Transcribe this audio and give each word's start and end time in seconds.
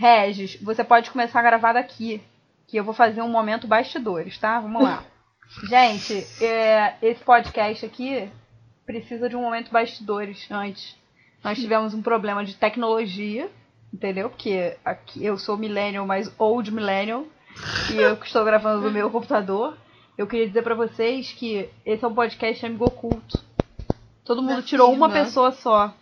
Regis, 0.00 0.56
você 0.62 0.82
pode 0.82 1.10
começar 1.10 1.40
a 1.40 1.42
gravar 1.42 1.74
daqui. 1.74 2.22
Que 2.66 2.78
eu 2.78 2.84
vou 2.84 2.94
fazer 2.94 3.20
um 3.20 3.28
momento 3.28 3.66
bastidores, 3.66 4.38
tá? 4.38 4.58
Vamos 4.58 4.82
lá. 4.82 5.04
Gente, 5.68 6.26
é, 6.42 6.94
esse 7.02 7.22
podcast 7.22 7.84
aqui 7.84 8.30
precisa 8.86 9.28
de 9.28 9.36
um 9.36 9.42
momento 9.42 9.70
bastidores 9.70 10.50
antes. 10.50 10.96
Nós 11.44 11.58
tivemos 11.58 11.92
um 11.92 12.00
problema 12.00 12.42
de 12.42 12.54
tecnologia, 12.54 13.50
entendeu? 13.92 14.30
Porque 14.30 14.74
aqui 14.82 15.22
eu 15.22 15.36
sou 15.36 15.58
millennial, 15.58 16.06
mas 16.06 16.32
old 16.38 16.72
millennial. 16.72 17.26
E 17.92 17.96
eu 17.96 18.16
que 18.16 18.24
estou 18.24 18.42
gravando 18.42 18.80
do 18.80 18.90
meu 18.90 19.10
computador. 19.10 19.76
Eu 20.16 20.26
queria 20.26 20.46
dizer 20.46 20.62
pra 20.62 20.74
vocês 20.74 21.30
que 21.32 21.68
esse 21.84 22.02
é 22.02 22.08
um 22.08 22.14
podcast 22.14 22.64
amigo 22.64 22.86
oculto. 22.86 23.38
Todo 24.24 24.40
mundo 24.40 24.62
tirou 24.62 24.90
uma 24.94 25.10
pessoa 25.10 25.52
só. 25.52 25.92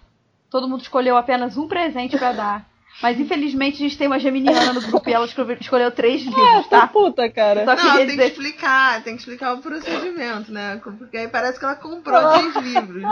Todo 0.48 0.69
mundo 0.69 0.83
escolheu 0.83 1.16
apenas 1.16 1.56
um 1.56 1.66
presente 1.66 2.16
pra 2.16 2.30
dar. 2.33 2.67
Mas 3.01 3.19
infelizmente 3.19 3.77
a 3.77 3.79
gente 3.79 3.97
tem 3.97 4.09
uma 4.09 4.19
geminiana 4.19 4.73
no 4.73 4.80
grupo 4.83 5.09
e 5.09 5.12
ela 5.12 5.27
escolheu, 5.27 5.91
três 5.93 6.23
livros, 6.23 6.66
É, 6.66 6.69
tá? 6.69 6.87
puta, 6.89 7.30
cara. 7.30 7.65
Só 7.65 7.77
Não, 7.77 7.97
tem 7.97 8.16
que 8.16 8.23
explicar, 8.23 9.02
tem 9.05 9.15
que 9.15 9.20
explicar 9.20 9.55
o 9.55 9.59
procedimento, 9.59 10.51
né? 10.52 10.80
Porque 10.83 11.16
aí 11.16 11.29
parece 11.29 11.59
que 11.59 11.65
ela 11.65 11.77
comprou 11.77 12.33
três 12.33 12.56
livros. 12.56 13.05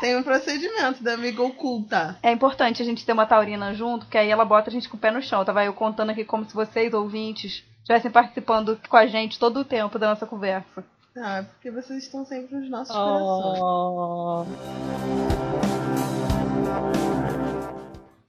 Tem 0.00 0.16
um 0.16 0.22
procedimento 0.22 1.02
da 1.02 1.14
amiga 1.14 1.42
oculta. 1.42 2.16
É 2.22 2.32
importante 2.32 2.80
a 2.82 2.84
gente 2.84 3.04
ter 3.04 3.12
uma 3.12 3.26
taurina 3.26 3.74
junto, 3.74 4.06
porque 4.06 4.18
aí 4.18 4.30
ela 4.30 4.44
bota 4.44 4.70
a 4.70 4.72
gente 4.72 4.88
com 4.88 4.96
o 4.96 5.00
pé 5.00 5.10
no 5.10 5.22
chão. 5.22 5.44
Tava 5.44 5.64
eu 5.64 5.72
contando 5.72 6.10
aqui 6.10 6.24
como 6.24 6.44
se 6.44 6.54
vocês, 6.54 6.94
ouvintes, 6.94 7.64
estivessem 7.80 8.10
participando 8.10 8.80
com 8.88 8.96
a 8.96 9.06
gente 9.06 9.38
todo 9.38 9.60
o 9.60 9.64
tempo 9.64 9.98
da 9.98 10.08
nossa 10.08 10.26
conversa. 10.26 10.84
Ah, 11.16 11.44
porque 11.52 11.70
vocês 11.70 12.04
estão 12.04 12.24
sempre 12.24 12.56
nos 12.56 12.70
nossos 12.70 12.94
corações. 12.94 14.48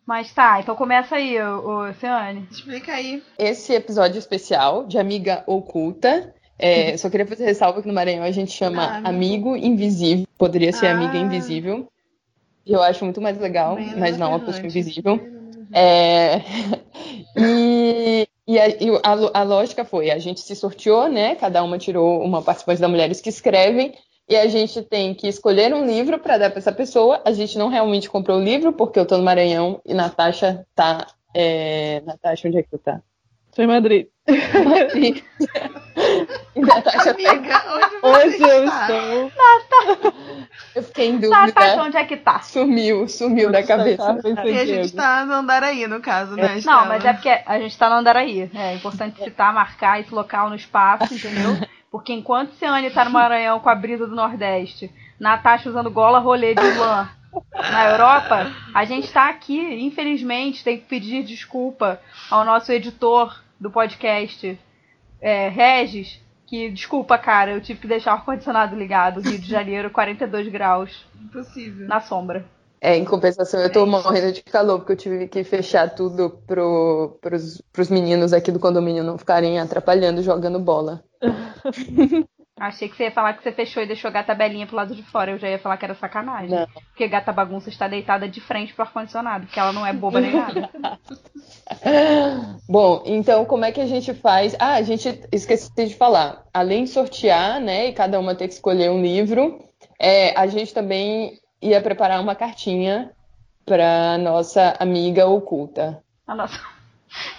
Mas 0.06 0.34
tá, 0.34 0.60
então 0.60 0.76
começa 0.76 1.16
aí, 1.16 1.42
ô 1.42 1.94
Ciane. 1.94 2.46
Explica 2.52 2.94
aí. 2.94 3.24
Esse 3.38 3.74
episódio 3.74 4.20
especial 4.20 4.86
de 4.86 4.98
Amiga 4.98 5.44
Oculta. 5.48 6.34
é, 6.60 6.96
só 6.98 7.10
queria 7.10 7.26
fazer 7.26 7.46
ressalva 7.46 7.82
que 7.82 7.88
no 7.88 7.94
Maranhão 7.94 8.24
a 8.24 8.32
gente 8.32 8.52
chama 8.52 8.84
Ah, 8.84 9.10
Amigo 9.10 9.56
Invisível. 9.56 10.28
Poderia 10.38 10.74
ser 10.74 10.88
Ah. 10.88 10.92
Amiga 10.92 11.18
Invisível. 11.18 11.88
Eu 12.66 12.82
acho 12.82 13.04
muito 13.04 13.22
mais 13.22 13.38
legal, 13.38 13.76
Bem 13.76 13.96
mas 13.98 14.18
não 14.18 14.36
a 14.36 14.40
pessoa 14.40 14.66
invisível. 14.66 15.20
É, 15.74 16.42
e 17.38 18.28
e, 18.48 18.60
a, 18.60 18.68
e 18.70 18.90
a 19.04 19.40
a 19.42 19.44
lógica 19.44 19.86
foi: 19.86 20.12
a 20.12 20.18
gente 20.18 20.42
se 20.42 20.56
sorteou, 20.56 21.08
né? 21.10 21.36
Cada 21.36 21.64
uma 21.64 21.78
tirou 21.78 22.22
uma 22.22 22.42
participante 22.42 22.82
da 22.82 22.88
Mulheres 22.88 23.22
que 23.22 23.30
Escrevem. 23.30 23.94
E 24.28 24.36
a 24.38 24.48
gente 24.48 24.82
tem 24.82 25.14
que 25.14 25.28
escolher 25.28 25.74
um 25.74 25.86
livro 25.86 26.18
para 26.18 26.38
dar 26.38 26.50
para 26.50 26.60
essa 26.60 26.72
pessoa. 26.72 27.22
A 27.26 27.32
gente 27.34 27.58
não 27.58 27.68
realmente 27.68 28.10
comprou 28.10 28.40
o 28.40 28.44
livro, 28.44 28.72
porque 28.72 28.98
eu 29.00 29.06
tô 29.06 29.18
no 29.18 29.24
Maranhão 29.24 29.82
e 29.86 29.94
Natasha 29.94 30.66
tá. 30.74 31.06
É... 31.36 32.02
Natasha, 32.06 32.48
onde 32.48 32.58
é 32.58 32.64
que 32.64 32.70
tu 32.70 32.78
tá? 32.78 33.02
Tô 33.56 33.62
em 33.62 33.68
Madrid. 33.68 34.08
e 36.56 36.60
Natasha 36.60 37.14
tá 37.14 37.30
Amiga, 37.32 37.64
onde 37.68 37.96
Hoje 38.02 38.38
você 38.38 38.52
eu 38.52 38.64
está? 38.66 38.88
estou. 38.90 40.14
Eu 40.76 40.84
fiquei 40.84 41.10
em 41.10 41.20
Tá, 41.20 41.42
dúvida. 41.42 41.54
tá, 41.54 41.84
onde 41.84 41.98
é 41.98 42.06
que 42.06 42.18
tá? 42.18 42.40
Sumiu, 42.42 43.08
sumiu 43.08 43.52
da 43.52 43.62
cabeça. 43.62 44.14
Porque 44.16 44.40
a 44.40 44.66
gente 44.66 44.94
tá 44.94 45.26
no 45.26 45.34
Andaraí, 45.34 45.86
no 45.86 46.00
caso, 46.00 46.36
né? 46.36 46.48
Não, 46.48 46.58
Estela? 46.58 46.86
mas 46.86 47.06
é 47.06 47.14
porque 47.14 47.30
a 47.46 47.60
gente 47.60 47.78
tá 47.78 47.90
no 47.90 47.96
Andaraí. 47.98 48.50
É 48.56 48.74
importante 48.76 49.24
citar, 49.24 49.54
marcar 49.54 50.00
esse 50.00 50.14
local 50.14 50.50
no 50.50 50.56
espaço, 50.56 51.14
entendeu? 51.14 51.56
Porque 51.94 52.12
enquanto 52.12 52.56
Ciane 52.56 52.90
tá 52.90 53.06
no 53.06 53.12
Maranhão 53.12 53.60
com 53.60 53.70
a 53.70 53.76
brisa 53.76 54.08
do 54.08 54.16
Nordeste, 54.16 54.92
Natasha 55.20 55.70
usando 55.70 55.92
gola 55.92 56.18
rolê 56.18 56.56
de 56.56 56.72
lã 56.72 57.08
na 57.54 57.86
Europa, 57.86 58.52
a 58.74 58.84
gente 58.84 59.14
tá 59.14 59.30
aqui, 59.30 59.60
infelizmente, 59.60 60.64
tem 60.64 60.80
que 60.80 60.88
pedir 60.88 61.22
desculpa 61.22 62.02
ao 62.32 62.44
nosso 62.44 62.72
editor 62.72 63.40
do 63.60 63.70
podcast, 63.70 64.60
é, 65.22 65.50
Regis, 65.50 66.20
que, 66.48 66.72
desculpa, 66.72 67.16
cara, 67.16 67.52
eu 67.52 67.62
tive 67.62 67.82
que 67.82 67.88
deixar 67.88 68.14
o 68.14 68.16
ar-condicionado 68.16 68.76
ligado, 68.76 69.22
Rio 69.22 69.38
de 69.38 69.48
Janeiro, 69.48 69.92
42 69.92 70.48
graus, 70.48 71.06
Impossível. 71.22 71.88
na 71.88 72.02
sombra. 72.02 72.44
É, 72.84 72.98
em 72.98 73.06
compensação, 73.06 73.62
eu 73.62 73.72
tô 73.72 73.86
morrendo 73.86 74.34
de 74.34 74.44
calor, 74.44 74.80
porque 74.80 74.92
eu 74.92 74.98
tive 74.98 75.28
que 75.30 75.42
fechar 75.46 75.96
tudo 75.96 76.32
pro, 76.46 77.18
pros, 77.22 77.62
pros 77.72 77.90
meninos 77.90 78.34
aqui 78.34 78.52
do 78.52 78.60
condomínio 78.60 79.06
não 79.06 79.18
ficarem 79.18 79.58
atrapalhando 79.58 80.22
jogando 80.22 80.60
bola. 80.60 81.02
Achei 82.60 82.90
que 82.90 82.98
você 82.98 83.06
ia 83.06 83.12
falar 83.12 83.36
que 83.36 83.44
você 83.44 83.54
fechou 83.54 83.82
e 83.82 83.88
deixou 83.88 84.10
a 84.10 84.12
gata 84.12 84.36
belinha 84.36 84.68
pro 84.68 84.76
lado 84.76 84.94
de 84.94 85.02
fora. 85.02 85.32
Eu 85.32 85.38
já 85.38 85.50
ia 85.50 85.58
falar 85.58 85.78
que 85.78 85.86
era 85.86 85.96
sacanagem. 85.96 86.50
Não. 86.50 86.68
Porque 86.90 87.08
gata 87.08 87.32
bagunça 87.32 87.70
está 87.70 87.88
deitada 87.88 88.28
de 88.28 88.42
frente 88.42 88.74
pro 88.74 88.84
ar-condicionado, 88.84 89.46
porque 89.46 89.60
ela 89.60 89.72
não 89.72 89.86
é 89.86 89.94
boba 89.94 90.20
nem 90.20 90.34
nada. 90.34 90.70
Bom, 92.68 93.02
então 93.06 93.46
como 93.46 93.64
é 93.64 93.72
que 93.72 93.80
a 93.80 93.88
gente 93.88 94.14
faz? 94.14 94.58
Ah, 94.60 94.74
a 94.74 94.82
gente 94.82 95.22
esqueci 95.32 95.72
de 95.74 95.96
falar. 95.96 96.44
Além 96.54 96.84
de 96.84 96.90
sortear, 96.90 97.62
né, 97.62 97.88
e 97.88 97.94
cada 97.94 98.20
uma 98.20 98.36
ter 98.36 98.50
que 98.50 98.56
escolher 98.56 98.92
um 98.92 99.02
livro, 99.02 99.64
é, 99.98 100.38
a 100.38 100.48
gente 100.48 100.74
também 100.74 101.42
ia 101.70 101.82
preparar 101.82 102.22
uma 102.22 102.36
cartinha 102.36 103.12
para 103.66 104.18
nossa 104.18 104.76
amiga 104.80 105.26
oculta. 105.28 106.04
A 106.28 106.36
nossa... 106.36 106.60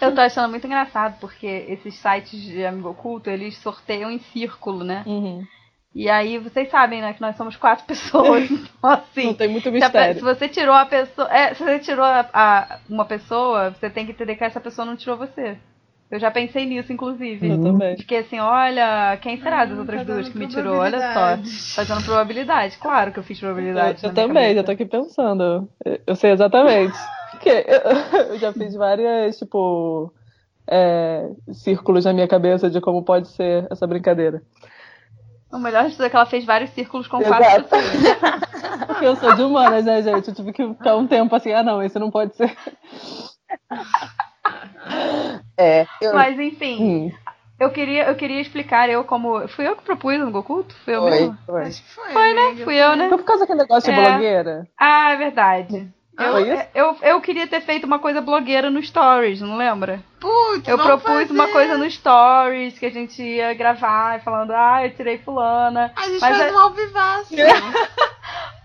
Eu 0.00 0.14
tô 0.14 0.20
achando 0.20 0.48
muito 0.50 0.66
engraçado, 0.66 1.18
porque 1.18 1.46
esses 1.46 1.96
sites 1.96 2.40
de 2.40 2.64
amigo 2.64 2.90
oculto, 2.90 3.28
eles 3.28 3.58
sorteiam 3.58 4.08
em 4.10 4.20
círculo, 4.20 4.84
né? 4.84 5.02
Uhum. 5.04 5.44
E 5.92 6.08
aí 6.08 6.38
vocês 6.38 6.70
sabem, 6.70 7.00
né, 7.00 7.12
que 7.12 7.20
nós 7.20 7.36
somos 7.36 7.56
quatro 7.56 7.84
pessoas. 7.86 8.48
Então, 8.50 8.90
assim. 8.90 9.26
Não 9.26 9.34
tem 9.34 9.48
muito 9.48 9.70
mistério. 9.72 10.14
se 10.14 10.20
você 10.20 10.48
tirou 10.48 10.74
a 10.74 10.86
pessoa. 10.86 11.28
É, 11.28 11.54
se 11.54 11.62
você 11.64 11.78
tirou 11.80 12.04
a, 12.04 12.28
a- 12.32 12.78
uma 12.88 13.04
pessoa, 13.04 13.70
você 13.70 13.90
tem 13.90 14.06
que 14.06 14.12
entender 14.12 14.36
que 14.36 14.44
essa 14.44 14.60
pessoa 14.60 14.84
não 14.84 14.96
tirou 14.96 15.16
você. 15.16 15.58
Eu 16.14 16.20
já 16.20 16.30
pensei 16.30 16.64
nisso, 16.64 16.92
inclusive. 16.92 17.48
Eu 17.48 17.60
também. 17.60 17.96
Fiquei 17.96 18.18
assim, 18.18 18.38
olha, 18.38 19.16
quem 19.20 19.36
será 19.42 19.64
das 19.64 19.76
outras 19.76 20.06
tá 20.06 20.12
duas 20.12 20.28
que 20.28 20.38
me 20.38 20.46
tirou? 20.46 20.76
Olha 20.76 21.00
só. 21.12 21.74
Fazendo 21.74 22.04
probabilidade. 22.04 22.78
Claro 22.78 23.10
que 23.10 23.18
eu 23.18 23.22
fiz 23.24 23.36
Eu, 23.42 23.48
probabilidade. 23.48 23.98
eu 24.04 24.12
minha 24.12 24.14
também, 24.26 24.42
cabeça. 24.42 24.54
já 24.54 24.62
tô 24.64 24.70
aqui 24.70 24.84
pensando. 24.86 25.68
Eu- 25.84 26.00
Eu 26.06 26.14
sei 26.14 26.30
exatamente. 26.30 26.96
Porque 27.32 27.48
eu, 27.50 27.80
eu 28.34 28.38
já 28.38 28.52
fiz 28.52 28.74
várias, 28.76 29.36
tipo, 29.36 30.14
é, 30.70 31.28
círculos 31.52 32.04
na 32.04 32.12
minha 32.12 32.28
cabeça 32.28 32.70
de 32.70 32.80
como 32.80 33.02
pode 33.02 33.26
ser 33.28 33.66
essa 33.68 33.84
brincadeira. 33.84 34.40
O 35.52 35.58
melhor 35.58 35.84
de 35.86 35.92
tudo 35.96 36.04
é 36.04 36.10
que 36.10 36.14
ela 36.16 36.26
fez 36.26 36.44
vários 36.44 36.70
círculos 36.70 37.08
com 37.08 37.20
quatro 37.20 37.44
Exato. 37.44 37.68
pessoas. 37.68 38.86
Porque 38.86 39.04
eu 39.04 39.16
sou 39.16 39.32
de 39.34 39.42
humanas, 39.42 39.84
né, 39.84 40.00
gente? 40.00 40.28
Eu 40.28 40.34
tive 40.34 40.52
que 40.52 40.64
ficar 40.74 40.94
um 40.96 41.08
tempo 41.08 41.34
assim, 41.34 41.52
ah, 41.52 41.62
não, 41.64 41.82
esse 41.82 41.98
não 41.98 42.10
pode 42.10 42.36
ser. 42.36 42.56
É, 45.58 45.86
eu, 46.00 46.14
Mas 46.14 46.38
enfim, 46.38 46.82
Hum, 46.82 47.12
eu 47.60 47.70
queria, 47.70 48.08
eu 48.08 48.14
queria 48.16 48.40
explicar, 48.40 48.88
eu 48.90 49.04
como. 49.04 49.46
Fui 49.48 49.66
eu 49.66 49.76
que 49.76 49.82
propus 49.84 50.18
no 50.18 50.30
Gokulto? 50.30 50.74
Fui 50.84 50.94
eu 50.96 51.00
foi, 51.02 51.10
mesmo? 51.10 51.38
foi. 51.46 51.62
Acho 51.62 51.82
que 51.82 51.90
foi, 51.90 52.12
Foi, 52.12 52.34
né? 52.34 52.42
amiga, 52.48 52.64
Fui 52.64 52.74
eu, 52.76 52.96
né? 52.96 53.08
Foi 53.08 53.18
por 53.18 53.24
causa 53.24 53.40
daquele 53.42 53.60
negócio 53.60 53.92
de 53.92 53.98
É. 53.98 54.02
blogueira? 54.02 54.68
Ah, 54.78 55.12
é 55.12 55.16
verdade. 55.16 55.88
Eu, 56.18 56.30
Foi 56.32 56.42
isso? 56.48 56.66
eu, 56.74 56.96
eu 57.02 57.20
queria 57.20 57.46
ter 57.46 57.60
feito 57.60 57.84
uma 57.86 57.98
coisa 57.98 58.20
blogueira 58.20 58.70
no 58.70 58.80
Stories, 58.82 59.40
não 59.40 59.56
lembra? 59.56 60.00
Putz, 60.20 60.68
Eu 60.68 60.78
propus 60.78 61.02
fazer. 61.02 61.32
uma 61.32 61.48
coisa 61.48 61.76
no 61.76 61.90
Stories 61.90 62.78
que 62.78 62.86
a 62.86 62.90
gente 62.90 63.20
ia 63.20 63.52
gravar 63.54 64.20
falando, 64.22 64.52
ah, 64.52 64.84
eu 64.86 64.94
tirei 64.94 65.18
fulana. 65.18 65.92
A 65.96 66.02
gente 66.08 66.20
Mas 66.20 66.36
faz 66.38 66.50
é- 66.50 66.52
um 66.52 66.58
alvivaço. 66.58 67.34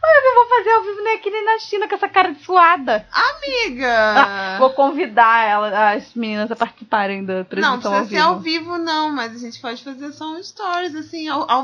Mas 0.02 0.26
eu 0.26 0.36
vou 0.36 0.48
fazer 0.58 0.70
ao 0.72 0.82
vivo 0.84 1.04
nem 1.04 1.16
aqui 1.16 1.30
nem 1.30 1.46
na 1.46 1.60
China 1.60 1.88
com 1.88 1.96
essa 1.96 2.08
cara 2.10 2.32
de 2.32 2.44
suada. 2.44 3.06
Amiga! 3.12 4.58
Vou 4.58 4.70
convidar 4.72 5.46
ela, 5.48 5.92
as 5.94 6.14
meninas 6.16 6.50
a 6.52 6.56
participarem 6.56 7.24
da 7.26 7.38
Não, 7.40 7.46
transmissão 7.46 7.80
precisa 7.92 7.98
ao 8.00 8.06
ser 8.06 8.10
vivo. 8.16 8.28
ao 8.30 8.40
vivo, 8.40 8.78
não, 8.78 9.10
mas 9.12 9.36
a 9.36 9.38
gente 9.40 9.60
pode 9.62 9.84
fazer 9.84 10.12
só 10.14 10.26
um 10.32 10.42
stories, 10.44 10.96
assim, 10.96 11.28
ao, 11.28 11.50
ao 11.50 11.64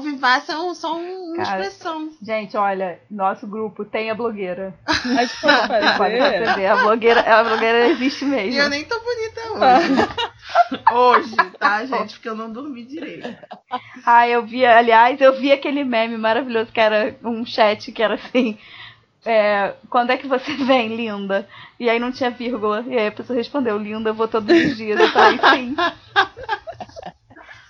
é 0.52 0.58
um- 0.58 0.74
só 0.76 0.96
um- 0.96 1.34
uma 1.34 1.44
Cara, 1.46 1.62
expressão. 1.62 2.10
Gente, 2.22 2.56
olha, 2.58 3.00
nosso 3.10 3.48
grupo 3.48 3.86
tem 3.86 4.10
a 4.12 4.16
blogueira. 4.16 4.74
Gente 5.04 5.36
pode 5.42 5.68
Vocês 5.68 5.98
podem 5.98 6.20
fazer. 6.22 6.66
a 6.68 6.76
blogueira, 6.78 7.22
a 7.22 7.44
blogueira 7.44 7.88
existe 7.88 8.26
E 8.26 8.28
eu 8.28 8.32
mesmo. 8.32 8.70
nem 8.70 8.84
tô 8.86 9.00
bonita 9.00 9.42
hoje. 9.54 10.10
hoje, 10.94 11.36
tá, 11.60 11.84
gente? 11.86 12.14
Porque 12.14 12.30
eu 12.30 12.36
não 12.36 12.52
dormi 12.52 12.84
direito. 12.86 13.36
Ah, 14.06 14.28
eu 14.28 14.46
vi, 14.46 14.66
aliás, 14.66 15.20
eu 15.22 15.34
vi 15.40 15.52
aquele 15.52 15.84
meme 15.84 16.18
maravilhoso 16.18 16.72
que 16.72 16.80
era 16.80 17.16
um 17.24 17.46
chat 17.46 17.92
que 17.92 18.02
era 18.04 18.16
assim. 18.16 18.58
é, 19.26 19.74
quando 19.90 20.12
é 20.12 20.18
que 20.18 20.28
você 20.28 20.54
vem, 20.66 20.96
linda? 20.96 21.48
E 21.80 21.90
aí 21.90 22.00
não 22.00 22.12
tinha 22.12 22.30
vírgula. 22.32 22.84
E 22.88 22.98
aí 22.98 23.08
a 23.08 23.12
pessoa 23.12 23.38
respondeu, 23.38 23.78
linda, 23.78 24.10
eu 24.10 24.14
vou 24.14 24.28
todos 24.28 24.50
os 24.56 24.78
dias. 24.78 25.00
Eu 25.00 25.10
falei, 25.10 25.40
sim. 25.40 25.76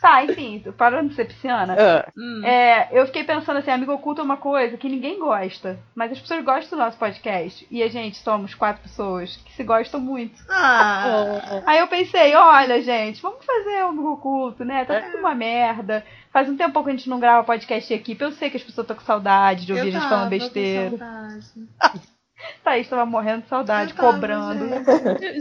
Tá, 0.06 0.24
enfim, 0.24 0.64
parando 0.78 1.10
de 1.10 1.16
ser 1.16 1.26
pisciana. 1.26 1.76
Hum. 2.16 2.46
É, 2.46 2.90
eu 2.92 3.08
fiquei 3.08 3.24
pensando 3.24 3.58
assim, 3.58 3.72
amigo 3.72 3.92
oculto 3.92 4.22
é 4.22 4.24
uma 4.24 4.38
coisa 4.38 4.78
que 4.78 4.88
ninguém 4.88 5.18
gosta. 5.18 5.80
Mas 5.96 6.12
as 6.12 6.20
pessoas 6.20 6.46
gostam 6.46 6.78
do 6.78 6.84
nosso 6.84 6.96
podcast. 6.96 7.66
E 7.72 7.82
a 7.82 7.88
gente 7.88 8.18
somos 8.18 8.54
quatro 8.54 8.84
pessoas 8.84 9.36
que 9.38 9.52
se 9.54 9.64
gostam 9.64 10.00
muito. 10.00 10.36
Ah, 10.48 11.64
Aí 11.66 11.80
eu 11.80 11.88
pensei, 11.88 12.36
olha, 12.36 12.80
gente, 12.84 13.20
vamos 13.20 13.44
fazer 13.44 13.84
um 13.84 13.88
amigo 13.88 14.12
oculto, 14.12 14.64
né? 14.64 14.86
Tá 14.86 15.02
tudo 15.02 15.18
uma 15.18 15.34
merda. 15.34 16.06
Faz 16.32 16.48
um 16.48 16.56
tempo 16.56 16.84
que 16.84 16.90
a 16.90 16.94
gente 16.94 17.10
não 17.10 17.20
grava 17.20 17.44
podcast 17.44 17.88
de 17.88 18.00
equipe. 18.00 18.24
Eu 18.24 18.32
sei 18.34 18.52
que 18.52 18.58
as 18.58 18.64
pessoas 18.64 18.84
estão 18.84 18.96
com 18.96 19.02
saudade 19.02 19.66
de 19.66 19.74
ouvir 19.74 19.86
a 19.86 19.88
eu 19.88 19.92
gente 19.92 20.02
tava 20.04 20.10
falando 20.10 20.30
com 20.30 20.38
besteira. 20.38 20.98
saudade. 21.00 21.46
Thaís 22.64 22.88
tava 22.88 23.08
morrendo 23.08 23.42
de 23.42 23.48
saudade, 23.48 23.90
Eu 23.90 23.98
tava, 23.98 24.14
cobrando. 24.14 24.68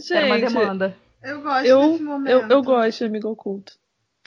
gente. 0.00 0.14
Era 0.14 0.26
uma 0.26 0.38
demanda. 0.38 0.96
Eu 1.22 1.42
gosto 1.42 1.66
eu, 1.66 1.80
desse 1.80 2.02
momento. 2.02 2.30
eu, 2.30 2.48
eu 2.48 2.62
gosto 2.62 2.98
de 3.00 3.04
amigo 3.04 3.28
oculto. 3.28 3.83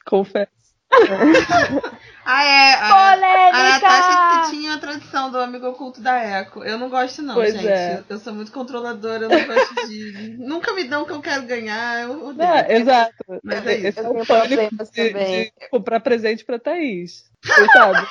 Confesso. 0.07 0.51
Ah, 2.29 2.43
é. 2.43 2.73
A, 2.73 2.87
a 2.87 3.13
Polêmica! 3.13 3.87
Natasha 3.87 4.41
que 4.51 4.57
tinha 4.57 4.73
a 4.73 4.77
tradição 4.79 5.31
do 5.31 5.39
amigo 5.39 5.65
oculto 5.67 6.01
da 6.01 6.17
Eco. 6.17 6.61
Eu 6.61 6.77
não 6.77 6.89
gosto, 6.89 7.21
não, 7.21 7.35
Pois 7.35 7.53
gente. 7.53 7.65
é. 7.65 8.03
Eu 8.09 8.19
sou 8.19 8.33
muito 8.33 8.51
controladora, 8.51 9.23
eu 9.23 9.29
não 9.29 9.45
gosto 9.45 9.87
de. 9.87 10.35
Nunca 10.45 10.73
me 10.73 10.83
dão 10.83 11.03
o 11.03 11.05
que 11.05 11.13
eu 11.13 11.21
quero 11.21 11.43
ganhar. 11.43 12.01
Eu 12.03 12.25
odeio. 12.27 12.49
É, 12.49 12.75
exato. 12.75 13.13
Mas 13.41 13.65
é 13.65 13.77
isso. 13.77 13.87
Esse 13.87 13.99
Eu 14.01 14.07
é 14.07 14.25
pânico 14.25 14.25
problemas 14.25 14.91
de, 14.91 15.09
também. 15.09 15.43
de 15.57 15.69
comprar 15.69 16.01
presente 16.01 16.43
pra 16.43 16.59
Thaís. 16.59 17.23
Você 17.45 17.65
sabe? 17.67 18.05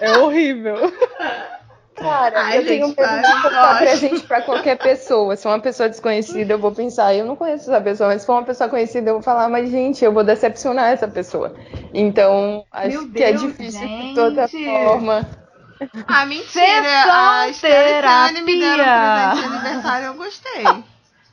É 0.00 0.18
horrível. 0.18 0.76
Cara, 2.06 2.40
Ai, 2.40 2.58
eu 2.58 2.66
tenho 2.66 2.86
gente, 2.86 2.96
medo 3.00 3.08
para, 3.08 3.22
de 3.22 3.42
comprar 3.42 3.68
gosto. 3.68 3.78
presente 3.78 4.26
pra 4.26 4.42
qualquer 4.42 4.78
pessoa. 4.78 5.36
Se 5.36 5.46
é 5.46 5.50
uma 5.50 5.60
pessoa 5.60 5.88
desconhecida, 5.88 6.52
eu 6.54 6.58
vou 6.58 6.72
pensar, 6.72 7.14
eu 7.14 7.24
não 7.26 7.36
conheço 7.36 7.70
essa 7.70 7.80
pessoa, 7.80 8.08
mas 8.10 8.20
se 8.22 8.26
for 8.26 8.34
uma 8.34 8.44
pessoa 8.44 8.68
conhecida, 8.68 9.10
eu 9.10 9.14
vou 9.14 9.22
falar, 9.22 9.48
mas 9.48 9.70
gente, 9.70 10.04
eu 10.04 10.12
vou 10.12 10.24
decepcionar 10.24 10.90
essa 10.92 11.08
pessoa. 11.08 11.54
Então, 11.92 12.64
acho 12.70 12.88
Meu 12.88 13.10
que 13.10 13.22
é 13.22 13.32
Deus, 13.32 13.42
difícil 13.42 13.88
de 13.88 14.14
toda 14.14 14.46
gente. 14.46 14.64
forma. 14.64 15.26
Ah, 16.08 16.24
mentira. 16.26 17.04
A 17.12 17.52
Steliane 17.52 18.42
me 18.42 18.58
deram 18.58 18.84
um 18.84 19.34
presente 19.34 19.48
de 19.48 19.54
aniversário 19.54 20.06
eu 20.06 20.14
gostei. 20.14 20.64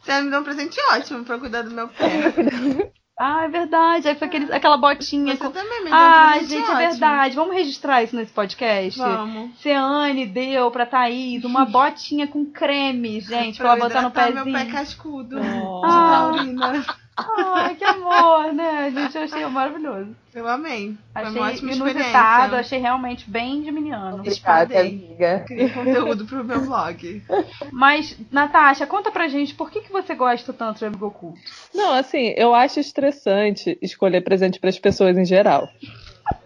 Você 0.04 0.22
me 0.22 0.30
deu 0.30 0.40
um 0.42 0.44
presente 0.44 0.78
ótimo 0.92 1.24
pra 1.24 1.38
cuidar 1.40 1.62
do 1.62 1.72
meu 1.72 1.88
pé. 1.88 2.92
Ah, 3.20 3.44
é 3.44 3.48
verdade. 3.48 4.08
Aí 4.08 4.16
foi 4.16 4.28
aquele, 4.28 4.52
aquela 4.52 4.76
botinha 4.76 5.36
Você 5.36 5.44
com. 5.44 5.52
também 5.52 5.84
me 5.84 5.90
deu 5.90 5.94
um 5.94 6.02
Ah, 6.02 6.38
gente, 6.40 6.56
ótimo. 6.64 6.78
é 6.80 6.88
verdade. 6.90 7.36
Vamos 7.36 7.54
registrar 7.56 8.02
isso 8.04 8.16
nesse 8.16 8.34
podcast? 8.34 8.98
Vamos. 9.00 9.52
Ceane 9.60 10.26
deu 10.26 10.72
pra 10.72 10.86
Thaís 10.86 11.44
uma 11.46 11.64
botinha 11.66 12.26
com 12.28 12.44
creme, 12.46 13.20
gente, 13.22 13.58
pra, 13.60 13.76
Pra 13.76 13.78
ela 13.78 13.88
botar 13.88 14.02
no 14.02 14.12
pezinho. 14.12 14.46
meu 14.46 14.54
pé 14.54 14.66
cascudo. 14.66 15.40
Nossa. 15.40 15.88
De 15.88 15.94
Ah. 15.94 16.10
taurina. 16.12 16.86
Ai, 17.16 17.76
que 17.76 17.84
amor, 17.84 18.54
né? 18.54 18.92
Gente, 18.92 19.16
eu 19.18 19.24
achei 19.24 19.46
maravilhoso. 19.46 20.16
Eu 20.34 20.48
amei. 20.48 20.98
Foi 21.14 21.22
uma 21.22 21.30
Achei 21.30 21.42
ótima 21.42 21.72
inusitado, 21.74 21.98
experiência. 22.00 22.60
achei 22.60 22.80
realmente 22.80 23.30
bem 23.30 23.64
geminiano. 23.64 24.16
Obrigada, 24.18 24.74
Espalhei. 24.74 24.90
amiga. 24.90 25.44
Criei 25.46 25.70
conteúdo 25.70 26.26
pro 26.26 26.44
meu 26.44 26.62
blog. 26.62 27.24
Mas, 27.72 28.18
Natasha, 28.32 28.88
conta 28.88 29.12
pra 29.12 29.28
gente 29.28 29.54
por 29.54 29.70
que, 29.70 29.82
que 29.82 29.92
você 29.92 30.16
gosta 30.16 30.52
tanto 30.52 30.80
de 30.80 30.86
amigo 30.86 31.06
oculto? 31.06 31.40
Não, 31.74 31.94
assim, 31.94 32.34
eu 32.36 32.56
acho 32.56 32.80
estressante 32.80 33.78
escolher 33.82 34.22
presente 34.22 34.60
para 34.60 34.70
as 34.70 34.80
pessoas 34.80 35.16
em 35.16 35.26
geral. 35.26 35.70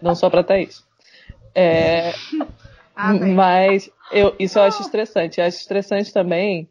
Não 0.02 0.14
só 0.14 0.28
pra 0.28 0.44
Thaís. 0.44 0.84
É, 1.54 2.12
Ah, 2.94 3.14
mas 3.14 3.88
eu, 4.12 4.34
isso 4.38 4.58
eu 4.58 4.64
acho 4.64 4.82
estressante. 4.82 5.40
Eu 5.40 5.46
acho 5.46 5.56
estressante 5.56 6.12
também 6.12 6.68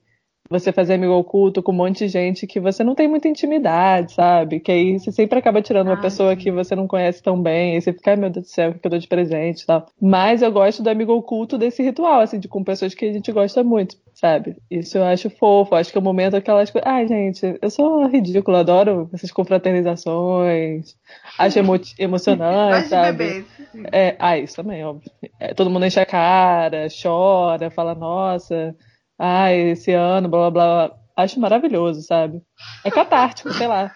você 0.49 0.71
fazer 0.71 0.93
amigo 0.95 1.13
oculto 1.13 1.61
com 1.61 1.71
um 1.71 1.75
monte 1.75 1.99
de 1.99 2.07
gente 2.07 2.47
que 2.47 2.59
você 2.59 2.83
não 2.83 2.95
tem 2.95 3.07
muita 3.07 3.27
intimidade, 3.27 4.13
sabe? 4.13 4.59
Que 4.59 4.71
aí 4.71 4.99
você 4.99 5.11
sempre 5.11 5.39
acaba 5.39 5.61
tirando 5.61 5.87
uma 5.87 5.93
Ah, 5.93 5.97
pessoa 5.97 6.35
sim. 6.35 6.37
que 6.37 6.51
você 6.51 6.75
não 6.75 6.87
conhece 6.87 7.21
tão 7.21 7.41
bem, 7.41 7.73
aí 7.75 7.81
você 7.81 7.91
fica, 7.93 8.11
ai 8.11 8.17
meu 8.17 8.29
Deus 8.29 8.45
do 8.45 8.49
céu, 8.49 8.71
o 8.71 8.73
que 8.79 8.85
eu 8.85 8.91
dou 8.91 8.99
de 8.99 9.07
presente 9.07 9.61
e 9.61 9.65
tal. 9.65 9.85
Mas 10.01 10.41
eu 10.41 10.51
gosto 10.51 10.81
do 10.83 10.89
amigo 10.89 11.13
oculto 11.13 11.57
desse 11.57 11.83
ritual, 11.83 12.21
assim, 12.21 12.39
de 12.39 12.47
com 12.47 12.63
pessoas 12.63 12.93
que 12.93 13.05
a 13.05 13.13
gente 13.13 13.31
gosta 13.31 13.63
muito, 13.63 13.97
sabe? 14.13 14.55
Isso 14.69 14.97
eu 14.97 15.03
acho 15.03 15.29
fofo, 15.29 15.75
acho 15.75 15.91
que 15.91 15.97
é 15.97 16.01
o 16.01 16.03
momento 16.03 16.35
aquelas 16.35 16.69
coisas. 16.69 16.89
Ai, 16.89 17.07
gente, 17.07 17.57
eu 17.61 17.69
sou 17.69 18.05
ridícula, 18.07 18.59
adoro 18.59 19.09
essas 19.13 19.31
confraternizações, 19.31 20.95
acho 21.37 21.59
emo 21.59 21.73
emocionante, 21.97 22.87
sabe? 22.89 23.17
bebê. 23.17 23.45
sim. 23.71 23.83
É, 23.91 24.15
ah, 24.19 24.37
isso 24.37 24.55
também, 24.55 24.83
óbvio. 24.85 25.11
É, 25.39 25.53
todo 25.53 25.69
mundo 25.69 25.85
enche 25.85 25.99
a 25.99 26.05
cara, 26.05 26.87
chora, 27.01 27.69
fala, 27.69 27.93
nossa, 27.95 28.75
ai, 29.17 29.71
esse 29.71 29.91
ano, 29.93 30.27
blá 30.29 30.49
blá 30.51 30.87
blá. 30.87 30.97
Acho 31.15 31.39
maravilhoso, 31.39 32.01
sabe? 32.03 32.43
É 32.83 32.91
catártico, 32.91 33.51
sei 33.53 33.67
lá. 33.67 33.91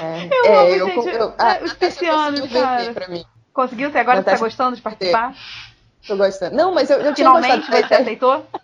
É, 0.00 0.26
Eu 0.26 0.44
é, 0.44 0.58
amo, 0.58 0.74
eu, 0.74 0.86
gente, 0.86 1.08
eu, 1.08 1.24
a 1.24 1.28
os 1.28 1.34
Natasha 1.38 1.74
piscianos, 1.76 2.40
conseguiu 2.40 2.60
cara. 2.62 2.94
Conseguiu? 3.52 3.90
Você 3.90 3.98
agora 3.98 4.22
você 4.22 4.30
tá 4.30 4.36
gostando 4.38 4.76
de 4.76 4.82
participar? 4.82 5.34
Tô 6.06 6.16
gostando. 6.16 6.54
Não, 6.54 6.74
mas 6.74 6.90
eu, 6.90 6.98
eu 6.98 7.14
tinha 7.14 7.28
Finalmente 7.28 7.66
gostado 7.70 7.88
você 7.88 7.94
aceitou? 7.94 8.46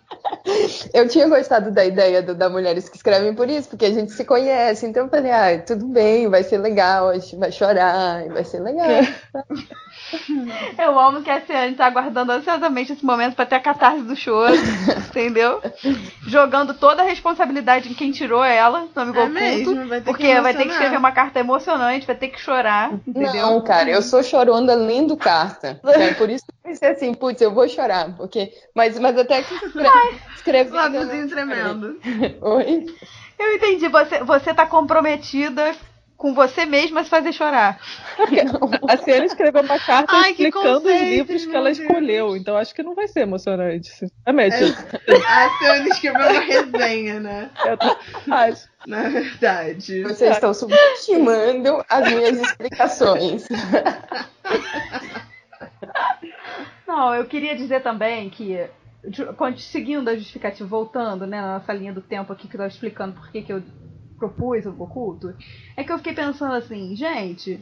Eu 0.93 1.07
tinha 1.07 1.27
gostado 1.27 1.71
da 1.71 1.83
ideia 1.83 2.21
do, 2.21 2.33
da 2.35 2.49
Mulheres 2.49 2.87
que 2.87 2.95
Escrevem 2.95 3.33
por 3.33 3.49
isso, 3.49 3.69
porque 3.69 3.85
a 3.85 3.91
gente 3.91 4.11
se 4.11 4.23
conhece. 4.23 4.85
Então 4.85 5.05
eu 5.05 5.09
falei, 5.09 5.31
ah, 5.31 5.61
tudo 5.61 5.87
bem, 5.87 6.27
vai 6.29 6.43
ser 6.43 6.57
legal, 6.57 7.09
a 7.09 7.17
gente 7.17 7.35
vai 7.35 7.51
chorar, 7.51 8.27
vai 8.27 8.43
ser 8.43 8.59
legal. 8.59 8.87
Eu 10.77 10.99
amo 10.99 11.21
que 11.21 11.29
a 11.29 11.41
Ciane 11.41 11.75
tá 11.75 11.85
aguardando 11.85 12.31
ansiosamente 12.31 12.93
esse 12.93 13.05
momento 13.05 13.35
pra 13.35 13.45
ter 13.45 13.55
a 13.55 13.59
catarse 13.59 14.01
do 14.01 14.15
choro, 14.15 14.53
entendeu? 15.09 15.61
Jogando 16.27 16.73
toda 16.73 17.01
a 17.01 17.05
responsabilidade 17.05 17.89
em 17.89 17.93
quem 17.93 18.11
tirou 18.11 18.43
ela 18.43 18.87
do 18.93 18.99
amigo 18.99 19.19
É 19.19 19.23
oculto. 19.23 19.39
mesmo, 19.41 19.87
vai 19.87 20.01
ter 20.01 20.05
que 20.05 20.11
porque 20.11 20.41
vai 20.41 20.53
ter 20.53 20.63
que 20.65 20.71
escrever 20.71 20.97
uma 20.97 21.11
carta 21.11 21.39
emocionante, 21.39 22.07
vai 22.07 22.15
ter 22.15 22.27
que 22.29 22.39
chorar, 22.39 22.93
entendeu? 23.07 23.33
Não, 23.33 23.61
cara, 23.61 23.89
eu 23.89 24.01
sou 24.01 24.23
chorona 24.23 24.73
lendo 24.73 25.15
carta. 25.17 25.79
É 26.01 26.13
por 26.13 26.29
isso 26.29 26.43
que 26.45 26.51
eu 26.51 26.71
pensei 26.71 26.89
assim, 26.89 27.13
putz, 27.13 27.41
eu 27.41 27.53
vou 27.53 27.67
chorar. 27.69 28.15
Porque... 28.17 28.51
Mas, 28.75 28.97
mas 28.97 29.17
até 29.17 29.43
que 29.43 29.53
escreve, 29.53 29.89
escrevendo. 30.35 30.75
Lábiozinho 30.75 31.29
tremendo. 31.29 31.99
Oi? 32.41 32.85
Eu 33.37 33.55
entendi, 33.55 33.87
você, 33.87 34.23
você 34.23 34.53
tá 34.53 34.65
comprometida 34.65 35.75
com 36.21 36.35
você 36.35 36.67
mesma 36.67 37.01
a 37.01 37.03
se 37.03 37.09
fazer 37.09 37.33
chorar. 37.33 37.79
A 38.87 38.95
Ciane 38.97 39.25
escreveu 39.25 39.63
uma 39.63 39.79
carta 39.79 40.13
Ai, 40.15 40.29
explicando 40.29 40.87
os 40.87 41.01
livros 41.01 41.43
que 41.47 41.55
ela 41.55 41.65
Deus. 41.65 41.79
escolheu, 41.79 42.37
então 42.37 42.55
acho 42.55 42.75
que 42.75 42.83
não 42.83 42.93
vai 42.93 43.07
ser 43.07 43.21
emocionante, 43.21 43.89
sinceramente. 43.89 44.55
A 45.25 45.49
Ciane 45.57 45.89
escreveu 45.89 46.21
uma 46.21 46.39
resenha, 46.39 47.19
né? 47.19 47.49
Eu 47.65 47.75
tô- 47.75 47.97
acho. 48.29 48.69
Na 48.85 49.09
verdade. 49.09 50.03
Vocês 50.03 50.33
estão 50.35 50.53
subestimando 50.53 51.83
as 51.89 52.07
minhas 52.13 52.37
explicações. 52.39 53.47
Não, 56.87 57.15
eu 57.15 57.25
queria 57.25 57.55
dizer 57.55 57.81
também 57.81 58.29
que, 58.29 58.67
seguindo 59.57 60.07
a 60.07 60.15
justificativa, 60.15 60.67
voltando 60.69 61.25
né, 61.25 61.41
na 61.41 61.57
nossa 61.57 61.73
linha 61.73 61.93
do 61.93 62.01
tempo 62.01 62.31
aqui 62.31 62.47
que 62.47 62.55
eu 62.55 62.59
tava 62.59 62.69
explicando 62.69 63.13
por 63.15 63.31
que 63.31 63.41
que 63.41 63.53
eu 63.53 63.63
propus 64.21 64.65
o 64.65 64.83
oculto, 64.83 65.33
é 65.75 65.83
que 65.83 65.91
eu 65.91 65.97
fiquei 65.97 66.13
pensando 66.13 66.53
assim, 66.53 66.95
gente, 66.95 67.59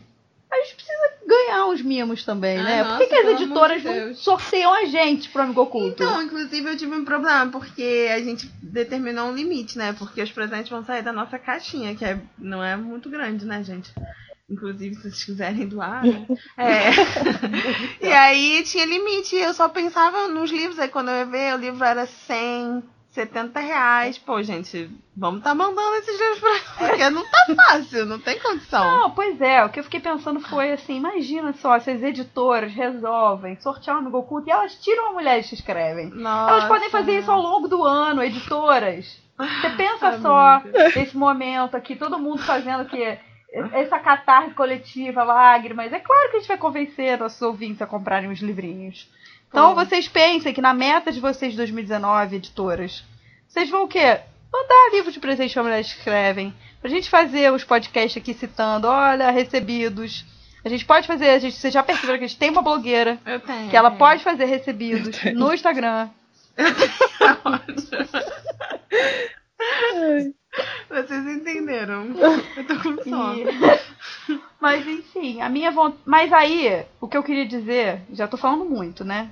a 0.51 0.55
gente 0.57 0.75
precisa 0.75 1.13
ganhar 1.25 1.65
uns 1.67 1.81
mimos 1.81 2.25
também, 2.25 2.57
Ah, 2.57 2.63
né? 2.63 2.83
por 2.83 2.97
que, 2.97 3.03
nossa, 3.03 3.07
que 3.07 3.15
as 3.15 3.41
editoras 3.41 3.81
de 3.81 3.87
não 3.87 4.15
sorteiam 4.15 4.73
a 4.73 4.85
gente 4.85 5.29
pro 5.29 5.43
amigo 5.43 5.61
oculto? 5.61 5.87
Então, 6.03 6.21
inclusive, 6.23 6.69
eu 6.69 6.75
tive 6.77 6.95
um 6.95 7.05
problema, 7.05 7.49
porque 7.51 8.09
a 8.11 8.19
gente 8.19 8.47
determinou 8.61 9.27
um 9.27 9.35
limite, 9.35 9.77
né? 9.77 9.93
Porque 9.93 10.21
os 10.21 10.31
presentes 10.31 10.69
vão 10.69 10.83
sair 10.83 11.03
da 11.03 11.13
nossa 11.13 11.37
caixinha, 11.39 11.95
que 11.95 12.03
é, 12.03 12.19
não 12.37 12.63
é 12.63 12.75
muito 12.75 13.09
grande, 13.09 13.45
né, 13.45 13.63
gente? 13.63 13.93
Inclusive, 14.49 14.95
se 14.95 15.01
vocês 15.03 15.23
quiserem 15.23 15.67
doar, 15.67 16.03
né? 16.03 16.25
É. 16.57 18.07
e 18.07 18.11
aí 18.11 18.63
tinha 18.63 18.85
limite, 18.85 19.35
eu 19.35 19.53
só 19.53 19.69
pensava 19.69 20.27
nos 20.27 20.49
livros, 20.51 20.79
aí 20.79 20.89
quando 20.89 21.09
eu 21.09 21.17
ia 21.17 21.25
ver, 21.25 21.53
o 21.53 21.59
livro 21.59 21.83
era 21.85 22.07
100, 22.07 22.83
70 23.19 23.59
reais. 23.59 24.17
Pô, 24.17 24.41
gente, 24.41 24.89
vamos 25.15 25.43
tá 25.43 25.53
mandando 25.53 25.95
esses 25.95 26.17
livros 26.17 26.39
pra 26.39 26.87
porque 26.87 27.09
não 27.09 27.23
tá 27.23 27.55
fácil, 27.55 28.05
não 28.05 28.19
tem 28.19 28.39
condição. 28.39 28.83
Não, 28.83 29.11
pois 29.11 29.41
é, 29.41 29.63
o 29.63 29.69
que 29.69 29.79
eu 29.79 29.83
fiquei 29.83 29.99
pensando 29.99 30.39
foi 30.39 30.71
assim, 30.71 30.95
imagina 30.95 31.51
só, 31.53 31.77
se 31.79 31.91
as 31.91 32.01
editoras 32.01 32.71
resolvem 32.71 33.59
sortear 33.59 33.97
um 33.97 33.99
amigo 33.99 34.19
oculto 34.19 34.47
e 34.47 34.51
elas 34.51 34.75
tiram 34.75 35.09
a 35.09 35.13
mulheres 35.13 35.49
que 35.49 35.55
escrevem. 35.55 36.09
Nossa. 36.11 36.51
Elas 36.53 36.65
podem 36.65 36.89
fazer 36.89 37.19
isso 37.19 37.31
ao 37.31 37.41
longo 37.41 37.67
do 37.67 37.83
ano, 37.83 38.23
editoras. 38.23 39.19
Você 39.37 39.69
pensa 39.71 40.19
só 40.19 40.61
nesse 40.95 41.15
momento 41.15 41.75
aqui, 41.75 41.95
todo 41.95 42.19
mundo 42.19 42.41
fazendo 42.41 42.85
que 42.85 43.17
essa 43.73 43.99
catarse 43.99 44.53
coletiva, 44.53 45.23
lágrimas. 45.23 45.91
É 45.91 45.99
claro 45.99 46.29
que 46.29 46.37
a 46.37 46.39
gente 46.39 46.47
vai 46.47 46.57
convencer 46.57 47.17
nossos 47.17 47.41
ouvintes 47.41 47.81
a 47.81 47.87
comprarem 47.87 48.29
os 48.29 48.39
livrinhos. 48.39 49.09
Então 49.49 49.73
vocês 49.73 50.07
pensem 50.07 50.53
que 50.53 50.61
na 50.61 50.73
meta 50.73 51.11
de 51.11 51.19
vocês 51.19 51.51
de 51.51 51.57
2019, 51.57 52.35
editoras, 52.35 53.03
vocês 53.49 53.69
vão 53.69 53.83
o 53.83 53.87
quê? 53.87 54.19
Mandar 54.51 54.89
livro 54.93 55.11
de 55.11 55.19
presente 55.19 55.53
para 55.53 55.63
mulheres 55.63 55.91
que 55.91 55.97
escrevem. 55.99 56.53
Pra 56.81 56.89
gente 56.89 57.09
fazer 57.09 57.51
os 57.51 57.63
podcasts 57.63 58.15
aqui 58.21 58.33
citando, 58.33 58.87
olha, 58.87 59.29
recebidos. 59.31 60.25
A 60.63 60.69
gente 60.69 60.85
pode 60.85 61.05
fazer, 61.07 61.29
a 61.29 61.39
gente, 61.39 61.55
vocês 61.55 61.73
já 61.73 61.83
perceberam 61.83 62.19
que 62.19 62.25
a 62.25 62.27
gente 62.27 62.39
tem 62.39 62.49
uma 62.49 62.61
blogueira 62.61 63.17
Eu 63.25 63.39
tenho. 63.39 63.69
que 63.69 63.75
ela 63.75 63.89
tenho. 63.89 63.99
pode 63.99 64.23
fazer 64.23 64.45
recebidos 64.45 65.21
no 65.33 65.53
Instagram. 65.53 66.09
Ai, 66.57 67.61
Vocês 70.89 71.27
entenderam. 71.27 72.07
Eu 72.57 72.67
tô 72.67 72.75
com 72.81 73.03
sono. 73.03 73.35
E- 73.37 74.39
Mas 74.59 74.85
enfim, 74.87 75.41
a 75.41 75.47
minha 75.49 75.71
vontade. 75.71 76.01
Mas 76.05 76.33
aí, 76.33 76.85
o 76.99 77.07
que 77.07 77.15
eu 77.15 77.23
queria 77.23 77.45
dizer, 77.45 78.01
já 78.11 78.27
tô 78.27 78.35
falando 78.35 78.65
muito, 78.65 79.05
né? 79.05 79.29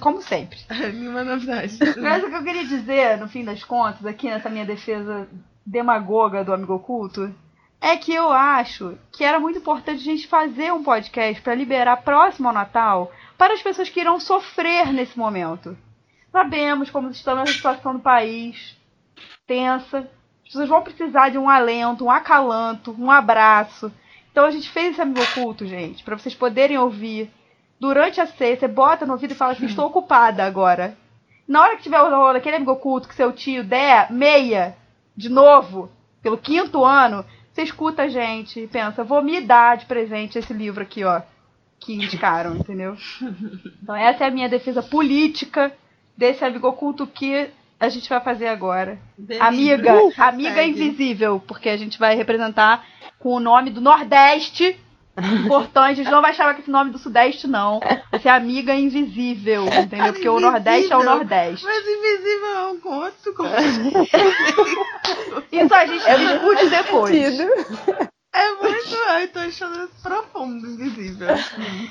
Como 0.00 0.22
sempre. 0.22 0.58
Nenhuma 0.70 1.22
novidade. 1.22 1.78
Mas 2.00 2.22
o 2.24 2.28
que 2.30 2.34
eu 2.36 2.42
queria 2.42 2.64
dizer, 2.64 3.18
no 3.18 3.28
fim 3.28 3.44
das 3.44 3.62
contas, 3.62 4.06
aqui 4.06 4.26
nessa 4.28 4.48
minha 4.48 4.64
defesa 4.64 5.28
demagoga 5.66 6.42
do 6.44 6.52
amigo 6.54 6.74
oculto, 6.74 7.34
é 7.80 7.96
que 7.96 8.14
eu 8.14 8.32
acho 8.32 8.96
que 9.12 9.22
era 9.24 9.38
muito 9.38 9.58
importante 9.58 10.00
a 10.00 10.12
gente 10.12 10.26
fazer 10.26 10.72
um 10.72 10.82
podcast 10.82 11.42
para 11.42 11.54
liberar 11.54 11.98
próximo 11.98 12.48
ao 12.48 12.54
Natal 12.54 13.12
para 13.36 13.52
as 13.54 13.62
pessoas 13.62 13.90
que 13.90 14.00
irão 14.00 14.18
sofrer 14.18 14.92
nesse 14.92 15.18
momento. 15.18 15.76
Sabemos 16.32 16.88
como 16.90 17.10
está 17.10 17.40
a 17.40 17.46
situação 17.46 17.92
do 17.94 18.00
país. 18.00 18.76
Tensa. 19.46 19.98
As 19.98 20.48
pessoas 20.48 20.68
vão 20.68 20.82
precisar 20.82 21.30
de 21.30 21.38
um 21.38 21.48
alento, 21.48 22.04
um 22.04 22.10
acalanto, 22.10 22.94
um 22.98 23.10
abraço. 23.10 23.92
Então 24.30 24.44
a 24.44 24.50
gente 24.50 24.68
fez 24.70 24.92
esse 24.92 25.00
amigo 25.00 25.22
oculto, 25.22 25.66
gente, 25.66 26.02
para 26.02 26.18
vocês 26.18 26.34
poderem 26.34 26.78
ouvir. 26.78 27.30
Durante 27.78 28.20
a 28.20 28.26
ceia, 28.26 28.56
você 28.56 28.68
bota 28.68 29.06
no 29.06 29.12
ouvido 29.12 29.32
e 29.32 29.34
fala 29.34 29.52
assim, 29.52 29.66
estou 29.66 29.86
ocupada 29.86 30.44
agora. 30.44 30.96
Na 31.46 31.60
hora 31.60 31.76
que 31.76 31.82
tiver 31.82 32.00
o 32.00 32.26
aquele 32.28 32.56
amigo 32.56 32.72
oculto 32.72 33.08
que 33.08 33.14
seu 33.14 33.32
tio 33.32 33.62
der 33.62 34.10
meia, 34.10 34.76
de 35.16 35.28
novo, 35.28 35.90
pelo 36.22 36.38
quinto 36.38 36.84
ano, 36.84 37.24
você 37.52 37.62
escuta 37.62 38.02
a 38.02 38.08
gente 38.08 38.60
e 38.60 38.66
pensa, 38.66 39.04
vou 39.04 39.22
me 39.22 39.40
dar 39.40 39.76
de 39.76 39.86
presente 39.86 40.38
esse 40.38 40.52
livro 40.52 40.82
aqui, 40.82 41.04
ó. 41.04 41.22
Que 41.78 41.94
indicaram, 41.94 42.56
entendeu? 42.56 42.96
Então 43.82 43.94
essa 43.94 44.24
é 44.24 44.28
a 44.28 44.30
minha 44.30 44.48
defesa 44.48 44.82
política 44.82 45.72
desse 46.16 46.44
amigo 46.44 46.66
oculto 46.66 47.06
que 47.06 47.50
a 47.84 47.88
gente 47.88 48.08
vai 48.08 48.20
fazer 48.20 48.48
agora. 48.48 48.98
Amiga, 49.40 49.94
Uh, 49.94 50.12
amiga 50.18 50.54
segue. 50.54 50.70
invisível, 50.70 51.40
porque 51.46 51.68
a 51.68 51.76
gente 51.76 51.98
vai 51.98 52.16
representar 52.16 52.84
com 53.18 53.34
o 53.34 53.40
nome 53.40 53.70
do 53.70 53.80
Nordeste. 53.80 54.76
Importante, 55.44 56.00
a 56.00 56.02
gente 56.02 56.10
não 56.10 56.20
vai 56.20 56.34
chamar 56.34 56.54
com 56.54 56.60
esse 56.60 56.70
nome 56.70 56.90
do 56.90 56.98
Sudeste, 56.98 57.46
não. 57.46 57.78
Vai 58.10 58.20
ser 58.20 58.30
amiga 58.30 58.74
invisível, 58.74 59.64
entendeu? 59.66 60.12
Porque 60.12 60.28
o 60.28 60.40
Nordeste 60.40 60.92
é 60.92 60.96
o 60.96 61.00
Invisível. 61.00 61.16
Nordeste. 61.18 61.64
Mas 61.64 61.86
invisível 61.86 62.56
é 62.56 62.66
um 62.66 62.80
conto. 62.80 63.32
Como... 63.36 63.48
Isso 65.52 65.74
a 65.74 65.86
gente 65.86 66.04
discute 66.04 66.68
depois. 66.68 67.14
Sentido. 67.14 68.08
É 68.34 68.54
muito. 68.56 68.96
Ai, 69.10 69.28
tô 69.28 69.38
achando 69.38 69.88
profundo, 70.02 70.66
invisível. 70.66 71.28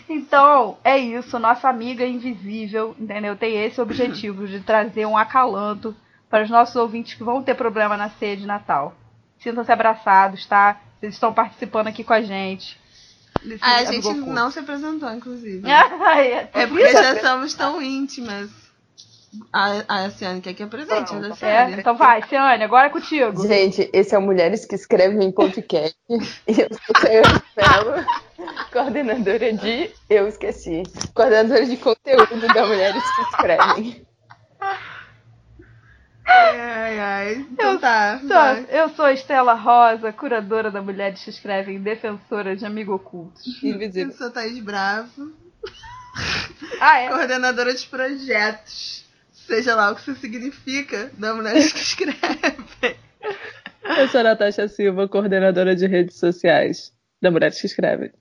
Então, 0.09 0.77
é 0.83 0.97
isso. 0.97 1.39
Nossa 1.39 1.69
amiga 1.69 2.05
invisível, 2.05 2.93
entendeu? 2.99 3.37
Tem 3.37 3.63
esse 3.63 3.79
objetivo 3.79 4.45
de 4.45 4.59
trazer 4.59 5.05
um 5.05 5.17
acalanto 5.17 5.95
para 6.29 6.43
os 6.43 6.49
nossos 6.49 6.75
ouvintes 6.75 7.13
que 7.13 7.23
vão 7.23 7.41
ter 7.41 7.55
problema 7.55 7.95
na 7.95 8.09
ceia 8.09 8.35
de 8.35 8.45
Natal. 8.45 8.93
Sintam-se 9.39 9.71
abraçados, 9.71 10.45
tá? 10.45 10.81
Vocês 10.99 11.13
estão 11.13 11.33
participando 11.33 11.87
aqui 11.87 12.03
com 12.03 12.13
a 12.13 12.21
gente. 12.21 12.77
Ah, 13.61 13.77
a 13.77 13.85
gente 13.85 14.13
não 14.13 14.51
se 14.51 14.59
apresentou, 14.59 15.09
inclusive. 15.13 15.63
É, 15.69 16.49
É 16.53 16.67
porque 16.67 16.89
já 16.91 17.21
somos 17.21 17.53
tão 17.53 17.81
íntimas. 17.81 18.49
A, 19.51 20.05
a 20.05 20.09
Ciane 20.11 20.41
quer 20.41 20.53
que 20.53 20.63
apresente, 20.63 21.13
ela 21.13 21.27
é 21.41 21.45
É, 21.45 21.71
então 21.79 21.95
vai, 21.95 22.21
Ciane, 22.27 22.63
agora 22.63 22.87
é 22.87 22.89
contigo. 22.89 23.47
Gente, 23.47 23.89
esse 23.93 24.13
é 24.13 24.17
o 24.17 24.21
Mulheres 24.21 24.65
que 24.65 24.75
Escrevem 24.75 25.31
podcast. 25.31 25.95
E 26.47 26.61
eu 26.61 26.67
sou 26.69 26.95
a 27.07 27.41
Belo, 27.55 28.05
coordenadora 28.71 29.53
de 29.53 29.89
Eu 30.09 30.27
Esqueci. 30.27 30.83
Coordenadora 31.13 31.65
de 31.65 31.77
conteúdo 31.77 32.47
da 32.53 32.65
Mulheres 32.67 33.03
que 33.15 33.21
Escrevem. 33.21 34.05
Ai, 36.25 36.59
ai, 36.61 36.99
ai. 36.99 37.33
Então 37.51 37.77
tá, 37.79 38.17
Sou- 38.19 38.27
vai. 38.29 38.65
eu 38.69 38.89
sou 38.89 39.09
Estela 39.09 39.53
Rosa, 39.53 40.13
curadora 40.13 40.71
da 40.71 40.81
Mulheres 40.81 41.23
que 41.23 41.29
Escrevem, 41.29 41.81
defensora 41.81 42.55
de 42.55 42.65
amigo 42.65 42.93
oculto. 42.93 43.41
Eu 43.61 43.71
Invisível. 43.75 44.13
sou 44.13 44.31
Thaís 44.31 44.57
Bravo, 44.63 45.31
Ah, 46.79 46.99
é? 46.99 47.09
coordenadora 47.09 47.73
de 47.73 47.85
projetos. 47.87 49.02
Seja 49.45 49.75
lá 49.75 49.91
o 49.91 49.95
que 49.95 50.01
isso 50.01 50.15
significa, 50.19 51.11
da 51.17 51.33
Mulheres 51.33 51.71
que 51.71 51.79
Escrevem. 51.79 52.95
Eu 53.97 54.07
sou 54.07 54.21
a 54.21 54.23
Natasha 54.23 54.67
Silva, 54.67 55.07
coordenadora 55.07 55.75
de 55.75 55.85
redes 55.87 56.17
sociais 56.17 56.91
da 57.21 57.29
Mulheres 57.29 57.59
que 57.59 57.67
Escrevem. 57.67 58.11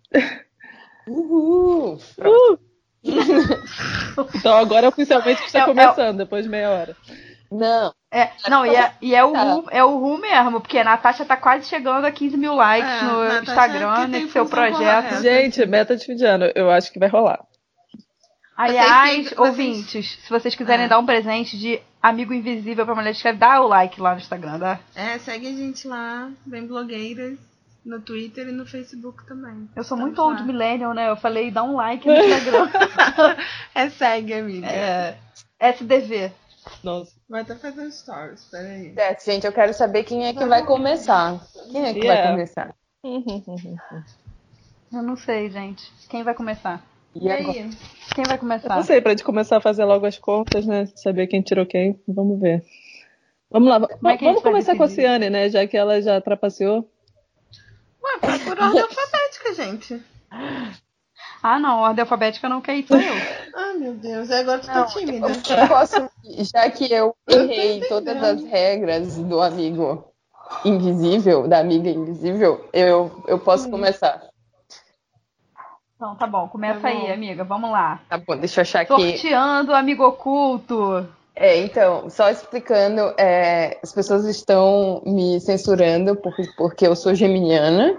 Uhul! 1.07 1.99
Uh! 2.19 2.59
então 4.37 4.57
agora 4.59 4.89
oficialmente 4.89 5.43
está 5.45 5.61
É- 5.61 5.63
é- 5.63 5.67
começando, 5.67 6.17
depois 6.19 6.45
de 6.45 6.51
meia 6.51 6.71
hora. 6.71 6.97
Não, 7.51 7.93
É, 8.11 8.31
não, 8.49 8.65
e 8.65 8.75
é, 8.75 8.93
e 9.03 9.15
é 9.15 9.23
o 9.25 9.33
Tá. 9.33 9.43
Ru, 9.43 9.65
é 9.71 9.85
o 9.85 9.99
Ru 9.99 10.19
mesmo, 10.19 10.61
porque 10.61 10.79
a 10.79 10.85
Natasha 10.85 11.25
tá 11.25 11.37
quase 11.37 11.67
chegando 11.67 12.05
a 12.07 12.11
15 12.13 12.37
mil 12.37 12.55
likes 12.55 12.91
É, 12.91 13.03
no 13.05 13.23
Natasha 13.25 13.43
Instagram, 13.43 14.07
nesse 14.09 14.31
seu 14.33 14.47
projeto. 14.47 14.77
correta. 14.79 15.21
Gente, 15.23 15.67
meta 15.67 15.97
de 15.97 16.05
fim 16.05 16.15
de 16.15 16.25
ano, 16.25 16.51
eu 16.55 16.71
acho 16.71 16.91
que 16.93 16.99
vai 16.99 17.09
rolar. 17.11 17.41
Aliás, 18.57 19.25
Vocês 19.31 19.39
ouvintes, 19.39 20.19
se 20.23 20.31
vocês 20.31 20.55
quiserem 20.55 20.85
É. 20.85 20.89
dar 20.89 20.99
um 20.99 21.07
presente 21.07 21.59
de 21.59 21.81
amigo 22.03 22.33
invisível 22.35 22.85
pra 22.85 22.95
mulher 22.95 23.11
escreve, 23.13 23.39
dá 23.39 23.61
o 23.63 23.67
like 23.69 24.01
lá 24.01 24.13
no 24.15 24.21
Instagram, 24.21 24.59
dá? 24.59 24.79
É, 24.95 25.19
segue 25.19 25.47
a 25.49 25.53
gente 25.57 25.87
lá, 25.89 26.31
bem 26.45 26.67
blogueiras, 26.67 27.39
no 27.85 28.01
Twitter 28.01 28.47
e 28.49 28.53
no 28.53 28.65
Facebook 28.67 29.25
também. 29.27 29.69
Eu 29.75 29.83
sou 29.83 29.97
muito 29.97 30.13
Estamos 30.13 30.31
old 30.33 30.41
lá. 30.43 30.47
millennial, 30.47 30.95
né? 30.95 31.09
Eu 31.09 31.17
falei, 31.17 31.51
dá 31.51 31.63
um 31.65 31.75
like 31.77 32.07
no 32.07 32.15
Instagram. 32.15 32.69
É, 33.75 33.89
segue, 33.91 34.35
amiga. 34.35 34.67
é, 34.67 35.17
SDV. 35.59 36.31
Nossa. 36.85 37.11
Vai 37.29 37.41
até 37.41 37.57
fazer 37.57 37.91
stories, 37.91 38.45
peraí. 38.51 38.93
é, 38.97 39.19
gente, 39.19 39.47
eu 39.47 39.53
quero 39.53 39.73
saber 39.75 40.05
quem 40.05 40.27
é 40.27 40.33
que 40.35 40.45
vai 40.45 40.65
começar. 40.65 41.41
Quem 41.73 41.85
é 41.87 41.93
que 41.95 42.01
Yeah. 42.01 42.23
vai 42.23 42.31
começar? 42.33 42.75
Eu 44.93 45.03
não 45.03 45.17
sei, 45.17 45.51
gente. 45.51 45.83
Quem 46.09 46.23
vai 46.23 46.35
começar? 46.35 46.83
E 47.15 47.27
E 47.27 47.31
agora? 47.31 47.59
aí? 47.59 47.71
Quem 48.15 48.25
vai 48.25 48.39
começar? 48.39 48.77
Não 48.77 48.83
sei, 48.83 49.01
pra 49.01 49.13
gente 49.13 49.25
começar 49.25 49.57
a 49.57 49.61
fazer 49.61 49.85
logo 49.85 50.07
as 50.07 50.19
contas, 50.19 50.67
né? 50.67 50.87
Saber 50.97 51.27
quem 51.27 51.41
tirou 51.43 51.67
quem. 51.67 51.99
Vamos 52.07 52.41
ver. 52.41 52.63
Vamos 53.51 53.69
lá. 53.69 53.77
é 53.77 54.17
Vamos 54.17 54.43
começar 54.43 54.77
com 54.77 54.83
a? 54.83 54.89
Ciane, 54.89 55.29
né? 55.29 55.49
Já 55.51 55.67
que 55.67 55.77
ela 55.77 56.01
já 56.01 56.21
trapaceou. 56.21 56.89
Ué, 58.03 58.19
foi 58.21 58.39
por 58.41 58.59
ordem 58.59 58.83
alfabética, 58.83 59.55
gente. 59.55 60.03
Ah, 61.43 61.59
não, 61.59 61.81
ordem 61.81 62.03
alfabética 62.03 62.49
não 62.49 62.61
quer 62.61 62.77
ir, 62.77 62.87
sou 62.87 62.99
eu. 62.99 63.15
Ai, 63.55 63.75
meu 63.79 63.95
Deus, 63.95 64.31
e 64.31 64.35
agora 64.35 64.61
tu 64.61 64.67
tá 64.67 64.85
tímida. 64.87 65.29
Eu 65.29 65.69
posso, 65.69 66.11
já 66.53 66.71
que 66.71 66.93
eu 66.93 67.15
errei 67.29 67.83
todas 67.83 68.23
as 68.23 68.43
regras 68.45 69.17
do 69.19 69.41
amigo 69.41 70.05
invisível, 70.65 71.47
da 71.47 71.59
amiga 71.59 71.91
invisível, 71.91 72.69
eu, 72.73 73.25
eu 73.27 73.39
posso 73.39 73.69
começar. 73.71 74.32
Então, 76.03 76.17
tá 76.17 76.27
bom, 76.27 76.49
começa 76.49 76.81
Tá 76.81 76.93
bom. 76.93 77.07
aí, 77.07 77.13
amiga, 77.13 77.45
vamos 77.45 77.71
lá. 77.71 78.01
Tá 78.09 78.19
bom, 78.19 78.37
deixa 78.37 78.59
eu 78.59 78.63
achar 78.63 78.81
aqui. 78.81 78.93
Sorteando 78.93 79.73
amigo 79.73 80.05
oculto. 80.05 81.09
É, 81.33 81.59
então, 81.59 82.11
só 82.11 82.29
explicando, 82.29 83.15
é, 83.17 83.79
as 83.81 83.93
pessoas 83.93 84.25
estão 84.25 85.01
me 85.07 85.41
censurando 85.41 86.17
por- 86.17 86.35
porque 86.57 86.85
eu 86.85 86.97
sou 86.97 87.15
geminiana 87.15 87.97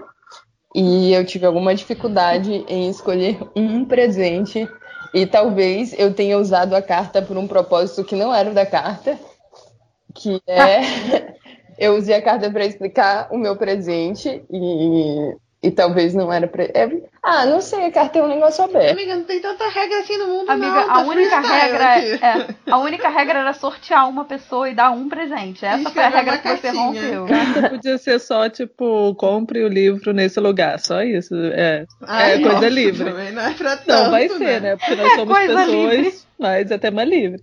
e 0.74 1.14
eu 1.14 1.24
tive 1.24 1.46
alguma 1.46 1.74
dificuldade 1.74 2.52
em 2.68 2.90
escolher 2.90 3.38
um 3.56 3.86
presente 3.86 4.68
e 5.14 5.24
talvez 5.24 5.98
eu 5.98 6.12
tenha 6.12 6.36
usado 6.36 6.76
a 6.76 6.82
carta 6.82 7.22
por 7.22 7.38
um 7.38 7.48
propósito 7.48 8.04
que 8.04 8.14
não 8.14 8.34
era 8.34 8.50
o 8.50 8.54
da 8.54 8.66
carta, 8.66 9.18
que 10.14 10.42
é 10.46 10.80
eu 11.78 11.96
usei 11.96 12.14
a 12.14 12.22
carta 12.22 12.50
para 12.50 12.66
explicar 12.66 13.28
o 13.30 13.38
meu 13.38 13.56
presente 13.56 14.44
e, 14.50 15.36
e 15.66 15.70
talvez 15.70 16.12
não 16.14 16.30
era 16.30 16.46
pre... 16.46 16.64
é- 16.74 17.02
ah, 17.22 17.46
não 17.46 17.58
sei, 17.60 17.86
a 17.86 17.90
carta 17.90 18.18
é 18.18 18.22
um 18.22 18.28
negócio 18.28 18.62
aberto. 18.62 18.92
Amiga, 18.92 19.16
não 19.16 19.24
tem 19.24 19.40
tanta 19.40 19.66
regra 19.70 20.00
assim 20.00 20.18
no 20.18 20.26
mundo, 20.26 20.50
Amiga, 20.50 20.66
não. 20.66 20.80
a 20.82 20.86
tá 20.86 21.00
única 21.00 21.40
regra 21.40 21.94
aqui. 21.94 22.24
é, 22.24 22.54
a 22.70 22.78
única 22.78 23.08
regra 23.08 23.38
era 23.38 23.52
sortear 23.54 24.06
uma 24.08 24.26
pessoa 24.26 24.68
e 24.68 24.74
dar 24.74 24.90
um 24.90 25.08
presente. 25.08 25.64
Essa 25.64 25.88
foi 25.90 26.02
a 26.02 26.08
regra 26.10 26.36
que 26.36 26.48
você 26.56 26.68
rompeu. 26.68 27.24
Carta 27.26 27.70
podia 27.70 27.96
ser 27.96 28.20
só, 28.20 28.48
tipo, 28.50 29.14
compre 29.14 29.64
o 29.64 29.68
livro 29.68 30.12
nesse 30.12 30.38
lugar. 30.38 30.78
Só 30.78 31.02
isso. 31.02 31.34
É, 31.34 31.86
Ai, 32.02 32.32
é 32.34 32.38
coisa 32.40 32.52
nossa, 32.56 32.68
livre. 32.68 33.04
também 33.10 33.32
Não 33.32 33.42
é 33.42 33.54
pra 33.54 33.76
tanto, 33.78 33.88
Não, 33.88 34.10
vai 34.10 34.28
ser, 34.28 34.60
né? 34.60 34.76
Porque 34.76 34.94
nós 34.94 35.14
somos 35.14 35.34
coisa 35.34 35.56
pessoas, 35.64 35.94
livre. 35.94 36.14
mas 36.38 36.70
é 36.70 36.76
tema 36.78 37.04
livre. 37.04 37.40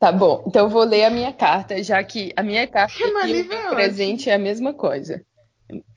Tá 0.00 0.10
bom, 0.10 0.42
então 0.48 0.64
eu 0.64 0.68
vou 0.68 0.82
ler 0.82 1.04
a 1.04 1.10
minha 1.10 1.32
carta, 1.32 1.80
já 1.84 2.02
que 2.02 2.32
a 2.36 2.42
minha 2.42 2.66
carta 2.66 2.92
Que 2.96 3.04
e 3.04 3.42
o 3.42 3.48
meu 3.48 3.70
presente 3.70 4.28
é 4.28 4.34
a 4.34 4.38
mesma 4.38 4.74
coisa. 4.74 5.22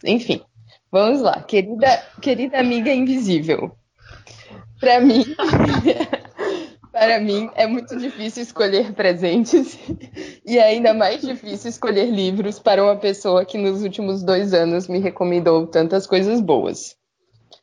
Enfim, 0.05 0.41
vamos 0.95 1.21
lá. 1.21 1.41
Querida, 1.41 2.03
querida 2.21 2.57
amiga 2.57 2.89
invisível. 2.93 3.71
Para 4.79 5.01
mim, 5.01 5.25
para 6.91 7.19
mim 7.19 7.49
é 7.55 7.67
muito 7.67 7.97
difícil 7.97 8.43
escolher 8.43 8.93
presentes 8.93 9.77
e 10.45 10.57
é 10.57 10.63
ainda 10.63 10.93
mais 10.93 11.19
difícil 11.21 11.69
escolher 11.69 12.05
livros 12.05 12.59
para 12.59 12.81
uma 12.81 12.95
pessoa 12.95 13.43
que 13.43 13.57
nos 13.57 13.83
últimos 13.83 14.23
dois 14.23 14.53
anos 14.53 14.87
me 14.87 14.99
recomendou 14.99 15.67
tantas 15.67 16.07
coisas 16.07 16.39
boas. 16.39 16.95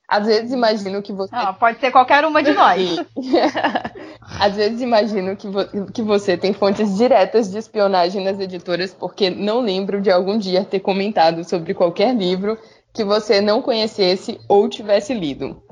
Às 0.06 0.26
vezes 0.26 0.52
imagino 0.52 1.00
que 1.00 1.10
você 1.12 1.34
Não, 1.34 1.54
pode 1.54 1.80
ser 1.80 1.90
qualquer 1.90 2.22
uma 2.26 2.42
de 2.42 2.52
nós. 2.52 3.00
Às 4.38 4.56
vezes 4.56 4.82
imagino 4.82 5.34
que, 5.36 5.48
vo- 5.48 5.90
que 5.92 6.02
você 6.02 6.36
tem 6.36 6.52
fontes 6.52 6.96
diretas 6.98 7.50
de 7.50 7.56
espionagem 7.56 8.22
nas 8.22 8.38
editoras, 8.38 8.92
porque 8.92 9.30
não 9.30 9.60
lembro 9.60 10.02
de 10.02 10.10
algum 10.10 10.36
dia 10.36 10.64
ter 10.64 10.80
comentado 10.80 11.44
sobre 11.44 11.72
qualquer 11.72 12.14
livro 12.14 12.58
que 12.94 13.04
você 13.04 13.40
não 13.40 13.62
conhecesse 13.62 14.38
ou 14.48 14.68
tivesse 14.68 15.14
lido. 15.14 15.62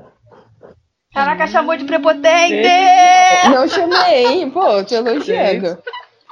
Caraca, 1.13 1.45
chamou 1.47 1.75
de 1.75 1.83
prepotente! 1.85 2.67
Não 3.53 3.67
chamei, 3.67 4.49
pô, 4.49 4.83
te 4.83 4.95
elogiando. 4.95 5.77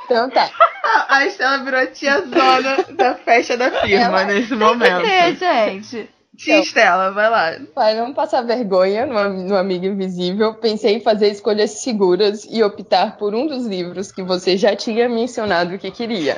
Então 0.06 0.30
tá. 0.30 0.50
A 1.08 1.26
Estela 1.26 1.64
virou 1.64 1.80
a 1.82 1.86
tia 1.86 2.20
zona 2.22 2.84
da 2.96 3.14
festa 3.14 3.56
da 3.56 3.70
firma 3.82 4.22
Ela- 4.22 4.24
nesse 4.26 4.50
Tem 4.50 4.58
momento. 4.58 5.02
que 5.04 5.08
ter, 5.10 5.36
gente. 5.36 6.10
Sim, 6.38 6.62
Estela, 6.62 7.12
vai 7.12 7.30
lá. 7.30 7.52
Para 7.76 7.94
não 7.96 8.14
passar 8.14 8.42
vergonha 8.42 9.06
no, 9.06 9.30
no 9.50 9.58
Amigo 9.58 9.86
Invisível, 9.86 10.54
pensei 10.56 10.96
em 10.96 11.02
fazer 11.02 11.28
escolhas 11.28 11.72
seguras 11.72 12.48
e 12.50 12.64
optar 12.64 13.18
por 13.18 13.36
um 13.36 13.46
dos 13.46 13.66
livros 13.68 14.12
que 14.12 14.24
você 14.24 14.56
já 14.58 14.76
tinha 14.76 15.08
mencionado 15.10 15.78
que 15.78 15.92
queria. 15.92 16.38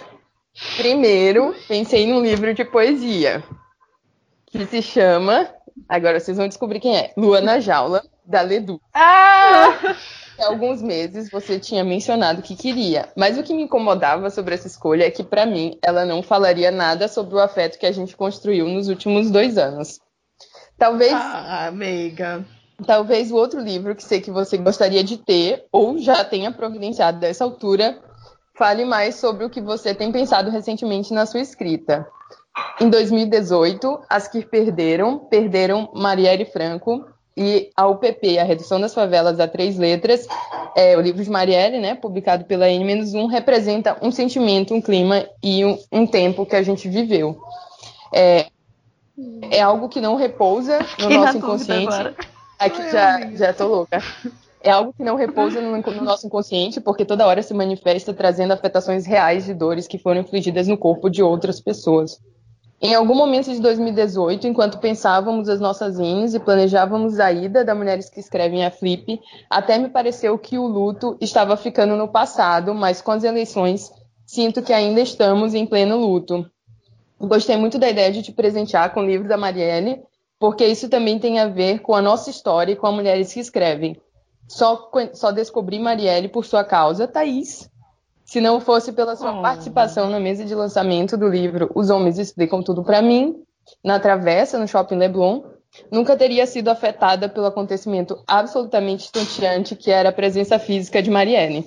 Primeiro, 0.75 1.55
pensei 1.67 2.08
num 2.08 2.22
livro 2.22 2.53
de 2.53 2.65
poesia, 2.65 3.43
que 4.51 4.65
se 4.65 4.81
chama. 4.81 5.48
Agora 5.88 6.20
vocês 6.20 6.38
vão 6.38 6.48
descobrir 6.48 6.79
quem 6.79 6.98
é. 6.98 7.13
Lua 7.17 7.41
na 7.41 7.60
Jaula, 7.60 8.03
da 8.25 8.41
Ledu. 8.41 8.79
Ah! 8.93 9.96
Há 10.39 10.48
alguns 10.48 10.81
meses 10.81 11.29
você 11.29 11.60
tinha 11.60 11.84
mencionado 11.84 12.41
que 12.41 12.55
queria, 12.55 13.10
mas 13.15 13.38
o 13.38 13.43
que 13.43 13.53
me 13.53 13.63
incomodava 13.63 14.29
sobre 14.29 14.55
essa 14.55 14.67
escolha 14.67 15.05
é 15.05 15.12
que, 15.12 15.24
para 15.24 15.46
mim, 15.46 15.77
ela 15.84 16.03
não 16.03 16.24
falaria 16.24 16.72
nada 16.72 17.08
sobre 17.08 17.36
o 17.36 17.39
afeto 17.39 17.77
que 17.77 17.86
a 17.86 17.91
gente 17.91 18.15
construiu 18.15 18.67
nos 18.67 18.88
últimos 18.88 19.29
dois 19.29 19.58
anos. 19.58 20.00
Talvez. 20.77 21.13
Ah, 21.13 21.67
amiga. 21.67 22.43
Talvez 22.88 23.31
o 23.31 23.36
outro 23.36 23.60
livro 23.60 23.96
que 23.96 24.03
sei 24.03 24.20
que 24.20 24.31
você 24.31 24.58
gostaria 24.58 25.03
de 25.03 25.17
ter, 25.17 25.65
ou 25.72 26.00
já 26.00 26.24
tenha 26.24 26.51
providenciado 26.51 27.20
dessa 27.20 27.43
altura, 27.43 28.00
fale 28.58 28.84
mais 28.84 29.15
sobre 29.15 29.46
o 29.46 29.50
que 29.50 29.62
você 29.62 29.93
tem 29.93 30.12
pensado 30.12 30.50
recentemente 30.50 31.13
na 31.13 31.27
sua 31.27 31.41
escrita. 31.41 32.08
Em 32.79 32.89
2018, 32.89 34.01
as 34.10 34.27
que 34.27 34.46
perderam, 34.46 35.20
perderam 35.20 35.89
Marielle 35.93 36.46
Franco, 36.46 37.05
e 37.36 37.70
a 37.75 37.88
UPP, 37.88 38.38
a 38.38 38.43
Redução 38.43 38.79
das 38.79 38.93
Favelas 38.93 39.39
a 39.39 39.48
Três 39.48 39.77
Letras, 39.77 40.27
é, 40.75 40.98
o 40.98 41.01
livro 41.01 41.24
de 41.24 41.29
Marielle, 41.29 41.79
né, 41.79 41.96
publicado 41.96 42.46
pela 42.46 42.70
N-1, 42.70 43.29
representa 43.29 43.98
um 44.01 44.12
sentimento, 44.12 44.74
um 44.74 44.81
clima 44.81 45.25
e 45.41 45.63
um, 45.63 45.77
um 45.91 46.05
tempo 46.05 46.46
que 46.46 46.55
a 46.55 46.63
gente 46.63 46.89
viveu. 46.89 47.41
É, 48.13 48.48
é 49.50 49.62
algo 49.62 49.88
que 49.88 50.01
não 50.01 50.15
repousa 50.15 50.79
no 50.79 50.86
Fiquei 50.86 51.17
na 51.17 51.25
nosso 51.25 51.38
inconsciente. 51.38 51.88
agora. 51.88 52.15
Aqui 52.60 52.91
já, 52.91 53.31
já 53.31 53.53
tô 53.53 53.67
louca. 53.67 54.03
É 54.63 54.70
algo 54.70 54.93
que 54.93 55.03
não 55.03 55.15
repousa 55.15 55.60
no, 55.60 55.77
no 55.77 56.03
nosso 56.03 56.27
inconsciente, 56.27 56.79
porque 56.79 57.05
toda 57.05 57.25
hora 57.25 57.41
se 57.41 57.53
manifesta 57.53 58.13
trazendo 58.13 58.51
afetações 58.53 59.05
reais 59.08 59.46
de 59.46 59.53
dores 59.53 59.88
que 59.88 59.98
foram 59.98 60.22
infligidas 60.22 60.67
no 60.67 60.77
corpo 60.77 61.10
de 61.10 61.24
outras 61.24 61.60
pessoas. 61.60 62.20
Em 62.83 62.95
algum 62.95 63.13
momento 63.13 63.51
de 63.51 63.59
2018, 63.59 64.47
enquanto 64.47 64.79
pensávamos 64.79 65.47
as 65.47 65.59
nossas 65.59 66.00
ins 66.00 66.33
e 66.33 66.39
planejávamos 66.39 67.19
a 67.19 67.31
ida 67.31 67.63
da 67.63 67.75
Mulheres 67.75 68.09
que 68.09 68.19
Escrevem 68.19 68.65
a 68.65 68.71
Flip, 68.71 69.21
até 69.47 69.77
me 69.77 69.88
pareceu 69.88 70.35
que 70.39 70.57
o 70.57 70.65
luto 70.65 71.15
estava 71.21 71.55
ficando 71.55 71.95
no 71.95 72.07
passado, 72.07 72.73
mas 72.73 73.00
com 73.00 73.11
as 73.11 73.23
eleições 73.23 73.91
sinto 74.25 74.63
que 74.63 74.73
ainda 74.73 75.00
estamos 75.00 75.53
em 75.53 75.63
pleno 75.63 75.95
luto. 75.95 76.43
Gostei 77.19 77.55
muito 77.55 77.77
da 77.77 77.88
ideia 77.88 78.11
de 78.11 78.23
te 78.23 78.31
presentear 78.31 78.91
com 78.91 79.01
o 79.01 79.05
livro 79.05 79.27
da 79.27 79.38
Marielle, 79.38 80.01
porque 80.39 80.65
isso 80.65 80.89
também 80.89 81.19
tem 81.19 81.38
a 81.38 81.47
ver 81.47 81.81
com 81.81 81.93
a 81.93 82.01
nossa 82.01 82.31
história 82.31 82.73
e 82.73 82.75
com 82.75 82.88
as 82.88 82.95
mulheres 82.95 83.31
que 83.31 83.39
escrevem. 83.39 83.95
Só, 84.47 84.89
só 85.13 85.31
descobri 85.31 85.77
Marielle 85.77 86.29
por 86.29 86.45
sua 86.45 86.63
causa, 86.63 87.07
Thaís. 87.07 87.69
Se 88.31 88.39
não 88.39 88.61
fosse 88.61 88.93
pela 88.93 89.13
sua 89.17 89.38
Oh. 89.38 89.41
participação 89.41 90.09
na 90.09 90.17
mesa 90.17 90.45
de 90.45 90.55
lançamento 90.55 91.17
do 91.17 91.27
livro 91.27 91.69
Os 91.75 91.89
Homens 91.89 92.17
Explicam 92.17 92.63
Tudo 92.63 92.81
Pra 92.81 93.01
Mim, 93.01 93.35
na 93.83 94.00
Travessa, 94.00 94.57
no 94.57 94.65
Shopping 94.65 94.95
Leblon, 94.95 95.41
nunca 95.91 96.15
teria 96.15 96.47
sido 96.47 96.69
afetada 96.69 97.27
pelo 97.27 97.47
acontecimento 97.47 98.23
absolutamente 98.25 99.03
estonteante 99.03 99.75
que 99.75 99.91
era 99.91 100.07
a 100.07 100.13
presença 100.13 100.57
física 100.57 101.03
de 101.03 101.11
Marielle. 101.11 101.65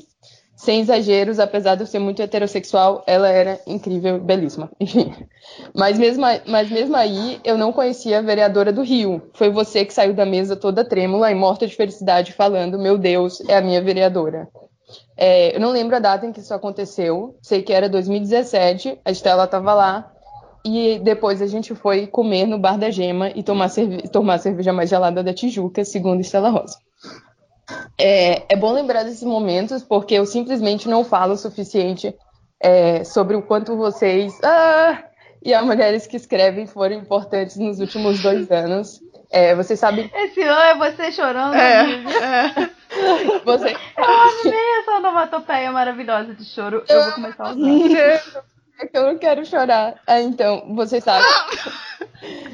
Sem 0.56 0.80
exageros, 0.80 1.38
apesar 1.38 1.74
de 1.74 1.82
eu 1.82 1.86
ser 1.86 1.98
muito 1.98 2.22
heterossexual, 2.22 3.04
ela 3.06 3.28
era 3.28 3.60
incrível, 3.66 4.18
belíssima. 4.18 4.70
Enfim. 4.80 5.12
Mas 5.74 5.98
mesmo, 5.98 6.24
mas 6.46 6.70
mesmo 6.70 6.96
aí, 6.96 7.42
eu 7.44 7.58
não 7.58 7.74
conhecia 7.74 8.20
a 8.20 8.22
vereadora 8.22 8.72
do 8.72 8.80
Rio. 8.82 9.20
Foi 9.34 9.50
você 9.50 9.84
que 9.84 9.92
saiu 9.92 10.14
da 10.14 10.24
mesa 10.24 10.56
toda 10.56 10.82
trêmula 10.82 11.30
e 11.30 11.34
morta 11.34 11.66
de 11.66 11.76
felicidade, 11.76 12.32
falando: 12.32 12.78
Meu 12.78 12.96
Deus, 12.96 13.42
é 13.50 13.54
a 13.58 13.60
minha 13.60 13.82
vereadora. 13.82 14.48
É, 15.16 15.54
eu 15.54 15.60
não 15.60 15.70
lembro 15.70 15.96
a 15.96 16.00
data 16.00 16.26
em 16.26 16.32
que 16.32 16.40
isso 16.40 16.54
aconteceu. 16.54 17.36
Sei 17.42 17.62
que 17.62 17.72
era 17.72 17.88
2017, 17.88 19.00
a 19.04 19.10
Estela 19.10 19.44
estava 19.44 19.74
lá. 19.74 20.10
E 20.64 20.98
depois 21.00 21.42
a 21.42 21.46
gente 21.46 21.74
foi 21.74 22.06
comer 22.06 22.46
no 22.46 22.58
Bar 22.58 22.78
da 22.78 22.90
Gema 22.90 23.30
e 23.34 23.42
tomar, 23.42 23.68
cerve 23.68 24.08
tomar 24.08 24.34
a 24.34 24.38
cerveja 24.38 24.72
mais 24.72 24.88
gelada 24.88 25.22
da 25.22 25.34
Tijuca, 25.34 25.84
segundo 25.84 26.20
Estela 26.20 26.48
Rosa. 26.48 26.78
É, 27.98 28.42
é 28.52 28.56
bom 28.56 28.72
lembrar 28.72 29.04
desses 29.04 29.22
momentos 29.22 29.82
porque 29.82 30.14
eu 30.14 30.26
simplesmente 30.26 30.88
não 30.88 31.04
falo 31.04 31.34
o 31.34 31.36
suficiente 31.36 32.14
é, 32.60 33.04
sobre 33.04 33.36
o 33.36 33.42
quanto 33.42 33.76
vocês 33.76 34.38
ah, 34.42 35.04
e 35.42 35.52
as 35.52 35.64
mulheres 35.64 36.06
que 36.06 36.16
escrevem 36.16 36.66
foram 36.66 36.96
importantes 36.96 37.56
nos 37.56 37.78
últimos 37.80 38.22
dois 38.22 38.50
anos. 38.50 39.00
É, 39.30 39.54
vocês 39.54 39.78
sabem, 39.78 40.10
Esse 40.14 40.42
ano 40.42 40.60
é 40.60 40.74
você 40.76 41.12
chorando. 41.12 41.54
É, 41.54 41.80
amiga. 41.80 42.10
é. 42.10 42.70
Você, 43.44 43.76
Eu 43.96 44.04
amei 44.04 44.80
essa 44.80 44.92
onomatopeia 44.98 45.72
maravilhosa 45.72 46.34
de 46.34 46.44
choro. 46.44 46.84
Eu 46.88 47.02
vou 47.04 47.12
começar 47.12 47.44
a 47.48 47.52
usar. 47.52 48.44
É 48.80 48.86
que 48.88 48.98
eu 48.98 49.04
não 49.04 49.18
quero 49.18 49.44
chorar. 49.46 50.00
Ah, 50.06 50.20
então, 50.20 50.74
vocês 50.74 51.04
sabem. 51.04 51.26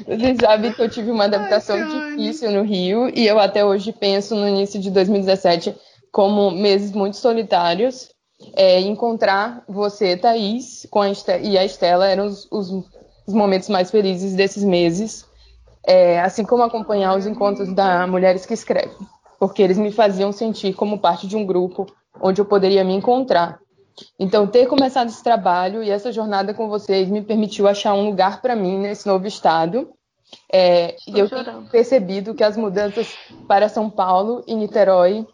Vocês 0.05 0.37
sabem 0.39 0.71
que 0.73 0.81
eu 0.81 0.89
tive 0.89 1.09
uma 1.09 1.23
adaptação 1.25 1.75
Ai, 1.77 2.11
difícil 2.11 2.51
no 2.51 2.63
Rio 2.63 3.09
e 3.15 3.25
eu 3.25 3.39
até 3.39 3.63
hoje 3.65 3.91
penso 3.91 4.35
no 4.35 4.47
início 4.47 4.79
de 4.79 4.91
2017 4.91 5.75
como 6.11 6.51
meses 6.51 6.91
muito 6.91 7.17
solitários. 7.17 8.09
É, 8.55 8.79
encontrar 8.79 9.63
você, 9.67 10.17
Thaís, 10.17 10.87
com 10.89 11.01
a 11.01 11.09
Este- 11.09 11.39
e 11.41 11.57
a 11.57 11.63
Estela 11.63 12.07
eram 12.07 12.25
os, 12.25 12.47
os- 12.51 12.71
os 13.27 13.33
momentos 13.33 13.69
mais 13.69 13.89
felizes 13.91 14.33
desses 14.35 14.63
meses. 14.63 15.25
É, 15.87 16.19
assim 16.21 16.43
como 16.43 16.63
acompanhar 16.63 17.15
os 17.15 17.25
encontros 17.25 17.73
da 17.73 18.05
Mulheres 18.07 18.45
que 18.45 18.53
Escrevem, 18.53 18.95
porque 19.41 19.63
eles 19.63 19.79
me 19.79 19.91
faziam 19.91 20.31
sentir 20.31 20.75
como 20.75 20.99
parte 20.99 21.25
de 21.25 21.35
um 21.35 21.43
grupo 21.43 21.87
onde 22.21 22.39
eu 22.39 22.45
poderia 22.45 22.83
me 22.83 22.93
encontrar. 22.93 23.59
Então, 24.19 24.45
ter 24.45 24.67
começado 24.67 25.07
esse 25.07 25.23
trabalho 25.23 25.81
e 25.81 25.89
essa 25.89 26.11
jornada 26.11 26.53
com 26.53 26.69
vocês 26.69 27.09
me 27.09 27.23
permitiu 27.23 27.67
achar 27.67 27.95
um 27.95 28.05
lugar 28.05 28.39
para 28.39 28.55
mim 28.55 28.77
nesse 28.77 29.07
novo 29.07 29.25
estado. 29.25 29.89
É, 30.53 30.95
e 31.07 31.17
eu 31.17 31.27
tenho 31.27 31.43
chorando. 31.43 31.69
percebido 31.71 32.35
que 32.35 32.43
as 32.43 32.55
mudanças 32.55 33.17
para 33.47 33.67
São 33.67 33.89
Paulo 33.89 34.43
e 34.45 34.53
Niterói, 34.53 35.25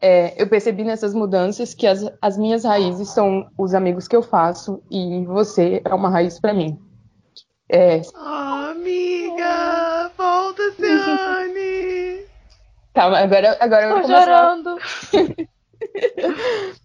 é, 0.00 0.40
eu 0.40 0.48
percebi 0.48 0.84
nessas 0.84 1.12
mudanças 1.12 1.74
que 1.74 1.88
as, 1.88 2.08
as 2.22 2.38
minhas 2.38 2.62
raízes 2.62 3.08
são 3.08 3.48
os 3.58 3.74
amigos 3.74 4.06
que 4.06 4.14
eu 4.14 4.22
faço 4.22 4.80
e 4.88 5.24
você 5.24 5.82
é 5.84 5.92
uma 5.92 6.08
raiz 6.08 6.38
para 6.38 6.54
mim. 6.54 6.78
É, 7.68 8.00
Oh, 8.14 8.70
amiga, 8.70 10.08
volta, 10.16 10.70
Ciane. 10.76 11.50
calma, 13.00 13.18
agora, 13.18 13.56
agora 13.60 13.82
eu 13.84 13.88
vou 13.90 14.00
Tô 14.00 14.06
começar. 14.06 14.24
chorando. 14.24 14.78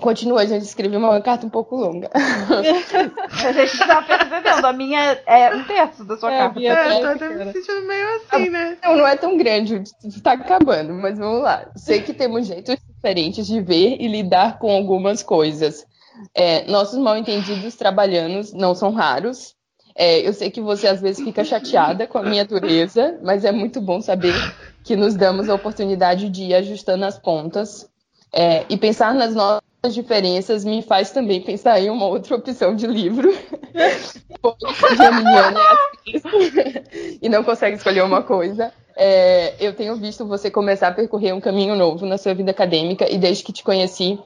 Continua, 0.00 0.40
a 0.40 0.46
gente 0.46 0.62
escreveu 0.62 0.98
uma 0.98 1.20
carta 1.20 1.46
um 1.46 1.50
pouco 1.50 1.76
longa. 1.76 2.10
A 2.16 3.52
gente 3.52 3.78
tá 3.78 4.00
percebendo. 4.02 4.66
A 4.66 4.72
minha 4.72 5.20
é 5.26 5.54
um 5.54 5.64
terço 5.64 6.02
da 6.04 6.16
sua 6.16 6.32
É, 6.32 6.38
carta. 6.38 6.60
É, 6.62 7.00
tô 7.00 7.06
até 7.06 7.28
pequena. 7.28 7.44
me 7.44 7.52
sentindo 7.52 7.86
meio 7.86 8.06
assim, 8.16 8.48
né? 8.48 8.78
Não, 8.82 8.96
não 8.96 9.06
é 9.06 9.16
tão 9.16 9.36
grande, 9.36 9.82
tá 10.22 10.32
acabando, 10.32 10.94
mas 10.94 11.18
vamos 11.18 11.42
lá. 11.42 11.70
Sei 11.76 12.00
que 12.00 12.14
temos 12.14 12.46
jeitos 12.46 12.76
diferentes 12.94 13.46
de 13.46 13.60
ver 13.60 13.96
e 14.00 14.08
lidar 14.08 14.58
com 14.58 14.74
algumas 14.74 15.22
coisas. 15.22 15.86
É, 16.34 16.64
nossos 16.70 16.98
mal-entendidos 16.98 17.76
trabalhanos 17.76 18.52
não 18.54 18.74
são 18.74 18.92
raros. 18.92 19.54
É, 19.94 20.26
eu 20.26 20.32
sei 20.32 20.50
que 20.50 20.60
você 20.60 20.88
às 20.88 21.02
vezes 21.02 21.22
fica 21.22 21.44
chateada 21.44 22.06
com 22.06 22.16
a 22.16 22.22
minha 22.22 22.46
dureza, 22.46 23.18
mas 23.22 23.44
é 23.44 23.52
muito 23.52 23.78
bom 23.78 24.00
saber 24.00 24.32
que 24.82 24.96
nos 24.96 25.14
damos 25.14 25.48
a 25.48 25.54
oportunidade 25.54 26.28
de 26.28 26.44
ir 26.44 26.54
ajustando 26.54 27.04
as 27.04 27.18
pontas. 27.18 27.88
É, 28.32 28.64
e 28.68 28.76
pensar 28.76 29.14
nas 29.14 29.34
nossas 29.34 29.62
diferenças 29.90 30.64
me 30.64 30.80
faz 30.80 31.10
também 31.10 31.42
pensar 31.42 31.80
em 31.80 31.90
uma 31.90 32.06
outra 32.06 32.36
opção 32.36 32.74
de 32.74 32.86
livro. 32.86 33.30
Geminiana 34.96 35.60
é 35.60 36.16
assim 36.16 37.18
e 37.22 37.28
não 37.28 37.44
consegue 37.44 37.76
escolher 37.76 38.02
uma 38.02 38.22
coisa. 38.22 38.72
É, 38.96 39.54
eu 39.60 39.74
tenho 39.74 39.96
visto 39.96 40.26
você 40.26 40.50
começar 40.50 40.88
a 40.88 40.92
percorrer 40.92 41.34
um 41.34 41.40
caminho 41.40 41.74
novo 41.74 42.04
na 42.06 42.18
sua 42.18 42.34
vida 42.34 42.50
acadêmica 42.50 43.10
e 43.10 43.18
desde 43.18 43.44
que 43.44 43.52
te 43.52 43.62
conheci, 43.62 44.18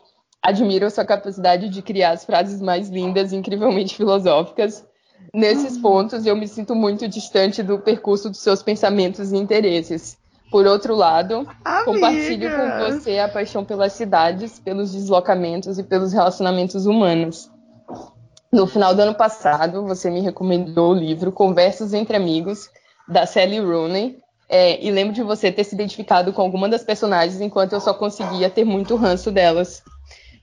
admiro 0.43 0.87
a 0.87 0.91
sua 0.91 1.05
capacidade 1.05 1.69
de 1.69 1.83
criar 1.83 2.13
as 2.13 2.25
frases 2.25 2.61
mais 2.61 2.89
lindas 2.89 3.33
e 3.33 3.37
incrivelmente 3.37 3.97
filosóficas. 3.97 4.85
Nesses 5.35 5.77
pontos, 5.77 6.25
eu 6.25 6.37
me 6.37 6.49
sinto 6.49 6.75
muito 6.75 7.07
distante 7.09 7.63
do 7.63 7.79
percurso 7.79 8.31
dos 8.31 8.39
seus 8.39 8.63
pensamentos 8.63 9.33
e 9.33 9.37
interesses. 9.37 10.17
Por 10.51 10.67
outro 10.67 10.95
lado, 10.95 11.47
compartilho 11.85 12.51
com 12.51 12.63
Amiga. 12.63 13.01
você 13.01 13.19
a 13.19 13.29
paixão 13.29 13.65
pelas 13.65 13.93
cidades, 13.93 14.59
pelos 14.59 14.93
deslocamentos 14.93 15.79
e 15.79 15.83
pelos 15.83 16.13
relacionamentos 16.13 16.87
humanos. 16.87 17.51
No 18.53 18.67
final 18.67 18.95
do 18.95 19.03
ano 19.03 19.15
passado, 19.15 19.85
você 19.85 20.09
me 20.09 20.21
recomendou 20.21 20.93
o 20.93 20.95
livro 20.95 21.33
Conversas 21.33 21.93
entre 21.93 22.17
Amigos, 22.17 22.71
da 23.09 23.27
Sally 23.27 23.59
Rooney, 23.59 24.19
é, 24.49 24.85
e 24.85 24.91
lembro 24.91 25.13
de 25.13 25.23
você 25.23 25.51
ter 25.51 25.65
se 25.65 25.75
identificado 25.75 26.33
com 26.33 26.43
alguma 26.43 26.69
das 26.69 26.85
personagens 26.85 27.41
enquanto 27.41 27.73
eu 27.73 27.81
só 27.81 27.93
conseguia 27.93 28.49
ter 28.49 28.65
muito 28.65 28.95
ranço 28.95 29.33
delas. 29.33 29.83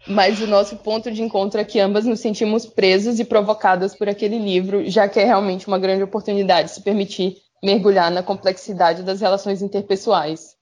Mas 0.05 0.41
o 0.41 0.47
nosso 0.47 0.75
ponto 0.75 1.09
de 1.09 1.21
encontro 1.21 1.61
é 1.61 1.63
que 1.63 1.79
ambas 1.79 2.05
nos 2.05 2.19
sentimos 2.19 2.65
presas 2.65 3.19
e 3.19 3.25
provocadas 3.25 3.95
por 3.95 4.09
aquele 4.09 4.37
livro, 4.37 4.89
já 4.89 5.07
que 5.07 5.19
é 5.19 5.23
realmente 5.23 5.67
uma 5.67 5.79
grande 5.79 6.03
oportunidade 6.03 6.71
se 6.71 6.81
permitir 6.81 7.37
mergulhar 7.63 8.11
na 8.11 8.21
complexidade 8.21 9.03
das 9.03 9.21
relações 9.21 9.61
interpessoais. 9.61 10.57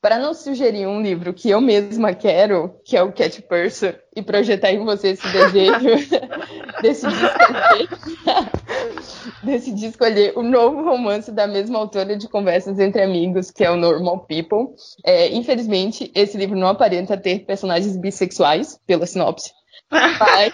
Para 0.00 0.16
não 0.16 0.32
sugerir 0.32 0.86
um 0.86 1.02
livro 1.02 1.34
que 1.34 1.50
eu 1.50 1.60
mesma 1.60 2.14
quero, 2.14 2.72
que 2.84 2.96
é 2.96 3.02
o 3.02 3.12
Cat 3.12 3.42
Person, 3.42 3.92
e 4.14 4.22
projetar 4.22 4.70
em 4.70 4.84
você 4.84 5.08
esse 5.08 5.28
desejo, 5.28 6.08
decidi 6.80 7.16
escolher, 7.24 7.88
decidi 9.42 9.86
escolher 9.86 10.32
o 10.38 10.42
novo 10.42 10.84
romance 10.84 11.32
da 11.32 11.48
mesma 11.48 11.80
autora 11.80 12.16
de 12.16 12.28
Conversas 12.28 12.78
entre 12.78 13.02
Amigos, 13.02 13.50
que 13.50 13.64
é 13.64 13.70
o 13.70 13.76
Normal 13.76 14.20
People. 14.20 14.72
É, 15.04 15.34
infelizmente, 15.34 16.12
esse 16.14 16.38
livro 16.38 16.56
não 16.56 16.68
aparenta 16.68 17.16
ter 17.16 17.40
personagens 17.40 17.96
bissexuais, 17.96 18.78
pela 18.86 19.04
sinopse. 19.04 19.52
Mas, 19.90 20.52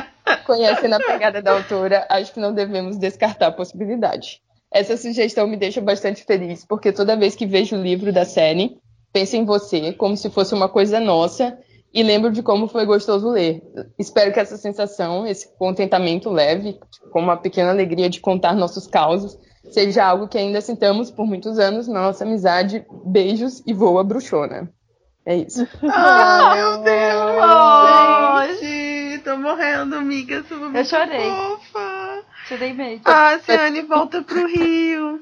conhecendo 0.46 0.94
a 0.94 1.00
pegada 1.00 1.42
da 1.42 1.52
autora, 1.52 2.06
acho 2.08 2.32
que 2.32 2.40
não 2.40 2.54
devemos 2.54 2.96
descartar 2.96 3.48
a 3.48 3.52
possibilidade. 3.52 4.40
Essa 4.72 4.96
sugestão 4.96 5.46
me 5.46 5.56
deixa 5.56 5.80
bastante 5.80 6.24
feliz, 6.24 6.64
porque 6.64 6.92
toda 6.92 7.16
vez 7.16 7.34
que 7.34 7.46
vejo 7.46 7.76
o 7.76 7.82
livro 7.82 8.12
da 8.12 8.24
série, 8.24 8.76
penso 9.12 9.36
em 9.36 9.44
você 9.44 9.92
como 9.92 10.16
se 10.16 10.28
fosse 10.28 10.54
uma 10.54 10.68
coisa 10.68 11.00
nossa 11.00 11.56
e 11.94 12.02
lembro 12.02 12.30
de 12.30 12.42
como 12.42 12.68
foi 12.68 12.84
gostoso 12.84 13.30
ler. 13.30 13.62
Espero 13.98 14.32
que 14.32 14.38
essa 14.38 14.58
sensação, 14.58 15.26
esse 15.26 15.56
contentamento 15.56 16.28
leve, 16.28 16.78
com 17.10 17.20
uma 17.20 17.36
pequena 17.38 17.70
alegria 17.70 18.10
de 18.10 18.20
contar 18.20 18.54
nossos 18.54 18.86
causos, 18.86 19.38
seja 19.70 20.04
algo 20.04 20.28
que 20.28 20.36
ainda 20.36 20.60
sintamos 20.60 21.10
por 21.10 21.26
muitos 21.26 21.58
anos 21.58 21.88
na 21.88 22.02
nossa 22.02 22.24
amizade. 22.24 22.84
Beijos 23.06 23.62
e 23.66 23.72
voa 23.72 24.04
bruxona. 24.04 24.70
É 25.24 25.36
isso. 25.36 25.66
Ah, 25.90 26.54
meu 26.54 26.78
Deus! 26.82 28.60
Gente, 28.60 29.24
tô 29.24 29.36
morrendo, 29.38 29.96
amiga. 29.96 30.44
Eu 30.74 30.84
chorei. 30.84 31.30
Fofa. 31.30 31.95
Chorei 32.48 32.72
mesmo. 32.72 33.02
Ah, 33.04 33.38
Ciane, 33.44 33.82
volta 33.82 34.22
pro 34.22 34.46
Rio. 34.46 35.20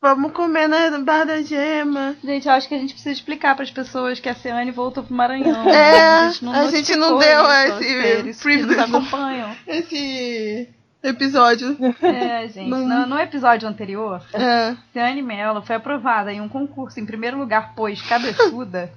Vamos 0.00 0.32
comer 0.32 0.68
na 0.68 0.96
Bar 1.00 1.24
da 1.26 1.42
Gema. 1.42 2.14
Gente, 2.22 2.46
eu 2.46 2.54
acho 2.54 2.68
que 2.68 2.74
a 2.74 2.78
gente 2.78 2.92
precisa 2.94 3.12
explicar 3.12 3.54
para 3.56 3.64
as 3.64 3.70
pessoas 3.70 4.20
que 4.20 4.28
a 4.28 4.34
Ciane 4.34 4.70
voltou 4.70 5.02
pro 5.02 5.14
Maranhão. 5.14 5.68
É, 5.68 6.00
a 6.00 6.28
gente 6.30 6.44
não, 6.44 6.52
a 6.52 6.70
gente 6.70 6.96
não 6.96 7.18
deu 7.18 7.40
isso, 7.80 8.28
esse 8.28 8.42
que 8.48 8.62
nos 8.62 8.78
acompanham. 8.78 9.56
Esse 9.66 10.68
episódio. 11.02 11.76
É, 12.00 12.46
gente. 12.48 12.70
Não. 12.70 12.86
No, 12.86 13.06
no 13.06 13.18
episódio 13.18 13.68
anterior, 13.68 14.22
É. 14.32 14.76
Ciane 14.92 15.22
Mello 15.22 15.62
foi 15.62 15.76
aprovada 15.76 16.32
em 16.32 16.40
um 16.40 16.48
concurso 16.48 17.00
em 17.00 17.06
primeiro 17.06 17.36
lugar, 17.38 17.72
pois 17.74 18.00
cabeçuda, 18.02 18.92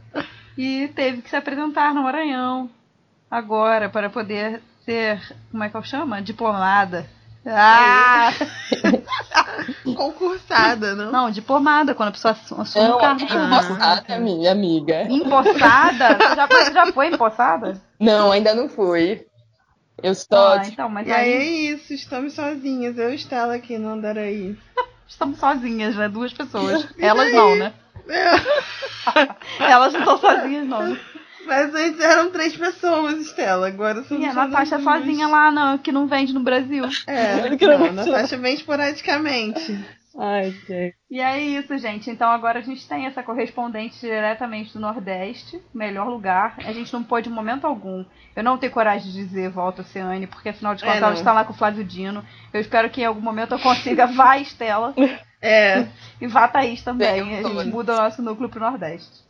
e 0.57 0.87
teve 0.89 1.21
que 1.23 1.29
se 1.29 1.35
apresentar 1.35 1.93
no 1.95 2.03
Maranhão 2.03 2.69
agora 3.29 3.89
para 3.89 4.09
poder 4.09 4.61
ser, 4.85 5.19
como 5.51 5.63
é 5.63 5.69
que 5.69 5.75
eu 5.77 5.83
chama? 5.83 6.21
Diplomada. 6.21 7.05
Ah! 7.45 8.31
Concursada, 9.95 10.95
não? 10.95 11.11
Não, 11.11 11.31
diplomada, 11.31 11.93
quando 11.95 12.09
a 12.09 12.11
pessoa 12.11 12.31
assu- 12.33 12.59
assume 12.59 12.87
Não, 12.87 12.97
o 12.97 12.99
cargo. 12.99 13.21
é 13.21 13.25
empossada, 13.25 14.19
minha 14.19 14.51
amiga. 14.51 15.03
Empossada? 15.09 16.17
Você 16.17 16.35
já 16.35 16.47
foi, 16.47 16.73
já 16.73 16.91
foi 16.91 17.07
empossada? 17.07 17.81
Não, 17.99 18.31
ainda 18.31 18.53
não 18.53 18.69
fui. 18.69 19.25
Eu 20.01 20.15
só, 20.15 20.57
Ah, 20.57 20.61
então, 20.65 20.89
mas 20.89 21.07
E 21.07 21.11
aí 21.11 21.31
é 21.33 21.43
isso, 21.43 21.93
estamos 21.93 22.33
sozinhas. 22.33 22.97
Eu 22.97 23.11
e 23.11 23.15
Estela 23.15 23.55
aqui 23.55 23.77
no 23.77 23.89
Andaraí. 23.89 24.57
estamos 25.07 25.39
sozinhas, 25.39 25.95
né? 25.95 26.07
Duas 26.07 26.31
pessoas. 26.33 26.87
Elas 26.97 27.31
não, 27.33 27.55
né? 27.55 27.73
É. 28.07 28.31
Elas 29.71 29.93
não 29.93 29.99
estão 29.99 30.17
sozinhas, 30.17 30.67
não. 30.67 30.97
Mas 31.45 31.73
antes 31.73 31.99
eram 31.99 32.31
três 32.31 32.55
pessoas, 32.55 33.19
Estela. 33.19 33.67
Agora 33.67 34.03
somos 34.03 34.23
E 34.23 34.27
a 34.27 34.33
Natasha 34.33 34.79
sozinha 34.79 35.27
lá, 35.27 35.51
não, 35.51 35.77
que 35.77 35.91
não 35.91 36.07
vende 36.07 36.33
no 36.33 36.41
Brasil. 36.41 36.85
É, 37.07 37.49
Que 37.57 37.65
não 37.65 37.79
não, 37.79 37.85
a 37.85 37.91
vai 37.91 38.05
Natasha 38.05 38.37
vem 38.37 38.53
esporadicamente. 38.53 39.79
Ai, 40.17 40.51
gente. 40.67 40.95
E 41.09 41.21
é 41.21 41.39
isso, 41.39 41.77
gente. 41.77 42.09
Então 42.09 42.29
agora 42.29 42.59
a 42.59 42.61
gente 42.61 42.85
tem 42.87 43.05
essa 43.05 43.23
correspondente 43.23 43.99
diretamente 44.01 44.73
do 44.73 44.79
Nordeste, 44.79 45.61
melhor 45.73 46.07
lugar. 46.09 46.55
A 46.65 46.73
gente 46.73 46.91
não 46.91 47.03
pôde 47.03 47.29
em 47.29 47.31
momento 47.31 47.65
algum. 47.65 48.03
Eu 48.35 48.43
não 48.43 48.57
tenho 48.57 48.71
coragem 48.71 49.11
de 49.11 49.17
dizer 49.17 49.49
volta 49.49 49.81
Oceane, 49.81 50.27
porque 50.27 50.49
afinal 50.49 50.75
de 50.75 50.83
É, 50.83 50.87
contas 50.87 51.01
não. 51.01 51.07
ela 51.09 51.17
está 51.17 51.31
lá 51.31 51.45
com 51.45 51.53
o 51.53 51.55
Flávio 51.55 51.83
Dino. 51.83 52.23
Eu 52.51 52.59
espero 52.59 52.89
que 52.89 53.01
em 53.01 53.05
algum 53.05 53.21
momento 53.21 53.53
eu 53.53 53.59
consiga 53.59 54.07
vá 54.07 54.37
Estela 54.37 54.93
É, 55.41 55.87
e 56.19 56.27
vá 56.27 56.47
Thaís 56.49 56.81
também. 56.83 57.23
Venham 57.23 57.51
A 57.51 57.53
gente 57.63 57.71
muda 57.71 57.93
o 57.93 57.97
nosso 57.97 58.21
núcleo 58.21 58.49
pro 58.49 58.59
Nordeste. 58.59 59.28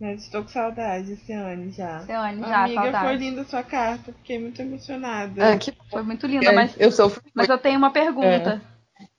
Mas 0.00 0.22
estou 0.22 0.42
com 0.42 0.48
saudade, 0.48 1.16
Ciane, 1.24 1.70
já. 1.70 2.00
Oceane, 2.02 2.40
já, 2.40 2.64
Amiga, 2.64 2.80
foi 2.82 2.92
saudade. 2.92 3.18
linda 3.18 3.44
sua 3.44 3.62
carta. 3.62 4.12
Fiquei 4.12 4.38
muito 4.38 4.60
emocionada. 4.60 5.52
ah, 5.52 5.56
que 5.56 5.72
Foi 5.90 6.02
muito 6.02 6.26
linda, 6.26 6.52
mas, 6.52 6.74
eu 6.78 6.90
sofro. 6.90 7.22
mas 7.34 7.48
eu 7.48 7.58
tenho 7.58 7.78
uma 7.78 7.90
pergunta. 7.90 8.60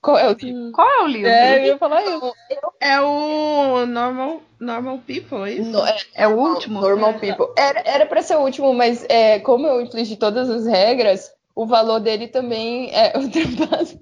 Qual 0.00 0.16
é 0.18 0.28
o 0.28 0.32
livro? 0.34 0.72
Qual 0.72 0.88
é 0.88 1.02
o 1.02 1.06
livro? 1.06 1.28
É, 1.28 1.58
eu 1.58 1.64
ia 1.64 1.78
falar 1.78 2.02
isso. 2.02 2.32
É 2.80 3.00
o 3.00 3.84
Normal, 3.86 4.40
normal 4.60 4.98
People, 5.06 5.38
é 5.48 5.52
isso? 5.54 5.70
No- 5.70 5.84
é, 5.86 5.96
É 6.14 6.28
o 6.28 6.36
último? 6.36 6.80
Normal 6.80 7.14
People. 7.14 7.46
Era, 7.56 7.82
era 7.84 8.06
pra 8.06 8.22
ser 8.22 8.36
o 8.36 8.40
último, 8.40 8.72
mas 8.72 9.04
é, 9.08 9.38
como 9.40 9.66
eu 9.66 9.80
infligi 9.80 10.16
todas 10.16 10.48
as 10.48 10.66
regras, 10.66 11.30
o 11.56 11.66
valor 11.66 11.98
dele 12.00 12.28
também 12.28 12.90
é 12.94 13.16
ultrapassado. 13.18 13.98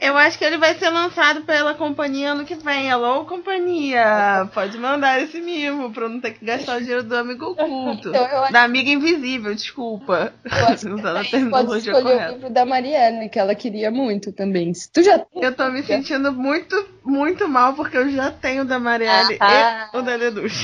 Eu 0.00 0.16
acho 0.16 0.38
que 0.38 0.44
ele 0.44 0.58
vai 0.58 0.74
ser 0.76 0.90
lançado 0.90 1.42
pela 1.42 1.74
companhia 1.74 2.30
ano 2.32 2.44
que 2.44 2.54
vem. 2.54 2.88
Alô, 2.90 3.24
companhia! 3.24 4.48
Pode 4.54 4.78
mandar 4.78 5.20
esse 5.20 5.40
mimo 5.40 5.92
pra 5.92 6.04
eu 6.04 6.08
não 6.08 6.20
ter 6.20 6.34
que 6.34 6.44
gastar 6.44 6.76
o 6.76 6.80
dinheiro 6.80 7.02
do 7.02 7.16
amigo 7.16 7.46
oculto. 7.50 8.10
Então 8.10 8.24
acho 8.44 8.52
Da 8.52 8.62
amiga 8.62 8.88
invisível, 8.90 9.52
desculpa. 9.54 10.32
Eu 10.44 10.66
acho 10.68 10.88
Usando 10.94 11.16
a 11.16 11.24
que 11.24 11.30
pode 11.30 11.30
terminologia 11.30 11.92
escolher 11.92 12.00
o 12.00 12.16
correta. 12.18 12.32
livro 12.32 12.50
da 12.50 12.64
Marielle, 12.64 13.28
que 13.28 13.38
ela 13.40 13.54
queria 13.56 13.90
muito 13.90 14.32
também. 14.32 14.72
Tu 14.92 15.02
já 15.02 15.20
Eu 15.34 15.54
tô 15.56 15.68
me 15.68 15.82
sentindo 15.82 16.32
muito, 16.32 16.76
muito 17.04 17.48
mal 17.48 17.72
porque 17.74 17.96
eu 17.96 18.08
já 18.10 18.30
tenho 18.30 18.62
o 18.62 18.66
da 18.66 18.78
Marielle 18.78 19.36
Ah. 19.40 19.88
e 19.92 19.96
o 19.96 20.02
da 20.02 20.16
Deduz. 20.16 20.54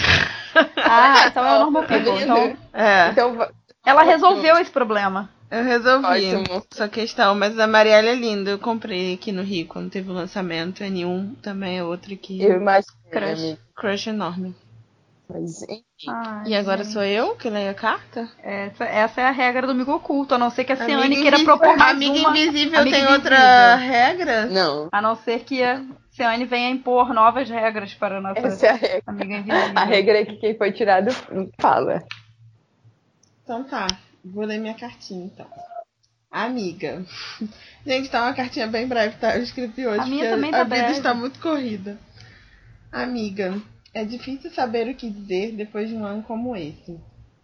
Ah, 0.77 1.27
então 1.27 1.45
é 1.45 1.57
o 1.57 1.59
Normal 1.61 1.85
Tá? 1.87 1.97
Então, 1.99 2.57
É, 2.73 3.09
Então, 3.11 3.49
ela 3.85 4.03
resolveu 4.05 4.57
esse 4.59 4.71
problema. 4.71 5.29
Eu 5.51 5.65
resolvi 5.65 6.07
Ótimo. 6.07 6.65
essa 6.73 6.89
questão, 6.89 7.35
mas 7.35 7.59
a 7.59 7.67
Marielle 7.67 8.09
é 8.09 8.15
linda. 8.15 8.51
Eu 8.51 8.59
comprei 8.59 9.15
aqui 9.15 9.33
no 9.33 9.43
Rio 9.43 9.67
quando 9.67 9.91
teve 9.91 10.11
o 10.11 10.15
lançamento. 10.15 10.83
É 10.83 10.91
nenhum 10.91 11.35
também 11.43 11.79
é 11.79 11.85
outra 11.85 12.15
que. 12.17 12.43
eu 12.43 12.57
imagino, 12.57 12.93
Crush. 13.11 13.41
amiga. 13.41 13.59
Crush 13.77 14.07
enorme. 14.09 14.55
Mas, 15.31 15.61
enfim. 15.63 15.83
Ai, 16.09 16.49
E 16.49 16.55
agora 16.55 16.83
gente. 16.83 16.93
sou 16.95 17.03
eu 17.05 17.37
que 17.37 17.51
leio 17.51 17.71
a 17.71 17.75
carta? 17.75 18.31
Essa, 18.43 18.85
essa 18.85 19.21
é 19.21 19.25
a 19.27 19.31
regra 19.31 19.67
do 19.67 19.73
amigo 19.73 19.93
oculto, 19.93 20.35
a 20.35 20.39
não 20.39 20.49
ser 20.49 20.65
que 20.65 20.73
a 20.73 20.77
Ciane 20.77 21.17
queira 21.21 21.39
propor 21.45 21.77
mais 21.77 21.95
Amiga 21.97 22.15
uma. 22.19 22.31
invisível 22.31 22.81
Amiga 22.81 22.97
tem 22.97 23.05
invisível. 23.05 23.13
outra 23.13 23.75
regra? 23.77 24.47
Não, 24.47 24.89
A 24.91 25.03
não 25.03 25.15
ser 25.17 25.41
que 25.41 25.63
a 25.63 25.85
Ciane 26.13 26.47
venha 26.47 26.71
impor 26.71 27.13
novas 27.13 27.49
regras 27.51 27.93
para 27.93 28.17
a 28.17 28.21
nossa 28.23 28.41
essa 28.41 28.67
é 28.69 28.71
a 28.71 28.75
regra. 28.75 29.03
amiga 29.07 29.37
invisível. 29.37 29.73
A 29.77 29.85
regra 29.85 30.19
é 30.21 30.25
que 30.25 30.37
quem 30.37 30.57
foi 30.57 30.73
tirado 30.73 31.11
fala. 31.61 32.03
Então 33.45 33.65
tá, 33.65 33.87
vou 34.33 34.45
ler 34.45 34.59
minha 34.59 34.75
cartinha 34.75 35.25
então. 35.27 35.47
Amiga. 36.31 37.05
Gente, 37.87 38.11
tá 38.11 38.23
uma 38.23 38.35
cartinha 38.35 38.67
bem 38.67 38.87
breve, 38.87 39.17
tá? 39.17 39.37
Eu 39.37 39.43
escrevi 39.43 39.87
hoje 39.87 40.01
A 40.01 40.07
minha 40.07 40.31
também 40.31 40.51
a 40.51 40.59
tá 40.59 40.65
vida 40.65 40.77
breve. 40.77 40.93
está 40.93 41.15
muito 41.15 41.41
corrida. 41.41 41.99
Amiga, 42.93 43.61
é 43.95 44.05
difícil 44.05 44.51
saber 44.51 44.89
o 44.89 44.95
que 44.95 45.11
dizer 45.11 45.53
depois 45.53 45.89
de 45.89 45.95
um 45.95 46.05
ano 46.05 46.23
como 46.23 46.55
esse. 46.55 46.99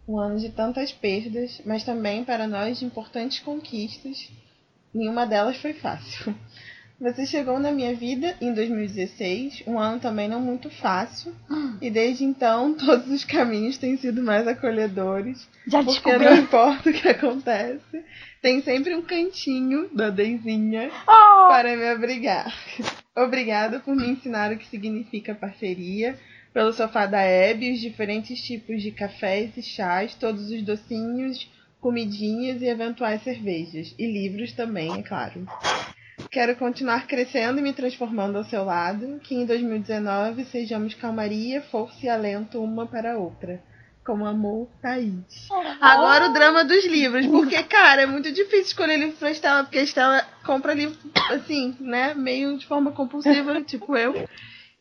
Um 0.07 0.19
ano 0.19 0.39
de 0.39 0.49
tantas 0.49 0.91
perdas, 0.91 1.61
mas 1.65 1.83
também 1.83 2.23
para 2.23 2.47
nós 2.47 2.79
de 2.79 2.85
importantes 2.85 3.39
conquistas. 3.39 4.29
Nenhuma 4.93 5.25
delas 5.25 5.57
foi 5.57 5.73
fácil. 5.73 6.35
Você 6.99 7.25
chegou 7.25 7.59
na 7.59 7.71
minha 7.73 7.93
vida 7.93 8.37
em 8.39 8.53
2016, 8.53 9.63
um 9.67 9.77
ano 9.77 9.99
também 9.99 10.29
não 10.29 10.39
muito 10.39 10.69
fácil, 10.69 11.35
e 11.81 11.89
desde 11.89 12.23
então 12.23 12.73
todos 12.79 13.09
os 13.09 13.25
caminhos 13.25 13.77
têm 13.77 13.97
sido 13.97 14.23
mais 14.23 14.47
acolhedores. 14.47 15.45
Já 15.67 15.83
Porque 15.83 15.91
descobriu. 16.09 16.29
não 16.29 16.37
importa 16.37 16.89
o 16.89 16.93
que 16.93 17.07
acontece, 17.07 18.03
tem 18.41 18.61
sempre 18.61 18.95
um 18.95 19.01
cantinho 19.01 19.89
da 19.93 20.09
Deizinha 20.09 20.89
Oh, 21.05 21.47
para 21.49 21.75
me 21.75 21.85
abrigar. 21.85 22.53
Obrigada 23.17 23.79
por 23.79 23.95
me 23.95 24.07
ensinar 24.07 24.51
o 24.53 24.57
que 24.57 24.67
significa 24.67 25.35
parceria, 25.35 26.17
pelo 26.53 26.71
sofá 26.71 27.05
da 27.05 27.21
Hebe, 27.21 27.73
os 27.73 27.81
diferentes 27.81 28.41
tipos 28.41 28.81
de 28.81 28.91
cafés 28.91 29.55
e 29.57 29.61
chás, 29.61 30.15
todos 30.15 30.49
os 30.49 30.61
docinhos, 30.61 31.49
comidinhas 31.81 32.61
e 32.61 32.65
eventuais 32.65 33.21
cervejas. 33.23 33.93
E 33.99 34.05
livros 34.05 34.53
também, 34.53 34.99
é 34.99 35.03
claro. 35.03 35.45
Quero 36.31 36.55
continuar 36.55 37.07
crescendo 37.07 37.59
e 37.59 37.61
me 37.61 37.73
transformando 37.73 38.37
ao 38.37 38.43
seu 38.43 38.63
lado, 38.63 39.19
que 39.23 39.35
em 39.35 39.45
2019 39.45 40.45
sejamos 40.45 40.93
calmaria, 40.93 41.61
força 41.61 42.05
e 42.05 42.09
alento 42.09 42.61
uma 42.61 42.85
para 42.85 43.13
a 43.13 43.17
outra. 43.17 43.61
Com 44.05 44.23
amor, 44.25 44.69
Thaís. 44.81 45.47
Agora 45.81 46.29
o 46.29 46.33
drama 46.33 46.63
dos 46.63 46.85
livros, 46.85 47.25
porque, 47.25 47.61
cara, 47.63 48.03
é 48.03 48.05
muito 48.05 48.31
difícil 48.31 48.61
escolher 48.61 48.97
livro 48.97 49.17
pra 49.17 49.31
Estela, 49.31 49.63
porque 49.63 49.79
a 49.79 49.83
Estela 49.83 50.23
compra 50.45 50.75
livro, 50.75 50.95
assim, 51.31 51.75
né, 51.79 52.13
meio 52.13 52.55
de 52.57 52.67
forma 52.67 52.91
compulsiva, 52.91 53.61
tipo 53.65 53.97
eu. 53.97 54.27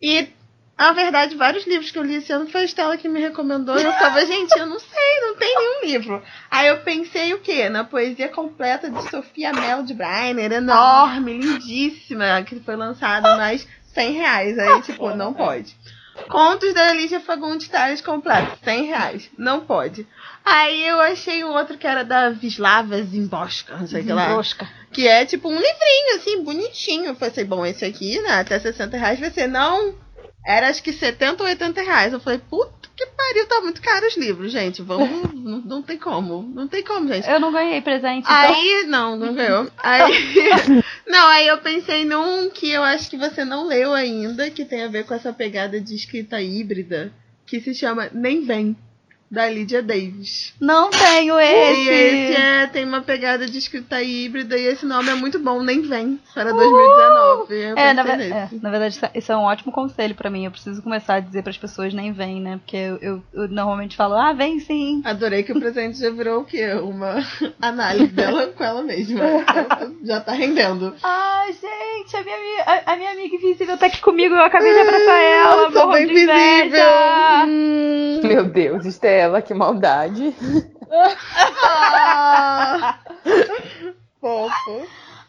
E, 0.00 0.28
na 0.76 0.92
verdade, 0.92 1.37
vários 1.37 1.66
livros 1.66 1.90
que 1.90 1.98
eu 1.98 2.02
li 2.02 2.16
esse 2.16 2.32
ano 2.32 2.48
foi 2.48 2.62
a 2.62 2.64
Estela 2.64 2.96
que 2.96 3.08
me 3.08 3.20
recomendou, 3.20 3.78
e 3.78 3.82
eu 3.84 3.92
ficava, 3.92 4.24
gente, 4.26 4.58
eu 4.58 4.66
não 4.66 4.78
sei, 4.78 5.20
não 5.20 5.37
tem 5.37 5.54
nenhum 5.54 5.92
livro. 5.92 6.22
Aí 6.50 6.68
eu 6.68 6.80
pensei 6.80 7.32
o 7.32 7.40
quê? 7.40 7.68
Na 7.68 7.84
poesia 7.84 8.28
completa 8.28 8.90
de 8.90 9.10
Sofia 9.10 9.52
Mel 9.52 9.84
de 9.84 9.94
Breiner, 9.94 10.52
enorme, 10.52 11.38
lindíssima, 11.38 12.42
que 12.42 12.58
foi 12.60 12.76
lançada 12.76 13.37
mais 13.37 13.66
100 13.94 14.12
reais. 14.12 14.58
Aí, 14.58 14.82
tipo, 14.82 15.14
não 15.14 15.32
pode. 15.32 15.76
Contos 16.28 16.72
da 16.72 16.92
Lígia 16.92 17.20
Fagundes 17.20 17.68
Tales 17.68 18.00
completos, 18.00 18.58
100 18.62 18.84
reais. 18.84 19.30
Não 19.37 19.60
pode. 19.60 20.06
Aí 20.44 20.87
eu 20.87 21.00
achei 21.00 21.42
o 21.42 21.52
outro 21.52 21.76
que 21.76 21.87
era 21.87 22.04
da 22.04 22.30
Vislava 22.30 23.02
Zimboska, 23.02 23.76
não 23.76 23.87
sei 23.87 24.02
o 24.02 24.04
que 24.04 24.12
lá. 24.12 24.28
Que 24.92 25.08
é 25.08 25.24
tipo 25.24 25.48
um 25.48 25.56
livrinho, 25.56 26.16
assim, 26.16 26.42
bonitinho. 26.42 27.06
Eu 27.06 27.14
falei, 27.16 27.44
bom, 27.44 27.66
esse 27.66 27.84
aqui, 27.84 28.20
né, 28.20 28.40
até 28.40 28.58
60 28.58 28.96
reais 28.96 29.34
ser. 29.34 29.48
Não, 29.48 29.94
era 30.44 30.68
acho 30.68 30.83
que 30.83 30.92
70 30.92 31.42
ou 31.42 31.48
80 31.48 31.83
reais. 31.83 32.12
Eu 32.12 32.20
falei, 32.20 32.38
puta 32.38 32.85
que 32.96 33.07
pariu, 33.07 33.46
tá 33.48 33.61
muito 33.61 33.83
caro 33.83 34.07
os 34.07 34.16
livros, 34.16 34.52
gente. 34.52 34.83
Vamos, 34.83 35.09
não, 35.35 35.59
não 35.61 35.83
tem 35.83 35.98
como. 35.98 36.42
Não 36.42 36.68
tem 36.68 36.85
como, 36.85 37.09
gente. 37.09 37.28
Eu 37.28 37.40
não 37.40 37.52
ganhei 37.52 37.80
presente. 37.80 38.24
então. 38.24 38.35
Aí, 38.35 38.85
não, 38.87 39.16
não 39.16 39.35
ganhou. 39.35 39.68
Aí, 39.78 40.12
não, 41.07 41.26
aí 41.28 41.46
eu 41.48 41.59
pensei 41.59 42.04
num 42.04 42.50
que 42.50 42.70
eu 42.70 42.83
acho 42.83 43.11
que 43.11 43.16
você 43.16 43.44
não 43.44 43.66
leu 43.66 43.92
ainda, 43.92 44.50
que 44.50 44.64
tem 44.64 44.85
a 44.85 44.88
ver 44.88 45.04
com 45.04 45.14
essa 45.14 45.33
pegada 45.33 45.80
de 45.80 45.94
escrita 45.94 46.40
híbrida, 46.40 47.12
que 47.46 47.61
se 47.61 47.74
chama 47.74 48.11
Nem 48.12 48.44
Vem, 48.44 48.76
da 49.30 49.48
Lydia 49.48 49.82
Davis. 49.82 50.54
Não 50.60 50.90
tenho 50.90 51.38
esse. 51.40 51.80
E 51.80 51.88
esse 51.88 52.37
é, 52.37 52.66
tem 52.68 52.84
uma 52.84 53.00
pegada 53.00 53.46
de 53.46 53.58
escrita 53.58 54.00
híbrida 54.02 54.56
e 54.56 54.64
esse 54.66 54.87
nome 54.87 55.10
é 55.10 55.14
muito 55.14 55.38
bom, 55.40 55.60
Nem 55.62 55.82
Vem, 55.82 56.20
para 56.32 56.52
2019. 56.52 57.54
Eu 57.54 57.76
É, 57.76 57.92
na, 57.92 58.02
é, 58.02 58.48
na 58.62 58.70
verdade, 58.70 58.94
isso 58.94 59.04
é- 59.04 59.10
isso 59.14 59.32
é 59.32 59.37
um 59.37 59.42
ótimo 59.42 59.72
conselho 59.72 60.14
pra 60.14 60.30
mim. 60.30 60.44
Eu 60.44 60.50
preciso 60.50 60.80
começar 60.82 61.14
a 61.16 61.20
dizer 61.20 61.42
pras 61.42 61.58
pessoas 61.58 61.92
nem 61.92 62.12
vem, 62.12 62.40
né? 62.40 62.58
Porque 62.58 62.76
eu, 62.76 62.96
eu- 63.02 63.22
eu 63.34 63.48
normalmente 63.48 63.96
falo, 63.96 64.14
ah, 64.14 64.32
vem 64.32 64.60
sim. 64.60 65.02
Adorei 65.04 65.42
que 65.42 65.52
o 65.52 65.58
presente 65.58 65.98
já 65.98 66.10
virou 66.10 66.42
o 66.42 66.44
quê? 66.44 66.72
Uma 66.74 67.16
análise 67.60 68.12
dela 68.12 68.46
com 68.48 68.62
ela 68.64 68.82
mesma. 68.82 69.20
Já 70.04 70.20
tá 70.20 70.32
rendendo. 70.32 70.94
Ai, 71.02 71.52
gente, 71.52 72.16
a 72.16 72.22
minha, 72.22 72.62
a, 72.64 72.92
a 72.92 72.96
minha 72.96 73.10
amiga 73.10 73.34
invisível 73.34 73.76
tá 73.76 73.87
aqui 73.87 74.00
comigo. 74.00 74.34
Eu 74.34 74.42
acabei 74.44 74.72
de 74.72 74.78
abraçar 74.80 75.20
ela. 75.22 75.70
Morro 75.70 75.92
bem 75.92 76.06
de 76.06 76.12
inveja. 76.12 76.62
visível. 76.64 76.84
Hum. 77.48 78.20
Meu 78.24 78.44
Deus, 78.44 78.87
Estela, 79.14 79.40
que 79.40 79.55
maldade. 79.55 80.35
Ah. 81.62 82.98
Fofo. 84.20 84.87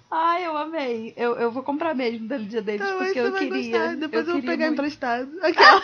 Ai, 0.09 0.45
eu 0.45 0.57
amei. 0.57 1.13
Eu, 1.15 1.35
eu 1.35 1.51
vou 1.51 1.61
comprar 1.61 1.93
mesmo 1.93 2.27
da 2.27 2.37
Lydia 2.37 2.61
Davis, 2.61 2.81
Então, 2.81 2.99
aí 2.99 3.05
porque 3.05 3.19
eu 3.19 3.33
queria. 3.33 3.79
gostar. 3.79 3.95
Depois 3.95 4.27
eu, 4.27 4.33
vou 4.33 4.41
queria 4.41 4.51
pegar 4.57 4.65
muito. 4.67 4.79
emprestado. 4.79 5.29
Aquela. 5.41 5.81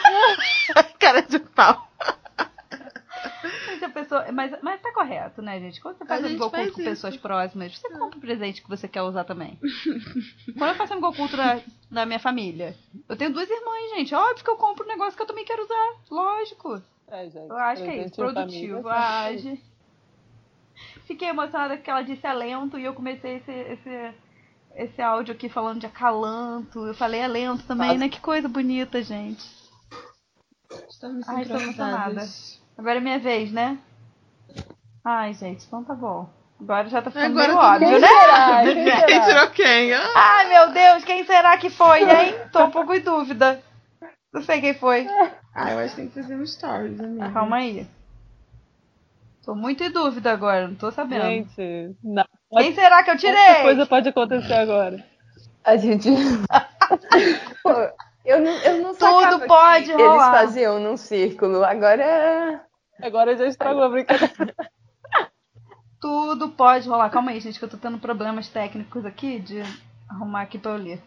Cara 1.00 1.22
de 1.22 1.40
pau. 1.40 1.88
Mas, 3.44 3.84
a 3.84 3.90
pessoa, 3.90 4.32
mas, 4.32 4.56
mas 4.62 4.82
tá 4.82 4.94
correto, 4.94 5.42
né, 5.42 5.60
gente? 5.60 5.82
Quando 5.82 5.98
você 5.98 6.06
faz 6.06 6.24
amigo 6.24 6.50
faz 6.50 6.64
oculto 6.68 6.78
com 6.78 6.90
pessoas 6.90 7.18
próximas, 7.18 7.78
você 7.78 7.90
compra 7.90 8.18
o 8.18 8.22
presente 8.22 8.62
que 8.62 8.70
você 8.70 8.88
quer 8.88 9.02
usar 9.02 9.24
também. 9.26 9.60
Quando 10.58 10.70
eu 10.70 10.76
faço 10.76 10.94
amigo 10.94 11.08
oculto 11.08 11.36
da, 11.36 11.60
da 11.90 12.06
minha 12.06 12.20
família, 12.20 12.76
eu 13.10 13.16
tenho 13.16 13.34
duas 13.34 13.50
irmãs, 13.50 13.90
gente. 13.96 14.14
Óbvio 14.16 14.44
que 14.44 14.50
eu 14.50 14.56
compro 14.56 14.86
um 14.86 14.88
negócio 14.88 15.16
que 15.16 15.22
eu 15.22 15.28
também 15.28 15.46
quero 15.46 15.64
usar. 15.64 15.96
Lógico. 16.10 16.82
É, 17.12 17.26
gente, 17.30 17.50
Eu 17.50 17.58
acho 17.58 17.84
que 17.84 17.89
é 17.89 18.06
isso. 18.06 18.15
Produtivo. 18.15 18.82
família, 18.84 19.28
Age. 19.28 19.62
Fiquei 21.06 21.28
emocionada 21.30 21.78
que 21.78 21.89
ela 21.89 22.02
disse 22.04 22.26
alento 22.26 22.80
e 22.80 22.86
eu 22.86 22.93
comecei 22.93 23.36
esse, 23.38 23.52
esse, 23.52 24.13
esse 24.76 25.02
áudio 25.02 25.34
aqui 25.34 25.50
falando 25.50 25.80
de 25.82 25.86
acalanto. 25.86 26.86
Eu 26.86 26.93
falei 26.95 27.21
alento 27.21 27.63
também, 27.65 27.88
Fácil. 27.88 28.00
né? 28.00 28.10
Que 28.10 28.21
coisa 28.21 28.47
bonita, 28.47 29.04
gente. 29.04 29.43
Estamos 30.89 31.28
Ai, 31.28 31.43
tô 31.45 31.58
sincronizadas. 31.58 32.62
Agora 32.78 32.97
é 32.97 33.02
minha 33.02 33.19
vez, 33.19 33.52
né? 33.52 33.78
Ai, 35.04 35.34
gente, 35.34 35.65
então 35.65 35.84
tá 35.84 35.93
bom. 35.93 36.30
Agora 36.62 36.88
já 36.88 37.02
tá 37.02 37.10
ficando 37.12 37.39
Agora 37.39 37.54
tá 37.54 37.74
óbvio, 37.74 37.89
Quem 37.89 38.00
né? 38.00 38.08
será? 38.08 38.62
Quem 38.63 38.76
Quem 38.76 38.86
será? 38.86 39.26
tirou 39.26 39.50
quem? 39.50 39.93
Ah, 39.93 40.12
Ai, 40.15 40.47
meu 40.50 40.71
Deus, 40.71 41.04
quem 41.04 41.26
será 41.26 41.58
que 41.58 41.69
foi, 41.69 42.04
hein? 42.04 42.36
Tô 42.54 42.63
um 42.65 42.71
pouco 42.71 42.93
em 42.93 43.02
dúvida. 43.02 43.62
Não 44.34 44.41
sei 44.43 44.62
quem 44.62 44.74
foi. 44.76 45.06
Ah, 45.54 45.72
eu 45.72 45.80
acho 45.80 45.96
que 45.96 46.02
tem 46.02 46.10
que 46.10 46.14
fazer 46.22 46.36
um 46.36 46.46
stories, 46.46 47.00
amiga. 47.00 47.32
Calma 47.32 47.58
aí. 47.58 47.88
Tô 49.44 49.56
muito 49.56 49.84
em 49.84 49.92
dúvida 49.92 50.32
agora, 50.32 50.68
não 50.68 50.76
tô 50.76 50.92
sabendo. 50.92 51.24
Gente, 51.24 51.96
não. 52.04 52.24
Quem 52.58 52.74
será 52.76 53.04
que 53.04 53.10
eu 53.12 53.16
Qualquer 53.16 53.44
tirei? 53.46 53.62
coisa 53.64 53.86
pode 53.86 54.10
acontecer 54.10 54.54
agora. 54.54 55.04
A 55.64 55.76
gente. 55.78 56.10
Pô, 57.64 57.72
eu 58.26 58.40
não, 58.40 58.52
eu 58.52 58.82
não 58.84 58.96
Tudo 58.96 59.46
pode 59.48 59.92
Eles 59.92 60.04
rolar. 60.04 60.32
faziam 60.32 60.80
num 60.80 60.96
círculo. 60.96 61.64
Agora. 61.64 62.64
Agora 63.02 63.36
já 63.36 63.46
estragou 63.48 63.84
a 63.84 63.90
brincadeira. 63.90 64.56
Tudo 66.00 66.50
pode 66.50 66.88
rolar. 66.88 67.10
Calma 67.10 67.32
aí, 67.32 67.40
gente, 67.40 67.58
que 67.60 67.66
eu 67.66 67.70
tô 67.70 67.78
tendo 67.78 67.98
problemas 68.00 68.48
técnicos 68.48 69.06
aqui 69.06 69.40
de 69.40 69.62
arrumar 70.10 70.42
aqui 70.44 70.58
pra 70.60 70.72
eu 70.72 70.78
ler. 70.78 71.02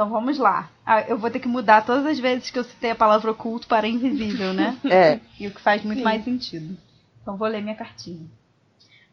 Então 0.00 0.08
vamos 0.08 0.38
lá. 0.38 0.70
Ah, 0.86 1.02
eu 1.02 1.18
vou 1.18 1.30
ter 1.30 1.40
que 1.40 1.46
mudar 1.46 1.84
todas 1.84 2.06
as 2.06 2.18
vezes 2.18 2.50
que 2.50 2.58
eu 2.58 2.64
citei 2.64 2.92
a 2.92 2.94
palavra 2.94 3.30
oculto 3.30 3.68
para 3.68 3.86
invisível, 3.86 4.54
né? 4.54 4.74
É. 4.90 5.20
E 5.38 5.46
o 5.46 5.50
que 5.50 5.60
faz 5.60 5.84
muito 5.84 5.98
Sim. 5.98 6.04
mais 6.04 6.24
sentido. 6.24 6.74
Então 7.20 7.36
vou 7.36 7.46
ler 7.46 7.60
minha 7.60 7.74
cartinha. 7.74 8.26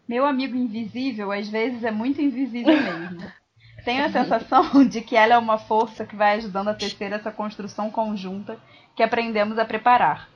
Meu 0.08 0.26
amigo 0.26 0.56
invisível 0.56 1.30
às 1.34 1.50
vezes 1.50 1.84
é 1.84 1.92
muito 1.92 2.22
invisível 2.22 2.74
mesmo. 2.74 3.22
Tenho 3.84 4.06
a 4.06 4.10
sensação 4.10 4.64
de 4.88 5.02
que 5.02 5.18
ela 5.18 5.34
é 5.34 5.38
uma 5.38 5.58
força 5.58 6.06
que 6.06 6.16
vai 6.16 6.38
ajudando 6.38 6.70
a 6.70 6.74
tecer 6.74 7.12
essa 7.12 7.34
construção 7.34 7.92
conjunta 7.92 8.58
que 8.96 9.04
aprendemos 9.04 9.60
a 9.60 9.66
preparar. 9.66 10.30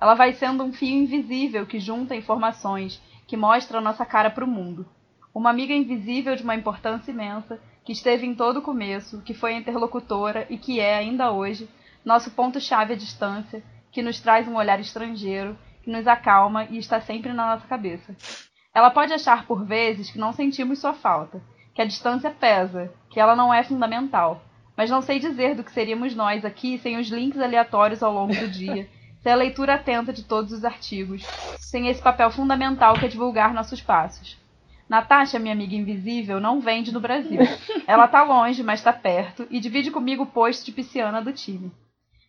Ela 0.00 0.14
vai 0.14 0.32
sendo 0.32 0.64
um 0.64 0.72
fio 0.72 0.96
invisível 0.96 1.64
que 1.64 1.78
junta 1.78 2.16
informações, 2.16 3.00
que 3.28 3.36
mostra 3.36 3.78
a 3.78 3.80
nossa 3.80 4.04
cara 4.04 4.30
para 4.30 4.44
o 4.44 4.48
mundo. 4.48 4.84
Uma 5.32 5.50
amiga 5.50 5.72
invisível 5.72 6.34
de 6.34 6.42
uma 6.42 6.56
importância 6.56 7.12
imensa, 7.12 7.60
que 7.84 7.92
esteve 7.92 8.26
em 8.26 8.34
todo 8.34 8.58
o 8.58 8.62
começo, 8.62 9.20
que 9.22 9.34
foi 9.34 9.54
interlocutora 9.54 10.46
e 10.48 10.56
que 10.56 10.78
é, 10.80 10.96
ainda 10.96 11.32
hoje, 11.32 11.68
nosso 12.04 12.30
ponto-chave 12.30 12.94
à 12.94 12.96
distância, 12.96 13.62
que 13.90 14.02
nos 14.02 14.20
traz 14.20 14.46
um 14.46 14.56
olhar 14.56 14.80
estrangeiro, 14.80 15.58
que 15.82 15.90
nos 15.90 16.06
acalma 16.06 16.64
e 16.70 16.78
está 16.78 17.00
sempre 17.00 17.32
na 17.32 17.54
nossa 17.54 17.66
cabeça. 17.66 18.16
Ela 18.74 18.90
pode 18.90 19.12
achar 19.12 19.46
por 19.46 19.64
vezes 19.64 20.10
que 20.10 20.18
não 20.18 20.32
sentimos 20.32 20.78
sua 20.78 20.94
falta, 20.94 21.42
que 21.74 21.82
a 21.82 21.86
distância 21.86 22.30
pesa, 22.30 22.92
que 23.10 23.20
ela 23.20 23.36
não 23.36 23.52
é 23.52 23.62
fundamental, 23.62 24.42
mas 24.76 24.90
não 24.90 25.02
sei 25.02 25.18
dizer 25.18 25.54
do 25.54 25.64
que 25.64 25.72
seríamos 25.72 26.14
nós 26.14 26.44
aqui 26.44 26.78
sem 26.78 26.98
os 26.98 27.08
links 27.08 27.40
aleatórios 27.40 28.02
ao 28.02 28.12
longo 28.12 28.34
do 28.34 28.48
dia, 28.48 28.88
sem 29.22 29.32
a 29.32 29.36
leitura 29.36 29.74
atenta 29.74 30.12
de 30.12 30.24
todos 30.24 30.52
os 30.52 30.64
artigos, 30.64 31.22
sem 31.58 31.88
esse 31.88 32.02
papel 32.02 32.30
fundamental 32.30 32.94
que 32.94 33.04
é 33.04 33.08
divulgar 33.08 33.52
nossos 33.52 33.80
passos. 33.80 34.41
Natasha, 34.88 35.38
minha 35.38 35.54
amiga 35.54 35.74
invisível, 35.74 36.40
não 36.40 36.60
vende 36.60 36.92
no 36.92 37.00
Brasil. 37.00 37.40
Ela 37.86 38.08
tá 38.08 38.22
longe, 38.22 38.62
mas 38.62 38.82
tá 38.82 38.92
perto, 38.92 39.46
e 39.50 39.60
divide 39.60 39.90
comigo 39.90 40.24
o 40.24 40.26
posto 40.26 40.64
de 40.64 40.72
pisciana 40.72 41.22
do 41.22 41.32
time. 41.32 41.72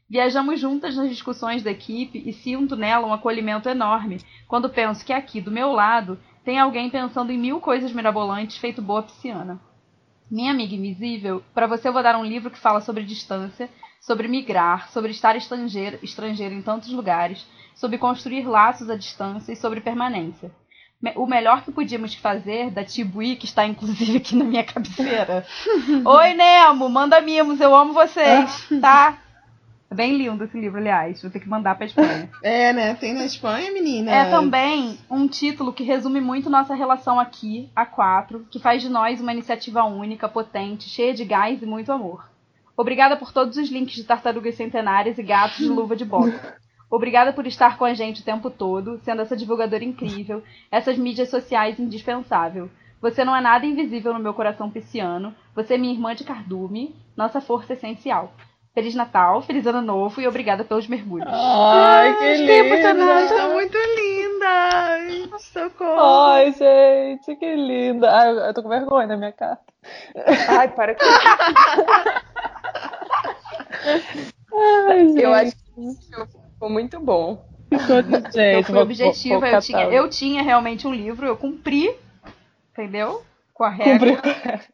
Viajamos 0.10 0.60
juntas 0.60 0.96
nas 0.96 1.10
discussões 1.10 1.64
da 1.64 1.72
equipe 1.72 2.22
e 2.26 2.34
sinto 2.34 2.76
nela 2.76 3.08
um 3.08 3.14
acolhimento 3.14 3.68
enorme 3.68 4.20
quando 4.48 4.70
penso 4.70 5.04
que 5.04 5.12
aqui, 5.12 5.42
do 5.42 5.50
meu 5.50 5.72
lado, 5.72 6.20
tem 6.44 6.60
alguém 6.60 6.90
pensando 6.90 7.32
em 7.32 7.38
mil 7.38 7.60
coisas 7.60 7.92
mirabolantes 7.92 8.58
feito 8.58 8.82
boa 8.82 9.02
pisciana. 9.04 9.60
Minha 10.30 10.52
amiga 10.52 10.76
invisível, 10.76 11.44
para 11.54 11.68
você 11.68 11.88
eu 11.88 11.94
vou 11.94 12.04
dar 12.04 12.18
um 12.18 12.26
livro 12.26 12.52
que 12.52 12.60
fala 12.60 12.82
sobre 12.82 13.04
distância, 13.04 13.70
sobre 14.02 14.28
migrar, 14.28 14.92
sobre 14.92 15.12
estar 15.12 15.36
estrangeiro, 15.36 15.98
estrangeiro 16.04 16.54
em 16.54 16.62
tantos 16.62 16.92
lugares, 16.92 17.48
sobre 17.76 17.98
construir 17.98 18.46
laços 18.46 18.90
à 18.90 18.96
distância 18.96 19.52
e 19.52 19.56
sobre 19.56 19.82
permanência. 19.82 20.52
O 21.16 21.26
melhor 21.26 21.64
que 21.64 21.72
podíamos 21.72 22.16
fazer 22.16 22.72
da 22.72 22.84
Tibui, 22.84 23.36
que 23.36 23.46
está 23.46 23.66
inclusive 23.66 24.18
aqui 24.18 24.36
na 24.36 24.46
minha 24.46 24.64
cabeceira. 24.64 25.46
Oi, 26.06 26.34
Nemo, 26.34 26.88
manda 26.90 27.20
mimos, 27.20 27.60
eu 27.60 27.76
amo 27.76 27.94
vocês, 27.94 28.70
tá? 28.80 29.18
É 29.94 29.96
bem 29.96 30.18
lindo 30.18 30.44
esse 30.44 30.60
livro, 30.60 30.80
aliás. 30.80 31.22
Vou 31.22 31.30
ter 31.30 31.40
que 31.40 31.48
mandar 31.48 31.76
pra 31.76 31.86
Espanha. 31.86 32.28
É, 32.42 32.74
né? 32.74 32.96
Tem 32.96 33.14
na 33.14 33.26
Espanha, 33.26 33.72
menina. 33.72 34.12
É 34.12 34.30
também 34.30 34.98
um 35.10 35.28
título 35.28 35.72
que 35.72 35.84
resume 35.84 36.20
muito 36.20 36.50
nossa 36.50 36.74
relação 36.74 37.20
aqui, 37.20 37.70
a 37.76 37.86
quatro, 37.86 38.48
que 38.50 38.60
faz 38.60 38.82
de 38.82 38.90
nós 38.90 39.22
uma 39.22 39.32
iniciativa 39.32 39.84
única, 39.84 40.28
potente, 40.28 40.90
cheia 40.90 41.14
de 41.14 41.24
gás 41.24 41.62
e 41.62 41.66
muito 41.68 41.92
amor. 41.92 42.28
Obrigada 42.76 43.16
por 43.16 43.32
todos 43.32 43.56
os 43.56 43.70
links 43.70 43.94
de 43.94 44.04
tartarugas 44.04 44.56
centenárias 44.56 45.20
e 45.20 45.24
gatos 45.24 45.58
de 45.58 45.68
luva 45.68 45.96
de 45.96 46.06
boca. 46.06 46.58
Obrigada 46.96 47.34
por 47.34 47.48
estar 47.48 47.76
com 47.78 47.86
a 47.86 47.94
gente 47.96 48.22
o 48.22 48.24
tempo 48.24 48.52
todo, 48.52 49.00
sendo 49.00 49.24
essa 49.24 49.36
divulgadora 49.36 49.84
incrível, 49.84 50.44
essas 50.72 50.96
mídias 50.96 51.28
sociais 51.30 51.80
indispensável. 51.80 52.70
Você 53.02 53.26
não 53.26 53.36
é 53.36 53.42
nada 53.42 53.66
invisível 53.66 54.14
no 54.14 54.20
meu 54.20 54.32
coração 54.34 54.70
pisciano, 54.70 55.34
você 55.56 55.74
é 55.74 55.78
minha 55.80 55.92
irmã 55.92 56.14
de 56.14 56.24
cardume, 56.24 56.96
nossa 57.18 57.42
força 57.42 57.74
essencial. 57.74 58.32
Feliz 58.76 58.94
Natal, 58.94 59.42
feliz 59.42 59.66
Ano 59.66 59.82
Novo 59.82 60.22
e 60.22 60.28
obrigada 60.28 60.64
pelos 60.64 60.88
mergulhos. 60.88 61.28
Ai, 61.32 62.16
que 62.16 62.24
emocionada, 62.52 63.24
está 63.26 63.50
muito 63.50 63.78
linda. 63.78 64.46
Ai, 64.46 65.30
socorro. 65.40 66.00
Ai, 66.00 66.52
gente, 66.54 67.36
que 67.36 67.56
linda. 67.56 68.16
Ai, 68.16 68.50
eu- 68.50 68.54
tô 68.54 68.62
com 68.62 68.70
vergonha 68.70 69.08
na 69.08 69.18
minha 69.18 69.32
carta. 69.32 69.64
Ai, 70.48 70.68
para 70.70 70.94
com 70.94 71.02
Ai, 74.88 75.08
gente. 75.08 75.22
Eu 75.22 75.34
acho 75.34 75.56
que 75.56 75.82
isso 75.82 76.28
ficou 76.64 76.70
muito 76.70 77.00
bom. 77.00 77.46
Gente, 78.34 78.54
eu 78.54 78.64
fui 78.64 78.74
vou- 78.74 78.84
objetiva, 78.84 79.40
vou- 79.40 79.42
vou 79.42 79.50
eu, 79.50 79.62
tinha, 79.62 79.84
eu 79.92 80.10
tinha 80.10 80.44
realmente 80.44 80.88
um 80.88 80.94
livro, 80.94 81.26
eu 81.26 81.36
cumpri, 81.36 81.94
entendeu? 82.72 83.22
Com 83.54 83.64
a 83.66 83.70
regra. 83.70 84.16
Cumpri- 84.16 84.74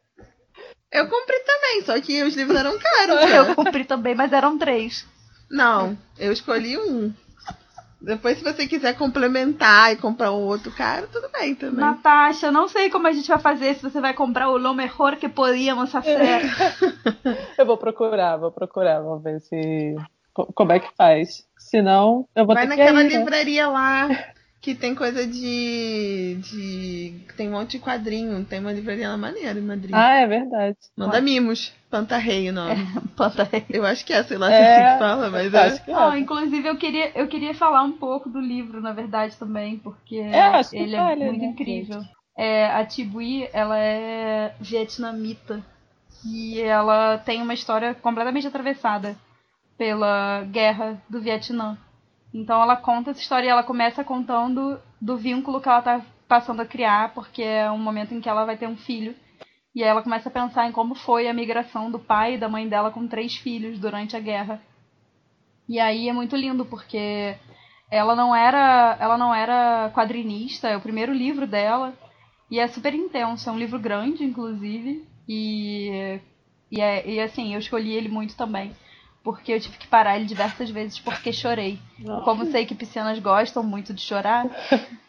Eu 0.92 1.08
comprei 1.08 1.38
também, 1.40 1.82
só 1.82 2.00
que 2.00 2.20
os 2.24 2.34
livros 2.34 2.58
eram 2.58 2.76
caros. 2.76 3.20
Eu 3.32 3.54
cumpri 3.54 3.84
também, 3.84 4.12
mas 4.12 4.32
eram 4.32 4.58
três. 4.58 5.06
Não, 5.48 5.96
eu 6.18 6.32
escolhi 6.32 6.76
um. 6.76 7.12
Depois, 8.00 8.38
se 8.38 8.42
você 8.44 8.66
quiser 8.66 8.96
complementar 8.98 9.92
e 9.92 9.96
comprar 9.96 10.32
um 10.32 10.40
outro 10.46 10.72
caro, 10.72 11.06
tudo 11.12 11.28
bem 11.30 11.54
também. 11.54 11.78
Natasha, 11.78 12.50
não 12.50 12.66
sei 12.66 12.90
como 12.90 13.06
a 13.06 13.12
gente 13.12 13.28
vai 13.28 13.38
fazer, 13.38 13.74
se 13.76 13.82
você 13.82 14.00
vai 14.00 14.14
comprar 14.14 14.48
o 14.48 14.56
lo 14.56 14.74
mejor 14.74 15.14
que 15.14 15.28
podíamos 15.28 15.92
fazer. 15.92 16.42
Eu 17.56 17.66
vou 17.66 17.76
procurar, 17.78 18.36
vou 18.36 18.50
procurar, 18.50 19.00
vou 19.00 19.20
ver 19.20 19.38
se. 19.40 19.94
Co- 20.46 20.52
Como 20.52 20.72
é 20.72 20.80
que 20.80 20.90
faz. 20.96 21.44
Se 21.58 21.80
não, 21.82 22.26
eu 22.34 22.46
vou 22.46 22.54
Vai 22.54 22.64
ter 22.64 22.76
naquela 22.76 23.00
que 23.02 23.06
ir, 23.06 23.10
né? 23.10 23.18
livraria 23.18 23.68
lá 23.68 24.08
que 24.60 24.74
tem 24.74 24.94
coisa 24.94 25.26
de. 25.26 26.36
de. 26.42 27.14
tem 27.36 27.48
um 27.48 27.52
monte 27.52 27.72
de 27.72 27.78
quadrinho. 27.78 28.44
Tem 28.44 28.60
uma 28.60 28.72
livraria 28.72 29.08
lá 29.08 29.16
maneira 29.16 29.58
em 29.58 29.62
Madrid. 29.62 29.94
Ah, 29.94 30.16
é 30.16 30.26
verdade. 30.26 30.76
Manda 30.96 31.20
mimos. 31.20 31.72
Pantarrei 31.90 32.48
o 32.50 32.52
nome. 32.52 32.86
Planta 33.16 33.48
aí. 33.52 33.64
Eu 33.70 33.84
acho 33.84 34.04
que 34.04 34.12
é, 34.12 34.22
sei 34.22 34.38
lá 34.38 34.48
se 34.48 34.54
é 34.54 34.62
É, 34.62 34.72
assim 34.72 34.92
que 34.94 34.98
fala, 34.98 35.30
mas 35.30 35.52
é. 35.52 35.58
Acho 35.58 35.84
que 35.84 35.90
é. 35.90 35.94
Ah, 35.94 36.18
inclusive 36.18 36.68
eu 36.68 36.76
queria, 36.76 37.10
eu 37.18 37.26
queria 37.26 37.54
falar 37.54 37.82
um 37.82 37.92
pouco 37.92 38.28
do 38.28 38.40
livro, 38.40 38.80
na 38.80 38.92
verdade, 38.92 39.36
também, 39.36 39.76
porque 39.78 40.16
É, 40.16 40.60
ele 40.72 40.96
vale, 40.96 41.22
é 41.22 41.26
muito 41.26 41.40
né, 41.42 41.46
incrível. 41.46 42.02
É, 42.36 42.66
a 42.66 42.84
Tibui, 42.84 43.48
ela 43.52 43.78
é 43.78 44.54
vietnamita 44.60 45.62
e 46.24 46.60
ela 46.60 47.18
tem 47.18 47.42
uma 47.42 47.54
história 47.54 47.94
completamente 47.94 48.46
atravessada 48.46 49.16
pela 49.80 50.44
guerra 50.44 51.02
do 51.08 51.22
Vietnã. 51.22 51.78
Então 52.34 52.62
ela 52.62 52.76
conta 52.76 53.12
essa 53.12 53.20
história 53.22 53.46
e 53.46 53.48
ela 53.48 53.62
começa 53.62 54.04
contando 54.04 54.78
do 55.00 55.16
vínculo 55.16 55.58
que 55.58 55.70
ela 55.70 55.80
tá 55.80 56.02
passando 56.28 56.60
a 56.60 56.66
criar, 56.66 57.14
porque 57.14 57.42
é 57.42 57.70
um 57.70 57.78
momento 57.78 58.12
em 58.12 58.20
que 58.20 58.28
ela 58.28 58.44
vai 58.44 58.58
ter 58.58 58.68
um 58.68 58.76
filho. 58.76 59.14
E 59.74 59.82
aí 59.82 59.88
ela 59.88 60.02
começa 60.02 60.28
a 60.28 60.32
pensar 60.32 60.68
em 60.68 60.72
como 60.72 60.94
foi 60.94 61.28
a 61.28 61.32
migração 61.32 61.90
do 61.90 61.98
pai 61.98 62.34
e 62.34 62.38
da 62.38 62.46
mãe 62.46 62.68
dela 62.68 62.90
com 62.90 63.08
três 63.08 63.36
filhos 63.36 63.78
durante 63.78 64.14
a 64.14 64.20
guerra. 64.20 64.60
E 65.66 65.80
aí 65.80 66.10
é 66.10 66.12
muito 66.12 66.36
lindo 66.36 66.66
porque 66.66 67.38
ela 67.90 68.14
não 68.14 68.36
era, 68.36 68.98
ela 69.00 69.16
não 69.16 69.34
era 69.34 69.90
quadrinista, 69.94 70.68
é 70.68 70.76
o 70.76 70.82
primeiro 70.82 71.14
livro 71.14 71.46
dela 71.46 71.94
e 72.50 72.60
é 72.60 72.68
super 72.68 72.92
intenso, 72.92 73.48
é 73.48 73.52
um 73.52 73.58
livro 73.58 73.78
grande 73.78 74.24
inclusive 74.24 75.08
e 75.26 76.20
e, 76.70 76.80
é, 76.80 77.08
e 77.08 77.18
assim, 77.18 77.54
eu 77.54 77.58
escolhi 77.58 77.92
ele 77.92 78.08
muito 78.08 78.36
também, 78.36 78.72
porque 79.22 79.52
eu 79.52 79.60
tive 79.60 79.76
que 79.78 79.86
parar 79.86 80.16
ele 80.16 80.24
diversas 80.24 80.70
vezes 80.70 80.98
porque 80.98 81.32
chorei. 81.32 81.78
Como 82.24 82.46
sei 82.50 82.64
que 82.66 82.74
piscianas 82.74 83.18
gostam 83.18 83.62
muito 83.62 83.92
de 83.92 84.00
chorar, 84.00 84.46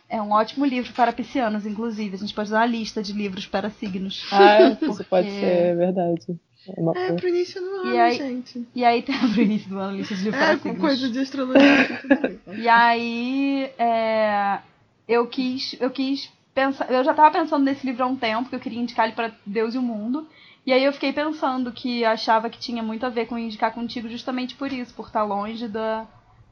é 0.09 0.21
um 0.21 0.31
ótimo 0.31 0.65
livro 0.65 0.91
para 0.93 1.13
piscianos, 1.13 1.65
inclusive. 1.65 2.15
A 2.15 2.19
gente 2.19 2.33
pode 2.33 2.49
dar 2.51 2.59
uma 2.59 2.65
lista 2.65 3.01
de 3.01 3.13
livros 3.13 3.45
para 3.47 3.69
signos. 3.69 4.27
Ah, 4.31 4.69
isso 4.71 4.85
Porque- 4.85 5.03
pode 5.05 5.29
ser 5.31 5.75
verdade. 5.77 6.39
É 6.77 6.79
uma 6.79 6.91
É 6.91 6.95
coisa. 6.95 7.13
pro 7.15 7.27
início 7.29 7.59
do 7.59 7.67
ano, 7.67 7.95
E 7.95 7.99
aí- 7.99 8.17
gente. 8.17 8.67
E 8.75 8.85
aí 8.85 9.01
tem 9.01 9.15
pro 9.33 9.41
início 9.41 9.69
do 9.69 9.79
ano 9.79 9.97
lista 9.97 10.13
de 10.13 10.23
livros 10.25 10.41
É, 10.41 10.45
para 10.45 10.57
com 10.57 10.61
signos. 10.69 10.81
coisa 10.81 11.09
de 11.09 11.19
astrologia. 11.19 12.01
E 12.57 12.67
aí, 12.69 13.71
é, 13.79 14.59
eu 15.07 15.25
quis, 15.27 15.75
eu 15.79 15.89
quis 15.89 16.29
pensar, 16.53 16.91
eu 16.91 17.03
já 17.03 17.13
tava 17.13 17.31
pensando 17.31 17.63
nesse 17.63 17.85
livro 17.87 18.03
há 18.03 18.07
um 18.07 18.15
tempo, 18.15 18.49
que 18.49 18.55
eu 18.55 18.59
queria 18.59 18.79
indicar 18.79 19.05
ele 19.07 19.15
para 19.15 19.31
Deus 19.45 19.73
e 19.73 19.77
o 19.77 19.81
mundo. 19.81 20.27
E 20.65 20.71
aí 20.71 20.83
eu 20.83 20.93
fiquei 20.93 21.11
pensando 21.11 21.71
que 21.71 22.05
achava 22.05 22.49
que 22.49 22.59
tinha 22.59 22.83
muito 22.83 23.05
a 23.05 23.09
ver 23.09 23.25
com 23.25 23.37
indicar 23.37 23.73
contigo 23.73 24.07
justamente 24.07 24.55
por 24.55 24.71
isso, 24.71 24.93
por 24.93 25.07
estar 25.07 25.23
longe 25.23 25.67
da, 25.67 26.05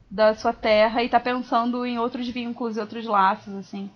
da 0.09 0.33
sua 0.33 0.51
terra 0.51 1.03
e 1.03 1.05
estar 1.05 1.19
pensando 1.19 1.85
em 1.85 1.99
outros 1.99 2.27
vínculos 2.27 2.75
e 2.75 2.79
outros 2.79 3.05
laços, 3.05 3.53
assim. 3.55 3.89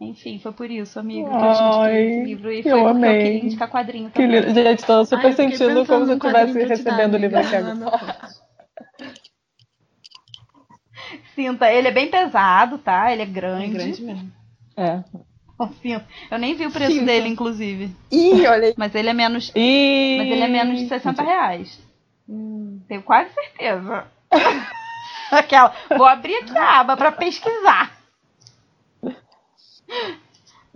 Enfim, 0.00 0.38
foi 0.38 0.52
por 0.52 0.70
isso, 0.70 0.98
amigo, 0.98 1.28
que 1.28 1.44
eu 1.44 1.52
te 1.52 1.62
indiquei 1.62 1.84
Ai, 1.84 2.02
esse 2.02 2.20
livro. 2.24 2.52
E 2.52 2.58
eu 2.58 2.62
foi 2.62 2.80
eu 2.80 2.88
amei. 2.88 3.22
queria 3.22 3.44
indicar 3.44 3.70
quadrinho 3.70 4.10
Que 4.10 4.22
também. 4.22 4.40
lindo. 4.40 4.54
Gente, 4.54 4.84
tô 4.84 5.04
super 5.04 5.26
Ai, 5.26 5.32
eu 5.32 5.36
sentindo 5.36 5.86
como 5.86 6.04
se 6.06 6.12
eu 6.12 6.16
estivesse 6.16 6.58
dar, 6.58 6.66
recebendo 6.68 7.14
o 7.14 7.18
livro 7.18 7.38
aqui 7.38 7.54
agora. 7.54 7.78
Sinta, 11.34 11.72
ele 11.72 11.88
é 11.88 11.92
bem 11.92 12.10
pesado, 12.10 12.78
tá? 12.78 13.12
Ele 13.12 13.22
é 13.22 13.24
É 13.24 13.28
grande. 13.28 13.68
grande 13.68 14.02
mesmo. 14.02 14.32
É. 14.76 15.02
Eu 16.30 16.38
nem 16.38 16.54
vi 16.54 16.66
o 16.66 16.70
preço 16.70 16.92
Sinta. 16.92 17.06
dele, 17.06 17.28
inclusive. 17.28 17.94
Ih, 18.10 18.46
olha 18.46 18.68
aí. 18.68 18.74
Mas 18.76 18.94
ele 18.94 19.08
é 19.08 19.12
menos. 19.12 19.52
E... 19.54 20.16
Mas 20.18 20.26
ele 20.28 20.42
é 20.42 20.48
menos 20.48 20.78
de 20.80 20.88
60 20.88 21.22
reais. 21.22 21.78
Hum. 22.28 22.80
Tenho 22.88 23.02
quase 23.02 23.30
certeza. 23.32 24.06
Aquela. 25.30 25.74
Vou 25.96 26.06
abrir 26.06 26.36
aqui 26.36 26.56
a 26.58 26.80
aba 26.80 26.96
pra 26.96 27.12
pesquisar. 27.12 27.92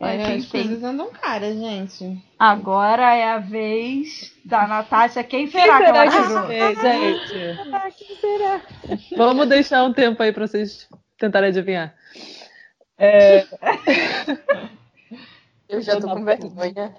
Mas, 0.01 0.21
É, 0.21 0.23
as 0.23 0.31
enfim. 0.45 0.51
coisas 0.51 0.85
andam 0.85 1.11
caras, 1.11 1.57
gente. 1.57 2.23
Agora 2.39 3.15
é 3.17 3.33
a 3.33 3.39
vez 3.39 4.33
da 4.45 4.67
Natasha. 4.69 5.25
Quem 5.25 5.49
Quem 5.49 5.61
será, 5.61 5.79
que 5.79 5.87
será 5.87 5.99
ela 6.05 6.11
que 6.11 6.23
tirou? 6.23 6.47
fez, 6.47 6.81
gente? 6.81 7.73
Ah, 7.73 7.91
quem 7.91 8.17
será? 8.17 8.61
Vamos 9.17 9.49
deixar 9.49 9.83
um 9.83 9.93
tempo 9.93 10.23
aí 10.23 10.33
pra 10.33 10.47
vocês 10.47 10.89
tentarem 11.19 11.49
adivinhar. 11.49 11.95
É, 12.99 13.47
Eu 15.69 15.83
já 15.83 16.01
tô 16.01 16.09
com 16.09 16.25
vergonha. 16.25 16.95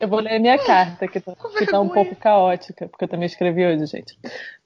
eu 0.00 0.08
vou 0.08 0.18
ler 0.18 0.36
a 0.36 0.40
minha 0.40 0.58
carta, 0.58 1.06
que 1.06 1.20
tá, 1.20 1.34
que 1.56 1.66
tá 1.66 1.80
um 1.80 1.88
pouco 1.88 2.16
caótica, 2.16 2.88
porque 2.88 3.04
eu 3.04 3.08
também 3.08 3.26
escrevi 3.26 3.64
hoje, 3.64 3.86
gente. 3.86 4.18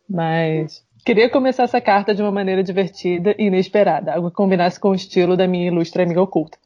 Mas 0.09 0.83
queria 1.05 1.29
começar 1.29 1.65
essa 1.65 1.81
carta 1.81 2.15
de 2.15 2.23
uma 2.23 2.33
maneira 2.33 2.63
divertida 2.63 3.35
e 3.39 3.45
inesperada, 3.45 4.15
algo 4.15 4.31
que 4.31 4.37
combinasse 4.37 4.81
com 4.81 4.91
o 4.91 4.95
estilo 4.95 5.37
da 5.37 5.47
minha 5.47 5.67
ilustre 5.67 6.03
amiga 6.03 6.23
oculta. 6.23 6.57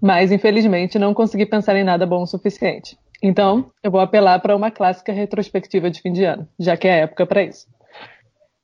Mas, 0.00 0.32
infelizmente, 0.32 0.98
não 0.98 1.12
consegui 1.12 1.44
pensar 1.44 1.76
em 1.76 1.84
nada 1.84 2.06
bom 2.06 2.22
o 2.22 2.26
suficiente. 2.26 2.96
Então, 3.22 3.70
eu 3.82 3.90
vou 3.90 4.00
apelar 4.00 4.38
para 4.40 4.56
uma 4.56 4.70
clássica 4.70 5.12
retrospectiva 5.12 5.90
de 5.90 6.00
fim 6.00 6.12
de 6.12 6.24
ano, 6.24 6.48
já 6.58 6.76
que 6.76 6.88
é 6.88 6.92
a 6.92 6.96
época 7.02 7.26
para 7.26 7.42
isso. 7.42 7.66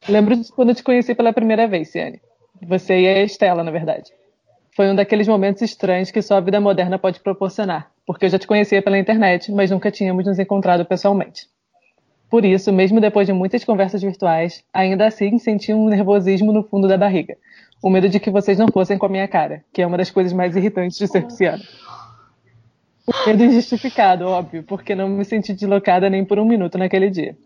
Lembro 0.09 0.37
de 0.37 0.51
quando 0.53 0.75
te 0.75 0.83
conheci 0.83 1.15
pela 1.15 1.33
primeira 1.33 1.67
vez, 1.67 1.89
Ciane. 1.91 2.21
Você 2.62 3.01
e 3.01 3.09
a 3.09 3.23
Estela, 3.23 3.64
na 3.64 3.71
verdade. 3.71 4.12
Foi 4.75 4.90
um 4.90 4.95
daqueles 4.95 5.29
momentos 5.29 5.62
estranhos 5.62 6.11
que 6.11 6.23
só 6.23 6.37
a 6.37 6.40
vida 6.40 6.61
moderna 6.61 6.99
pode 6.99 7.21
proporcionar, 7.21 7.90
porque 8.07 8.25
eu 8.25 8.29
já 8.31 8.38
te 8.38 8.47
conhecia 8.47 8.83
pela 8.83 8.99
internet, 8.99 9.53
mas 9.53 9.71
nunca 9.71 9.90
tínhamos 9.90 10.27
nos 10.27 10.38
encontrado 10.38 10.85
pessoalmente. 10.85 11.47
Por 12.29 12.45
isso, 12.45 12.73
mesmo 12.73 13.01
depois 13.01 13.27
de 13.27 13.33
muitas 13.33 13.64
conversas 13.64 14.03
virtuais, 14.03 14.64
ainda 14.73 15.07
assim 15.07 15.38
senti 15.38 15.73
um 15.73 15.88
nervosismo 15.88 16.53
no 16.53 16.64
fundo 16.64 16.88
da 16.88 16.97
barriga. 16.97 17.37
O 17.83 17.90
medo 17.90 18.09
de 18.09 18.19
que 18.19 18.31
vocês 18.31 18.59
não 18.59 18.67
fossem 18.69 18.99
com 18.99 19.07
a 19.07 19.09
minha 19.09 19.29
cara, 19.29 19.62
que 19.73 19.83
é 19.83 19.87
uma 19.87 19.97
das 19.97 20.11
coisas 20.11 20.33
mais 20.33 20.57
irritantes 20.57 20.99
de 20.99 21.07
ser 21.07 21.25
pisciano. 21.25 21.62
O 23.07 23.29
medo 23.29 23.45
injustificado, 23.45 24.27
óbvio, 24.27 24.62
porque 24.62 24.95
não 24.95 25.09
me 25.09 25.25
senti 25.25 25.53
deslocada 25.53 26.09
nem 26.09 26.25
por 26.25 26.38
um 26.38 26.45
minuto 26.45 26.79
naquele 26.79 27.11
dia. 27.11 27.37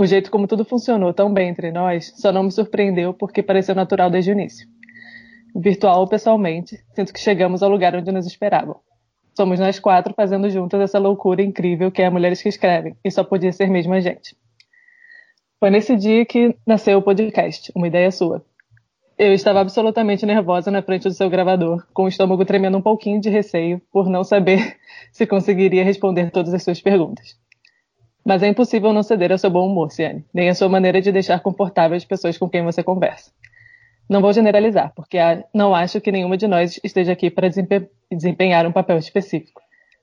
O 0.00 0.06
jeito 0.06 0.30
como 0.30 0.46
tudo 0.46 0.64
funcionou 0.64 1.12
tão 1.12 1.32
bem 1.32 1.48
entre 1.48 1.72
nós 1.72 2.12
só 2.16 2.30
não 2.30 2.44
me 2.44 2.52
surpreendeu 2.52 3.12
porque 3.12 3.42
pareceu 3.42 3.74
natural 3.74 4.08
desde 4.08 4.30
o 4.30 4.32
início. 4.32 4.68
Virtual 5.56 5.98
ou 5.98 6.06
pessoalmente, 6.06 6.78
sinto 6.94 7.12
que 7.12 7.18
chegamos 7.18 7.64
ao 7.64 7.68
lugar 7.68 7.96
onde 7.96 8.12
nos 8.12 8.24
esperavam. 8.24 8.76
Somos 9.36 9.58
nós 9.58 9.80
quatro 9.80 10.14
fazendo 10.14 10.48
juntas 10.50 10.80
essa 10.80 11.00
loucura 11.00 11.42
incrível 11.42 11.90
que 11.90 12.00
é 12.00 12.08
Mulheres 12.08 12.40
que 12.40 12.48
Escrevem, 12.48 12.96
e 13.04 13.10
só 13.10 13.24
podia 13.24 13.52
ser 13.52 13.68
mesmo 13.68 13.92
a 13.92 13.98
gente. 13.98 14.36
Foi 15.58 15.68
nesse 15.68 15.96
dia 15.96 16.24
que 16.24 16.56
nasceu 16.64 16.98
o 16.98 17.02
podcast, 17.02 17.72
uma 17.74 17.88
ideia 17.88 18.12
sua. 18.12 18.44
Eu 19.18 19.32
estava 19.32 19.60
absolutamente 19.60 20.24
nervosa 20.24 20.70
na 20.70 20.80
frente 20.80 21.08
do 21.08 21.12
seu 21.12 21.28
gravador, 21.28 21.84
com 21.92 22.04
o 22.04 22.08
estômago 22.08 22.44
tremendo 22.44 22.78
um 22.78 22.82
pouquinho 22.82 23.20
de 23.20 23.30
receio 23.30 23.82
por 23.90 24.08
não 24.08 24.22
saber 24.22 24.76
se 25.10 25.26
conseguiria 25.26 25.82
responder 25.82 26.30
todas 26.30 26.54
as 26.54 26.62
suas 26.62 26.80
perguntas. 26.80 27.36
Mas 28.28 28.42
é 28.42 28.48
impossível 28.48 28.92
não 28.92 29.02
ceder 29.02 29.32
ao 29.32 29.38
seu 29.38 29.48
bom 29.48 29.66
humor, 29.66 29.90
Ciane, 29.90 30.22
nem 30.34 30.50
à 30.50 30.54
sua 30.54 30.68
maneira 30.68 31.00
de 31.00 31.10
deixar 31.10 31.40
confortáveis 31.40 32.02
as 32.02 32.06
pessoas 32.06 32.36
com 32.36 32.46
quem 32.46 32.62
você 32.62 32.82
conversa. 32.82 33.32
Não 34.06 34.20
vou 34.20 34.34
generalizar, 34.34 34.92
porque 34.94 35.16
não 35.54 35.74
acho 35.74 35.98
que 35.98 36.12
nenhuma 36.12 36.36
de 36.36 36.46
nós 36.46 36.78
esteja 36.84 37.12
aqui 37.12 37.30
para 37.30 37.48
desempe- 37.48 37.88
desempenhar 38.12 38.66
um 38.66 38.72
papel 38.72 38.98
específico. 38.98 39.62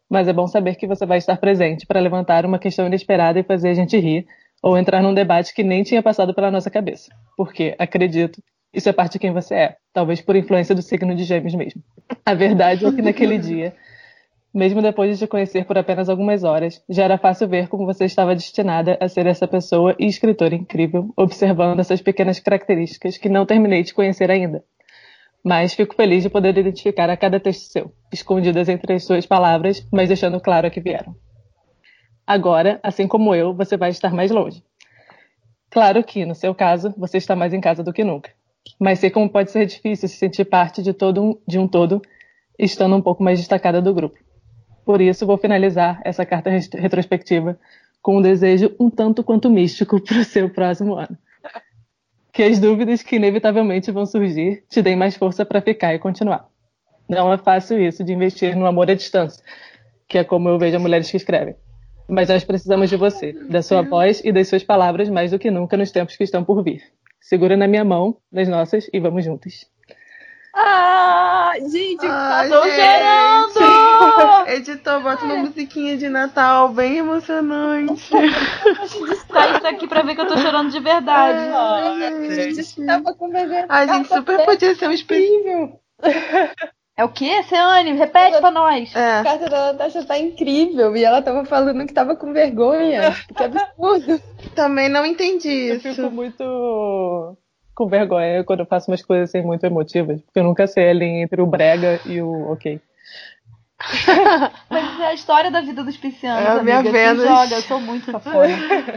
Mas 0.10 0.28
é 0.28 0.34
bom 0.34 0.48
saber 0.48 0.74
que 0.74 0.88
você 0.88 1.06
vai 1.06 1.20
estar 1.20 1.38
presente 1.38 1.86
para 1.86 2.00
levantar 2.00 2.48
uma 2.48 2.58
questão 2.58 2.88
inesperada 2.88 3.40
e 3.40 3.44
fazer 3.44 3.70
a 3.70 3.74
gente 3.76 3.96
rir, 4.00 4.26
ou 4.60 4.76
entrar 4.76 5.04
num 5.04 5.14
debate 5.14 5.54
que 5.54 5.62
nem 5.62 5.84
tinha 5.84 6.02
passado 6.02 6.34
pela 6.34 6.50
nossa 6.50 6.72
cabeça. 6.72 7.12
Porque, 7.38 7.76
acredito, 7.78 8.42
isso 8.74 8.90
é 8.90 8.92
parte 8.92 9.14
de 9.14 9.20
quem 9.20 9.32
você 9.32 9.54
é, 9.54 9.76
talvez 9.94 10.20
por 10.20 10.36
influência 10.36 10.74
do 10.74 10.82
signo 10.82 11.14
de 11.14 11.26
Gêmeos 11.26 11.54
mesmo. 11.54 11.84
A 12.26 12.34
verdade 12.34 12.88
é 12.88 12.92
que 12.92 13.04
naquele 13.04 13.38
dia, 13.38 13.76
mesmo 14.56 14.82
depois 14.82 15.12
de 15.12 15.26
te 15.26 15.28
conhecer 15.28 15.66
por 15.66 15.78
apenas 15.78 16.08
algumas 16.08 16.46
horas, 16.46 16.82
já 16.88 17.04
era 17.04 17.18
fácil 17.18 17.46
ver 17.50 17.68
como 17.68 17.86
você 17.86 18.06
estava 18.06 18.34
destinada 18.34 18.98
a 19.02 19.10
ser 19.10 19.28
essa 19.28 19.46
pessoa 19.46 19.94
e 20.00 20.06
escritora 20.06 20.56
incrível, 20.56 21.14
observando 21.18 21.82
essas 21.82 22.02
pequenas 22.02 22.40
características 22.40 23.18
que 23.18 23.28
não 23.28 23.46
terminei 23.46 23.84
de 23.84 23.94
conhecer 23.94 24.32
ainda. 24.32 24.64
Mas 25.44 25.74
fico 25.74 25.94
feliz 25.94 26.24
de 26.24 26.30
poder 26.30 26.58
identificar 26.58 27.10
a 27.10 27.18
cada 27.18 27.38
texto 27.38 27.70
seu, 27.70 27.92
escondidas 28.14 28.70
entre 28.70 28.94
as 28.94 29.04
suas 29.04 29.26
palavras, 29.26 29.86
mas 29.92 30.08
deixando 30.08 30.40
claro 30.40 30.68
a 30.68 30.70
que 30.70 30.80
vieram. 30.80 31.14
Agora, 32.26 32.80
assim 32.82 33.10
como 33.10 33.36
eu, 33.36 33.54
você 33.54 33.76
vai 33.76 33.90
estar 33.90 34.14
mais 34.14 34.32
longe. 34.32 34.64
Claro 35.70 36.02
que, 36.02 36.26
no 36.26 36.34
seu 36.34 36.56
caso, 36.56 36.94
você 36.98 37.18
está 37.18 37.36
mais 37.36 37.54
em 37.54 37.60
casa 37.60 37.84
do 37.84 37.92
que 37.92 38.06
nunca. 38.06 38.32
mas 38.80 39.00
sei 39.00 39.10
como 39.10 39.30
pode 39.30 39.52
ser 39.52 39.66
difícil 39.66 40.08
se 40.08 40.16
sentir 40.16 40.46
parte 40.46 40.82
de, 40.82 40.94
todo 40.94 41.22
um, 41.22 41.38
de 41.46 41.60
um 41.60 41.68
todo, 41.68 42.02
estando 42.58 42.96
um 42.96 43.02
pouco 43.02 43.22
mais 43.22 43.38
destacada 43.38 43.82
do 43.82 43.94
grupo. 43.94 44.25
Por 44.86 45.02
isso, 45.02 45.26
vou 45.26 45.38
finalizar 45.38 46.00
essa 46.06 46.26
carta 46.26 46.50
retrospectiva 46.50 47.58
com 48.02 48.18
um 48.18 48.22
desejo 48.22 48.72
um 48.80 48.88
tanto 48.88 49.24
quanto 49.24 49.50
místico 49.50 50.00
para 50.06 50.20
o 50.20 50.24
seu 50.24 50.48
próximo 50.48 50.94
ano. 50.94 51.18
Que 52.32 52.44
as 52.44 52.60
dúvidas 52.60 53.02
que 53.02 53.16
inevitavelmente 53.16 53.92
vão 53.92 54.06
surgir 54.06 54.64
te 54.70 54.82
deem 54.82 54.96
mais 54.96 55.16
força 55.16 55.44
para 55.44 55.62
ficar 55.62 55.96
e 55.96 56.00
continuar. 56.00 56.48
Não 57.10 57.34
é 57.34 57.38
fácil 57.38 57.80
isso 57.80 58.04
de 58.04 58.14
investir 58.14 58.56
no 58.56 58.66
amor 58.66 58.90
à 58.90 58.94
distância, 58.94 59.44
que 60.08 60.20
é 60.20 60.24
como 60.24 60.50
eu 60.50 60.60
vejo 60.60 60.80
mulheres 60.80 61.10
que 61.10 61.18
escrevem. 61.18 61.56
Mas 62.08 62.30
nós 62.30 62.44
precisamos 62.44 62.90
de 62.90 62.98
você, 62.98 63.34
da 63.34 63.64
sua 63.64 63.82
voz 63.82 64.22
e 64.24 64.32
das 64.32 64.48
suas 64.48 64.64
palavras 64.64 65.10
mais 65.10 65.32
do 65.32 65.40
que 65.40 65.50
nunca 65.50 65.76
nos 65.76 65.92
tempos 65.92 66.16
que 66.16 66.24
estão 66.24 66.44
por 66.44 66.64
vir. 66.64 66.84
Segura 67.20 67.58
na 67.58 67.68
minha 67.68 67.84
mão, 67.84 68.18
nas 68.32 68.48
nossas, 68.48 68.88
e 68.94 69.00
vamos 69.00 69.26
juntos. 69.26 69.66
Ah, 70.58 71.52
gente, 71.70 72.06
Ai, 72.06 72.48
tô 72.48 72.64
gente. 72.64 72.76
chorando! 72.76 74.48
Editor, 74.56 75.02
bota 75.02 75.26
uma 75.26 75.36
musiquinha 75.36 75.98
de 75.98 76.08
Natal 76.08 76.70
bem 76.70 76.98
emocionante. 77.00 78.10
Tá 79.28 79.48
isso 79.58 79.68
aqui 79.68 79.86
pra 79.86 80.02
ver 80.02 80.16
que 80.16 80.22
eu 80.22 80.28
tô 80.28 80.38
chorando 80.38 80.72
de 80.72 80.80
verdade. 80.80 81.40
Ai, 81.54 82.34
gente, 82.34 82.64
gente. 82.64 82.86
tava 82.86 83.14
com 83.14 83.30
vergonha. 83.30 83.66
A 83.68 83.86
gente 83.86 84.08
super 84.08 84.46
podia 84.46 84.74
ser 84.76 84.88
um 84.88 84.92
espelho. 84.94 85.74
É 86.98 87.04
o 87.04 87.10
quê, 87.10 87.44
Ceane? 87.44 87.92
Repete 87.92 88.40
pra 88.40 88.50
nós. 88.52 88.96
É. 88.96 89.20
A 89.20 89.24
carta 89.24 89.50
da 89.50 89.74
Natasha 89.74 90.06
tá 90.06 90.18
incrível. 90.18 90.96
E 90.96 91.04
ela 91.04 91.22
tava 91.22 91.44
falando 91.44 91.86
que 91.86 91.94
tava 91.94 92.16
com 92.16 92.32
vergonha. 92.32 93.14
Que 93.36 93.44
absurdo. 93.44 94.22
Também 94.56 94.88
não 94.88 95.06
entendi 95.06 95.68
Eu 95.68 95.76
isso. 95.76 95.94
fico 95.96 96.10
muito 96.10 97.38
com 97.76 97.88
vergonha 97.88 98.44
quando 98.44 98.62
eu 98.62 98.66
faço 98.66 98.90
umas 98.90 99.04
coisas 99.04 99.30
assim 99.30 99.46
muito 99.46 99.66
emotivas, 99.66 100.22
porque 100.22 100.40
eu 100.40 100.44
nunca 100.44 100.66
sei 100.66 100.90
a 100.90 100.94
linha 100.94 101.24
entre 101.24 101.42
o 101.42 101.46
brega 101.46 102.00
e 102.06 102.22
o 102.22 102.52
ok. 102.52 102.80
Mas 104.70 105.00
é 105.02 105.08
a 105.08 105.14
história 105.14 105.52
da 105.52 105.62
vida 105.62 105.84
dos 105.84 105.98
piscianos, 105.98 106.46
É 106.46 106.48
a 106.48 106.64
minha 106.64 106.80
amiga. 106.80 107.16
Se 107.16 107.28
joga, 107.28 107.56
eu 107.56 107.62
sou 107.62 107.82
muito 107.82 108.10
cafona. 108.12 108.48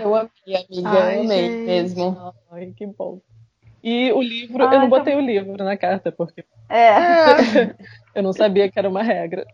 Eu 0.00 0.14
amei, 0.14 0.30
amiga. 0.46 0.88
Ai, 0.88 1.16
eu 1.16 1.20
amei 1.24 1.50
gente. 1.50 1.66
mesmo. 1.66 2.32
Ai, 2.50 2.72
que 2.76 2.86
bom. 2.86 3.20
E 3.82 4.12
o 4.12 4.22
livro, 4.22 4.64
Ai, 4.64 4.76
eu 4.76 4.80
não 4.80 4.90
tá 4.90 4.98
botei 4.98 5.14
o 5.16 5.20
livro 5.20 5.62
na 5.62 5.76
carta, 5.76 6.10
porque 6.12 6.44
É. 6.68 7.74
Eu 8.14 8.22
não 8.22 8.32
sabia 8.32 8.68
que 8.70 8.78
era 8.78 8.88
uma 8.88 9.02
regra. 9.02 9.46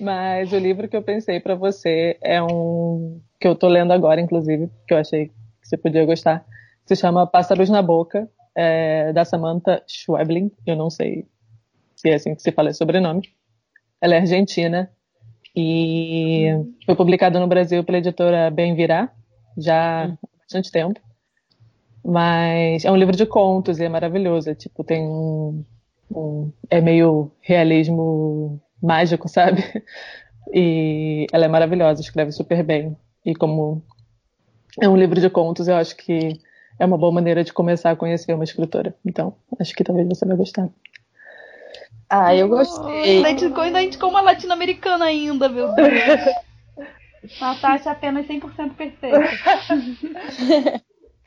Mas 0.00 0.52
o 0.52 0.58
livro 0.58 0.86
que 0.86 0.96
eu 0.96 1.02
pensei 1.02 1.40
pra 1.40 1.54
você 1.54 2.18
é 2.20 2.42
um 2.42 3.20
que 3.40 3.48
eu 3.48 3.54
tô 3.54 3.68
lendo 3.68 3.92
agora, 3.92 4.20
inclusive, 4.20 4.68
que 4.86 4.92
eu 4.92 4.98
achei 4.98 5.28
que 5.28 5.32
você 5.62 5.76
podia 5.76 6.04
gostar. 6.04 6.44
Se 6.88 6.96
chama 6.96 7.26
Pássaros 7.26 7.70
na 7.70 7.82
Boca, 7.82 8.28
é, 8.56 9.12
da 9.12 9.24
Samantha 9.24 9.82
Schweblin. 9.86 10.50
Eu 10.66 10.76
não 10.76 10.90
sei 10.90 11.28
se 11.96 12.10
é 12.10 12.14
assim 12.14 12.34
que 12.34 12.42
se 12.42 12.52
fala 12.52 12.70
esse 12.70 12.78
sobrenome. 12.78 13.22
Ela 14.00 14.14
é 14.16 14.18
argentina 14.20 14.90
e 15.56 16.48
foi 16.86 16.96
publicado 16.96 17.40
no 17.40 17.46
Brasil 17.48 17.84
pela 17.84 17.98
editora 17.98 18.50
Bem 18.50 18.74
Virá, 18.74 19.12
já 19.58 20.06
há 20.06 20.18
bastante 20.40 20.72
tempo. 20.72 21.00
Mas 22.04 22.84
é 22.84 22.90
um 22.90 22.96
livro 22.96 23.16
de 23.16 23.26
contos 23.26 23.78
e 23.78 23.84
é 23.84 23.88
maravilhoso. 23.88 24.50
É, 24.50 24.54
tipo, 24.54 24.84
tem 24.84 25.06
um, 25.06 25.64
um- 26.14 26.52
É 26.70 26.80
meio 26.80 27.30
realismo 27.40 28.60
mágico, 28.82 29.28
sabe? 29.28 29.62
E 30.52 31.26
ela 31.32 31.44
é 31.44 31.48
maravilhosa, 31.48 32.00
escreve 32.00 32.32
super 32.32 32.62
bem. 32.64 32.96
E 33.24 33.34
como 33.34 33.82
é 34.80 34.88
um 34.88 34.96
livro 34.96 35.20
de 35.20 35.30
contos, 35.30 35.68
eu 35.68 35.76
acho 35.76 35.96
que 35.96 36.40
é 36.78 36.86
uma 36.86 36.98
boa 36.98 37.12
maneira 37.12 37.42
de 37.42 37.52
começar 37.52 37.90
a 37.90 37.96
conhecer 37.96 38.32
uma 38.32 38.44
escritora. 38.44 38.94
Então, 39.04 39.34
acho 39.58 39.74
que 39.74 39.84
talvez 39.84 40.06
você 40.08 40.24
vai 40.24 40.36
gostar. 40.36 40.68
Ah, 42.08 42.34
eu 42.34 42.48
gostei. 42.48 43.16
Ainda 43.16 43.30
indicou, 43.30 43.62
ainda 43.62 43.82
indicou 43.82 44.08
uma 44.08 44.20
latino-americana 44.20 45.04
ainda, 45.06 45.48
meu 45.48 45.74
Deus. 45.74 45.88
Natasha 47.40 47.90
é 47.90 47.92
apenas 47.92 48.26
100% 48.26 48.74
perfeita. 48.74 49.18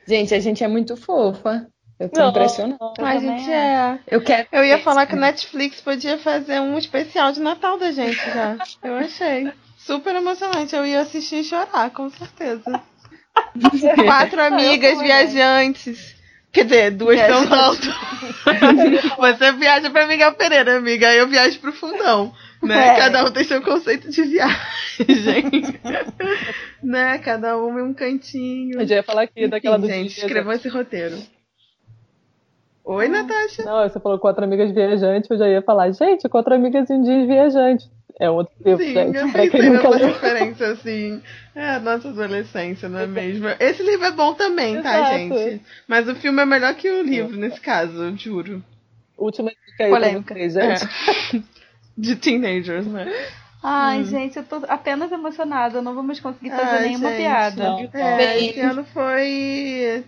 Gente, 0.06 0.34
a 0.34 0.40
gente 0.40 0.64
é 0.64 0.68
muito 0.68 0.96
fofa. 0.96 1.68
Eu 1.98 2.08
tô 2.08 2.20
Não. 2.20 2.30
impressionada. 2.30 2.92
A 2.98 3.18
gente 3.18 3.42
acho. 3.42 3.50
é. 3.52 4.00
Eu 4.08 4.20
quero. 4.20 4.48
Eu 4.50 4.64
ia 4.64 4.78
falar 4.80 5.06
que 5.06 5.14
o 5.14 5.20
Netflix 5.20 5.80
podia 5.80 6.18
fazer 6.18 6.58
um 6.58 6.76
especial 6.76 7.30
de 7.30 7.40
Natal 7.40 7.78
da 7.78 7.92
gente 7.92 8.16
já. 8.16 8.58
Eu 8.82 8.96
achei. 8.96 9.52
Super 9.78 10.16
emocionante. 10.16 10.74
Eu 10.74 10.84
ia 10.84 11.00
assistir 11.02 11.36
e 11.36 11.44
chorar, 11.44 11.90
com 11.90 12.10
certeza. 12.10 12.82
Quatro 14.04 14.40
amigas 14.40 14.94
fui, 14.94 15.04
viajantes. 15.04 16.14
Quer 16.52 16.64
dizer, 16.64 16.90
duas 16.90 17.18
tão 17.18 17.52
alto. 17.54 17.88
Você 19.18 19.52
viaja 19.52 19.90
pra 19.90 20.06
Miguel 20.06 20.34
Pereira, 20.34 20.76
amiga. 20.76 21.08
Aí 21.08 21.18
eu 21.18 21.28
viajo 21.28 21.58
pro 21.60 21.72
fundão. 21.72 22.32
Né? 22.62 22.88
É. 22.88 22.96
Cada 22.96 23.24
um 23.24 23.30
tem 23.30 23.42
seu 23.44 23.62
conceito 23.62 24.10
de 24.10 24.22
viagem. 24.22 24.56
né? 26.82 27.18
Cada 27.18 27.56
um 27.56 27.78
em 27.78 27.82
um 27.82 27.94
cantinho. 27.94 28.80
Eu 28.80 28.86
já 28.86 28.96
ia 28.96 29.02
falar 29.02 29.22
aqui 29.22 29.48
daquela 29.48 29.78
Enfim, 29.78 29.86
do 29.86 29.92
gente, 29.92 30.14
dia- 30.14 30.24
escrevam 30.24 30.52
esse 30.52 30.68
roteiro. 30.68 31.16
Oi, 32.84 33.08
Natasha. 33.08 33.64
Não, 33.64 33.88
você 33.88 33.98
falou 34.00 34.18
quatro 34.18 34.44
amigas 34.44 34.72
viajantes, 34.72 35.30
eu 35.30 35.38
já 35.38 35.48
ia 35.48 35.62
falar, 35.62 35.90
gente, 35.92 36.28
quatro 36.28 36.52
amigas 36.54 36.90
indias 36.90 37.26
viajantes. 37.26 37.88
É 38.22 38.30
outro 38.30 38.54
livro, 38.64 38.84
Sim, 38.84 38.92
gente. 38.92 39.16
eu 39.18 39.26
pensei 39.32 39.68
nunca 39.68 39.90
nessa 39.90 40.06
referência, 40.06 40.66
assim. 40.68 41.20
É 41.56 41.70
a 41.70 41.80
nossa 41.80 42.08
adolescência, 42.08 42.88
não 42.88 43.00
é 43.00 43.06
mesmo? 43.08 43.48
Esse 43.58 43.82
livro 43.82 44.06
é 44.06 44.12
bom 44.12 44.32
também, 44.34 44.80
tá, 44.80 44.96
Exato. 44.96 45.16
gente? 45.18 45.62
Mas 45.88 46.08
o 46.08 46.14
filme 46.14 46.40
é 46.40 46.46
melhor 46.46 46.72
que 46.76 46.88
o 46.88 47.02
livro, 47.02 47.36
nesse 47.36 47.60
caso, 47.60 48.00
eu 48.00 48.16
juro. 48.16 48.62
Última 49.18 49.50
dica 49.50 49.84
aí 49.84 49.90
pra 49.90 49.98
Polêmica. 49.98 50.34
vocês, 50.34 50.54
gente. 50.54 50.84
É. 51.34 51.42
De 51.98 52.14
teenagers, 52.14 52.86
né? 52.86 53.12
Ai, 53.60 54.04
gente, 54.04 54.36
eu 54.36 54.44
tô 54.44 54.62
apenas 54.68 55.10
emocionada. 55.10 55.82
Não 55.82 56.00
mais 56.02 56.20
conseguir 56.20 56.50
fazer 56.50 56.76
Ai, 56.76 56.82
nenhuma 56.88 57.08
gente. 57.08 57.18
piada. 57.20 57.64
Não. 57.64 57.90
É, 57.92 58.38
esse 58.44 58.60
ano 58.60 58.84
foi. 58.84 60.04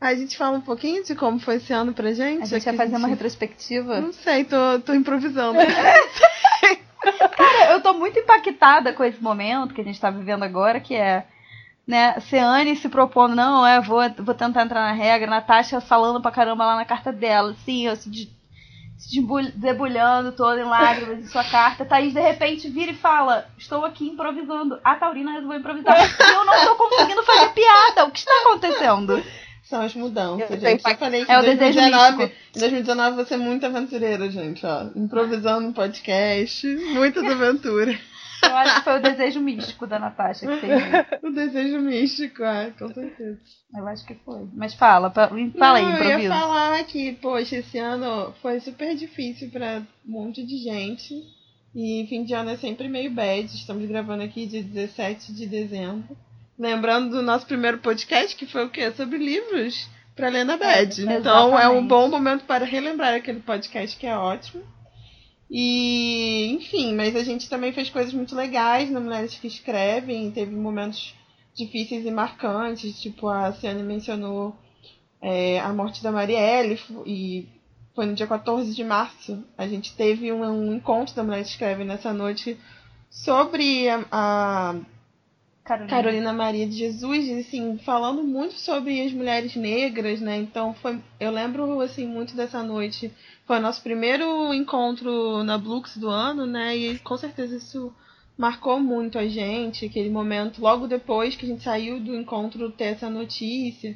A 0.00 0.14
gente 0.14 0.36
fala 0.36 0.56
um 0.56 0.62
pouquinho 0.62 1.04
de 1.04 1.16
como 1.16 1.40
foi 1.40 1.56
esse 1.56 1.72
ano 1.72 1.92
pra 1.92 2.12
gente? 2.12 2.42
A 2.42 2.46
gente 2.46 2.64
vai 2.64 2.74
fazer 2.76 2.96
uma 2.96 3.08
retrospectiva. 3.08 4.00
Não 4.00 4.12
sei, 4.12 4.44
tô, 4.44 4.78
tô 4.84 4.94
improvisando. 4.94 5.58
Cara, 7.36 7.72
eu 7.72 7.80
tô 7.82 7.92
muito 7.94 8.18
impactada 8.18 8.92
com 8.92 9.02
esse 9.04 9.22
momento 9.22 9.74
que 9.74 9.80
a 9.80 9.84
gente 9.84 10.00
tá 10.00 10.10
vivendo 10.10 10.42
agora, 10.42 10.80
que 10.80 10.94
é, 10.94 11.26
né, 11.86 12.18
Ceane 12.20 12.76
se 12.76 12.88
propondo, 12.88 13.34
não, 13.34 13.66
é, 13.66 13.80
vou, 13.80 14.00
vou 14.18 14.34
tentar 14.34 14.62
entrar 14.62 14.80
na 14.80 14.92
regra, 14.92 15.30
Natasha 15.30 15.80
falando 15.80 16.20
pra 16.20 16.30
caramba 16.30 16.64
lá 16.66 16.76
na 16.76 16.84
carta 16.84 17.12
dela, 17.12 17.54
sim, 17.64 17.86
eu 17.86 17.96
se, 17.96 18.10
de- 18.10 18.30
se 18.98 19.18
debul- 19.20 19.50
debulhando 19.54 20.32
toda 20.32 20.60
em 20.60 20.64
lágrimas 20.64 21.18
em 21.20 21.26
sua 21.26 21.42
carta, 21.44 21.84
Thaís 21.86 22.12
de 22.12 22.20
repente 22.20 22.68
vira 22.68 22.92
e 22.92 22.96
fala, 22.96 23.46
estou 23.58 23.84
aqui 23.84 24.06
improvisando, 24.06 24.78
a 24.84 24.94
Taurina 24.96 25.32
resolveu 25.32 25.58
improvisar, 25.58 25.96
e 25.98 26.32
eu 26.34 26.44
não 26.44 26.64
tô 26.64 26.76
conseguindo 26.76 27.22
fazer 27.24 27.48
piada, 27.50 28.04
o 28.04 28.10
que 28.10 28.18
está 28.18 28.32
acontecendo? 28.42 29.22
São 29.70 29.80
as 29.82 29.94
mudanças, 29.94 30.50
Eu 30.50 30.58
gente. 30.60 30.82
Eu 30.84 30.96
falei 30.96 31.24
que 31.24 31.30
É 31.30 31.34
em 31.36 31.38
o 31.38 31.42
desejo 31.42 31.58
2019, 31.80 32.16
místico. 32.16 32.40
em 32.56 32.60
2019 32.60 33.16
você 33.16 33.34
é 33.34 33.36
muito 33.36 33.64
aventureira, 33.66 34.28
gente, 34.30 34.66
ó. 34.66 34.86
Improvisando 34.96 35.68
um 35.68 35.72
podcast, 35.72 36.66
muitas 36.92 37.24
aventuras. 37.24 37.96
Eu 38.42 38.56
acho 38.56 38.74
que 38.76 38.84
foi 38.84 38.98
o 38.98 39.02
desejo 39.02 39.40
místico 39.40 39.86
da 39.86 39.98
Natasha 39.98 40.46
que 40.46 40.66
isso. 40.66 41.20
O 41.26 41.30
desejo 41.30 41.78
místico, 41.80 42.42
ah, 42.42 42.70
com 42.78 42.88
certeza. 42.92 43.38
Eu 43.76 43.86
acho 43.86 44.04
que 44.04 44.14
foi. 44.24 44.48
Mas 44.54 44.74
fala, 44.74 45.10
fala 45.10 45.30
aí, 45.36 45.50
Não, 45.54 45.70
eu 45.76 45.76
ia 45.76 45.94
improviso. 45.94 46.28
falar 46.32 46.84
que, 46.84 47.12
poxa, 47.12 47.56
esse 47.56 47.78
ano 47.78 48.32
foi 48.42 48.58
super 48.60 48.96
difícil 48.96 49.50
pra 49.50 49.82
um 50.08 50.10
monte 50.10 50.44
de 50.44 50.56
gente. 50.56 51.14
E 51.76 52.06
fim 52.08 52.24
de 52.24 52.34
ano 52.34 52.50
é 52.50 52.56
sempre 52.56 52.88
meio 52.88 53.10
bad. 53.12 53.44
Estamos 53.54 53.86
gravando 53.86 54.24
aqui 54.24 54.46
dia 54.46 54.62
17 54.64 55.32
de 55.32 55.46
dezembro. 55.46 56.16
Lembrando 56.60 57.08
do 57.08 57.22
nosso 57.22 57.46
primeiro 57.46 57.78
podcast, 57.78 58.36
que 58.36 58.44
foi 58.44 58.66
o 58.66 58.68
quê? 58.68 58.92
Sobre 58.92 59.16
livros 59.16 59.88
pra 60.14 60.28
ler 60.28 60.44
na 60.44 60.58
bad. 60.58 61.08
É, 61.08 61.18
então 61.18 61.58
é 61.58 61.66
um 61.66 61.86
bom 61.86 62.06
momento 62.06 62.44
para 62.44 62.66
relembrar 62.66 63.14
aquele 63.14 63.40
podcast 63.40 63.96
que 63.96 64.06
é 64.06 64.14
ótimo. 64.14 64.62
E, 65.50 66.52
enfim, 66.52 66.94
mas 66.94 67.16
a 67.16 67.24
gente 67.24 67.48
também 67.48 67.72
fez 67.72 67.88
coisas 67.88 68.12
muito 68.12 68.36
legais 68.36 68.90
na 68.90 69.00
Mulheres 69.00 69.36
que 69.36 69.46
Escrevem. 69.46 70.30
Teve 70.32 70.54
momentos 70.54 71.14
difíceis 71.54 72.04
e 72.04 72.10
marcantes, 72.10 73.00
tipo 73.00 73.26
a 73.26 73.54
Ciane 73.54 73.82
mencionou 73.82 74.54
é, 75.22 75.58
a 75.60 75.72
morte 75.72 76.02
da 76.02 76.12
Marielle, 76.12 76.78
e 77.06 77.48
foi 77.94 78.04
no 78.04 78.14
dia 78.14 78.26
14 78.26 78.74
de 78.74 78.84
março. 78.84 79.42
A 79.56 79.66
gente 79.66 79.96
teve 79.96 80.30
um, 80.30 80.44
um 80.44 80.74
encontro 80.74 81.14
da 81.14 81.24
Mulheres 81.24 81.46
que 81.46 81.54
Escrevem 81.54 81.86
nessa 81.86 82.12
noite 82.12 82.58
sobre 83.08 83.88
a, 83.88 84.04
a 84.12 84.74
Carolina. 85.64 85.90
Carolina 85.90 86.32
Maria 86.32 86.66
de 86.66 86.76
Jesus, 86.76 87.30
assim, 87.30 87.78
falando 87.78 88.22
muito 88.22 88.54
sobre 88.54 89.00
as 89.02 89.12
mulheres 89.12 89.54
negras, 89.54 90.20
né? 90.20 90.36
Então 90.36 90.74
foi, 90.74 91.00
eu 91.18 91.30
lembro 91.30 91.80
assim 91.80 92.06
muito 92.06 92.34
dessa 92.34 92.62
noite. 92.62 93.12
Foi 93.46 93.58
o 93.58 93.62
nosso 93.62 93.82
primeiro 93.82 94.52
encontro 94.54 95.44
na 95.44 95.58
Blux 95.58 95.96
do 95.96 96.08
ano, 96.08 96.46
né? 96.46 96.76
E 96.76 96.98
com 96.98 97.16
certeza 97.16 97.56
isso 97.56 97.94
marcou 98.36 98.80
muito 98.80 99.18
a 99.18 99.28
gente, 99.28 99.84
aquele 99.84 100.08
momento 100.08 100.62
logo 100.62 100.86
depois 100.86 101.36
que 101.36 101.44
a 101.44 101.48
gente 101.48 101.62
saiu 101.62 102.00
do 102.00 102.16
encontro 102.16 102.70
ter 102.72 102.84
essa 102.84 103.10
notícia. 103.10 103.94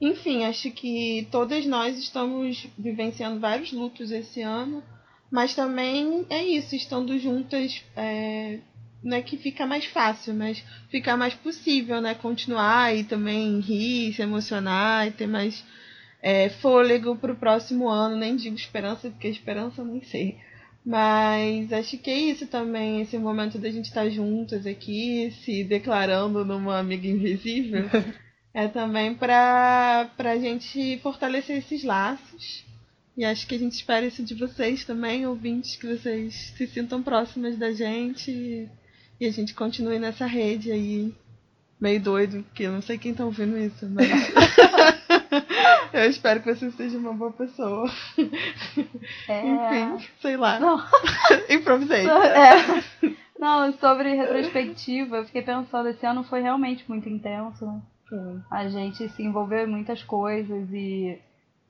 Enfim, 0.00 0.44
acho 0.44 0.70
que 0.70 1.26
todas 1.30 1.66
nós 1.66 1.98
estamos 1.98 2.66
vivenciando 2.78 3.40
vários 3.40 3.72
lutos 3.72 4.10
esse 4.10 4.40
ano, 4.40 4.82
mas 5.30 5.54
também 5.54 6.24
é 6.30 6.42
isso, 6.42 6.74
estando 6.74 7.18
juntas, 7.18 7.84
é, 7.96 8.60
não 9.02 9.16
é 9.16 9.22
que 9.22 9.36
fica 9.36 9.66
mais 9.66 9.86
fácil, 9.86 10.34
mas 10.34 10.62
fica 10.90 11.16
mais 11.16 11.34
possível, 11.34 12.00
né? 12.00 12.14
Continuar 12.14 12.94
e 12.94 13.04
também 13.04 13.58
rir, 13.60 14.12
se 14.12 14.22
emocionar 14.22 15.06
e 15.06 15.10
ter 15.10 15.26
mais 15.26 15.64
é, 16.22 16.50
fôlego 16.50 17.16
para 17.16 17.32
o 17.32 17.36
próximo 17.36 17.88
ano. 17.88 18.16
Nem 18.16 18.36
digo 18.36 18.56
esperança, 18.56 19.08
porque 19.08 19.28
esperança 19.28 19.82
nem 19.82 20.02
sei. 20.02 20.38
Mas 20.84 21.72
acho 21.72 21.98
que 21.98 22.10
é 22.10 22.18
isso 22.18 22.46
também, 22.46 23.02
esse 23.02 23.18
momento 23.18 23.58
da 23.58 23.70
gente 23.70 23.86
estar 23.86 24.08
juntas 24.08 24.66
aqui, 24.66 25.30
se 25.44 25.62
declarando 25.64 26.44
numa 26.44 26.78
amiga 26.78 27.06
invisível. 27.06 27.84
é 28.52 28.68
também 28.68 29.14
para 29.14 30.10
a 30.18 30.38
gente 30.38 30.98
fortalecer 31.02 31.58
esses 31.58 31.84
laços. 31.84 32.64
E 33.16 33.24
acho 33.24 33.46
que 33.46 33.54
a 33.54 33.58
gente 33.58 33.72
espera 33.72 34.06
isso 34.06 34.22
de 34.22 34.34
vocês 34.34 34.84
também, 34.84 35.26
ouvintes, 35.26 35.76
que 35.76 35.86
vocês 35.86 36.54
se 36.56 36.66
sintam 36.66 37.02
próximas 37.02 37.58
da 37.58 37.72
gente 37.72 38.68
e, 39.20 39.26
a 39.26 39.30
gente 39.30 39.54
continue 39.54 39.98
nessa 39.98 40.26
rede 40.26 40.72
aí, 40.72 41.14
meio 41.80 42.00
doido, 42.00 42.42
porque 42.44 42.64
eu 42.64 42.72
não 42.72 42.82
sei 42.82 42.98
quem 42.98 43.14
tá 43.14 43.24
ouvindo 43.24 43.58
isso, 43.58 43.88
mas. 43.90 44.08
eu 45.92 46.08
espero 46.08 46.40
que 46.40 46.54
você 46.54 46.70
seja 46.70 46.98
uma 46.98 47.12
boa 47.12 47.32
pessoa. 47.32 47.90
É... 49.28 49.46
Enfim, 49.46 50.08
sei 50.20 50.36
lá. 50.36 50.58
Não. 50.58 50.82
Improvisei. 51.50 52.06
É. 52.08 52.82
Não, 53.38 53.72
sobre 53.78 54.14
retrospectiva, 54.14 55.16
eu 55.16 55.24
fiquei 55.24 55.42
pensando, 55.42 55.88
esse 55.88 56.04
ano 56.04 56.22
foi 56.24 56.42
realmente 56.42 56.84
muito 56.88 57.08
intenso, 57.08 57.64
né? 57.64 57.80
A 58.50 58.68
gente 58.68 59.08
se 59.10 59.22
envolveu 59.22 59.66
em 59.66 59.70
muitas 59.70 60.02
coisas 60.02 60.68
e 60.72 61.18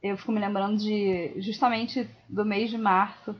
eu 0.02 0.16
fico 0.16 0.32
me 0.32 0.40
lembrando 0.40 0.78
de 0.78 1.34
justamente 1.40 2.08
do 2.28 2.44
mês 2.44 2.70
de 2.70 2.78
março 2.78 3.36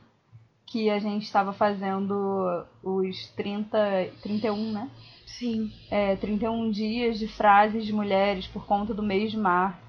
que 0.71 0.89
a 0.89 0.99
gente 0.99 1.23
estava 1.23 1.51
fazendo 1.51 2.65
os 2.81 3.27
30, 3.35 3.77
31, 4.21 4.71
né? 4.71 4.89
Sim. 5.25 5.69
É, 5.89 6.15
31 6.15 6.71
dias 6.71 7.19
de 7.19 7.27
frases 7.27 7.85
de 7.85 7.91
mulheres 7.91 8.47
por 8.47 8.65
conta 8.65 8.93
do 8.93 9.03
mês 9.03 9.31
de 9.31 9.37
março. 9.37 9.81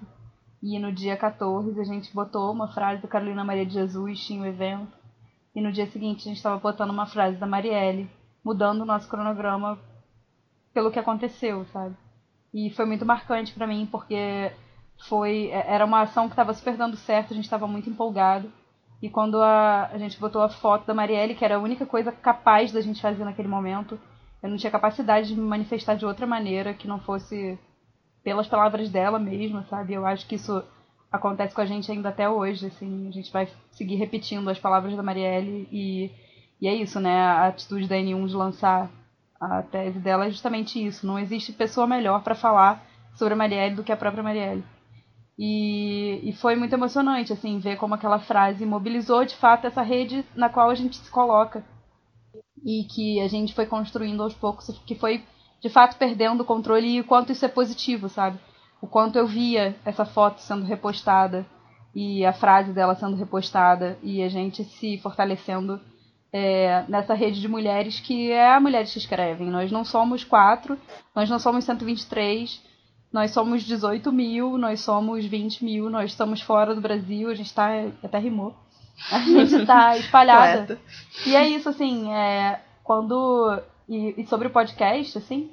E 0.61 0.79
no 0.81 0.93
dia 0.93 1.17
14 1.17 1.81
a 1.81 1.85
gente 1.85 2.13
botou 2.13 2.51
uma 2.51 2.67
frase 2.67 3.01
da 3.01 3.09
Carolina 3.09 3.45
Maria 3.45 3.65
de 3.65 3.75
Jesus, 3.75 4.25
tinha 4.27 4.41
o 4.41 4.43
um 4.43 4.47
evento. 4.47 4.93
E 5.55 5.61
no 5.61 5.71
dia 5.71 5.87
seguinte 5.87 6.23
a 6.23 6.29
gente 6.29 6.39
estava 6.39 6.59
botando 6.59 6.91
uma 6.91 7.07
frase 7.07 7.37
da 7.37 7.47
Marielle, 7.47 8.11
mudando 8.45 8.81
o 8.81 8.87
nosso 8.87 9.09
cronograma 9.09 9.79
pelo 10.75 10.91
que 10.91 10.99
aconteceu, 10.99 11.65
sabe? 11.67 11.95
E 12.53 12.71
foi 12.71 12.87
muito 12.87 13.07
marcante 13.07 13.53
para 13.53 13.69
mim, 13.69 13.87
porque 13.91 14.51
foi 15.09 15.47
é, 15.47 15.75
era 15.75 15.85
uma 15.85 16.03
ação 16.03 16.27
que 16.27 16.33
estava 16.33 16.53
super 16.55 16.77
dando 16.77 16.97
certo, 16.97 17.33
a 17.33 17.37
gente 17.37 17.45
estava 17.45 17.69
muito 17.69 17.89
empolgado. 17.89 18.51
E 19.03 19.11
quando 19.11 19.43
a, 19.43 19.89
a 19.93 19.99
gente 19.99 20.19
botou 20.21 20.41
a 20.41 20.49
foto 20.49 20.87
da 20.87 20.95
Marielle, 20.95 21.35
que 21.35 21.45
era 21.45 21.57
a 21.57 21.61
única 21.61 21.85
coisa 21.85 22.13
capaz 22.13 22.71
da 22.71 22.81
gente 22.81 23.03
fazer 23.03 23.25
naquele 23.25 23.49
momento, 23.49 23.99
eu 24.41 24.49
não 24.49 24.57
tinha 24.57 24.71
capacidade 24.71 25.27
de 25.29 25.35
me 25.35 25.43
manifestar 25.43 25.97
de 25.97 26.07
outra 26.07 26.25
maneira 26.25 26.73
que 26.73 26.87
não 26.87 27.01
fosse 27.01 27.59
pelas 28.23 28.47
palavras 28.47 28.89
dela 28.89 29.19
mesma, 29.19 29.67
sabe? 29.69 29.95
Eu 29.95 30.07
acho 30.07 30.25
que 30.29 30.37
isso 30.37 30.63
acontece 31.11 31.53
com 31.53 31.61
a 31.61 31.67
gente 31.67 31.91
ainda 31.91 32.11
até 32.11 32.29
hoje, 32.29 32.67
assim, 32.67 33.09
a 33.09 33.11
gente 33.11 33.33
vai 33.33 33.49
seguir 33.73 33.97
repetindo 33.97 34.49
as 34.49 34.59
palavras 34.59 34.97
da 34.97 35.03
Marielle 35.03 35.69
e, 35.73 36.11
e 36.61 36.69
é 36.69 36.75
isso, 36.75 37.01
né? 37.01 37.21
A 37.21 37.49
atitude 37.49 37.89
da 37.89 37.97
N1 37.97 38.29
de 38.29 38.35
lançar 38.37 38.89
a 39.41 39.63
tese 39.63 39.99
dela 39.99 40.27
é 40.27 40.31
justamente 40.31 40.85
isso. 40.85 41.05
Não 41.05 41.19
existe 41.19 41.53
pessoa 41.53 41.89
melhor 41.89 42.23
para 42.23 42.37
falar 42.37 42.87
sobre 43.17 43.35
a 43.35 43.37
Marielle 43.37 43.75
do 43.75 43.83
que 43.83 43.91
a 43.91 43.97
própria 43.97 44.23
Marielle. 44.23 44.65
E, 45.39 46.21
e 46.29 46.33
foi 46.35 46.55
muito 46.57 46.73
emocionante, 46.73 47.33
assim, 47.33 47.59
ver 47.59 47.77
como 47.77 47.95
aquela 47.95 48.19
frase 48.19 48.67
mobilizou 48.67 49.25
de 49.25 49.35
fato 49.35 49.67
essa 49.67 49.83
rede 49.83 50.25
na 50.35 50.49
qual 50.49 50.71
a 50.71 50.75
gente 50.75 50.97
se 50.97 51.11
coloca. 51.11 51.65
E 52.65 52.85
que 52.85 53.21
a 53.21 53.29
gente 53.29 53.55
foi 53.55 53.67
construindo 53.67 54.23
aos 54.23 54.35
poucos, 54.35 54.69
que 54.87 54.95
foi 54.95 55.25
de 55.61 55.69
fato 55.69 55.97
perdendo 55.97 56.43
o 56.43 56.45
controle 56.45 56.89
e 56.89 57.01
o 57.01 57.05
quanto 57.05 57.33
isso 57.33 57.45
é 57.45 57.49
positivo, 57.49 58.09
sabe? 58.09 58.39
O 58.81 58.87
quanto 58.87 59.17
eu 59.17 59.27
via 59.27 59.77
essa 59.85 60.05
foto 60.05 60.41
sendo 60.41 60.65
repostada 60.65 61.47
e 61.95 62.25
a 62.25 62.33
frase 62.33 62.73
dela 62.73 62.95
sendo 62.95 63.17
repostada 63.17 63.99
e 64.03 64.23
a 64.23 64.29
gente 64.29 64.65
se 64.65 64.99
fortalecendo 64.99 65.81
é, 66.33 66.85
nessa 66.89 67.15
rede 67.15 67.41
de 67.41 67.49
mulheres 67.49 68.01
que 68.01 68.33
é 68.33 68.55
a 68.55 68.61
Mulheres 68.61 68.93
que 68.93 68.99
Escrevem. 68.99 69.51
Nós 69.51 69.71
não 69.71 69.85
somos 69.85 70.25
quatro, 70.25 70.79
nós 71.15 71.29
não 71.29 71.39
somos 71.39 71.65
123, 71.65 72.61
nós 73.13 73.31
somos 73.33 73.63
18 73.63 74.11
mil, 74.11 74.57
nós 74.57 74.81
somos 74.81 75.25
20 75.25 75.65
mil, 75.65 75.91
nós 75.91 76.11
estamos 76.11 76.41
fora 76.41 76.75
do 76.75 76.81
Brasil, 76.81 77.29
a 77.29 77.35
gente 77.35 77.47
está 77.47 77.69
até 78.03 78.19
rimou. 78.19 78.55
A 79.11 79.19
gente 79.25 79.55
está 79.55 79.97
espalhada. 79.97 80.81
e 81.27 81.37
é 81.37 81.49
isso, 81.49 81.69
assim, 81.69 82.13
é, 82.13 82.61
quando. 82.83 83.61
E, 83.89 84.21
e, 84.21 84.27
sobre 84.27 84.49
o 84.49 84.51
podcast, 84.51 85.19
assim, 85.19 85.51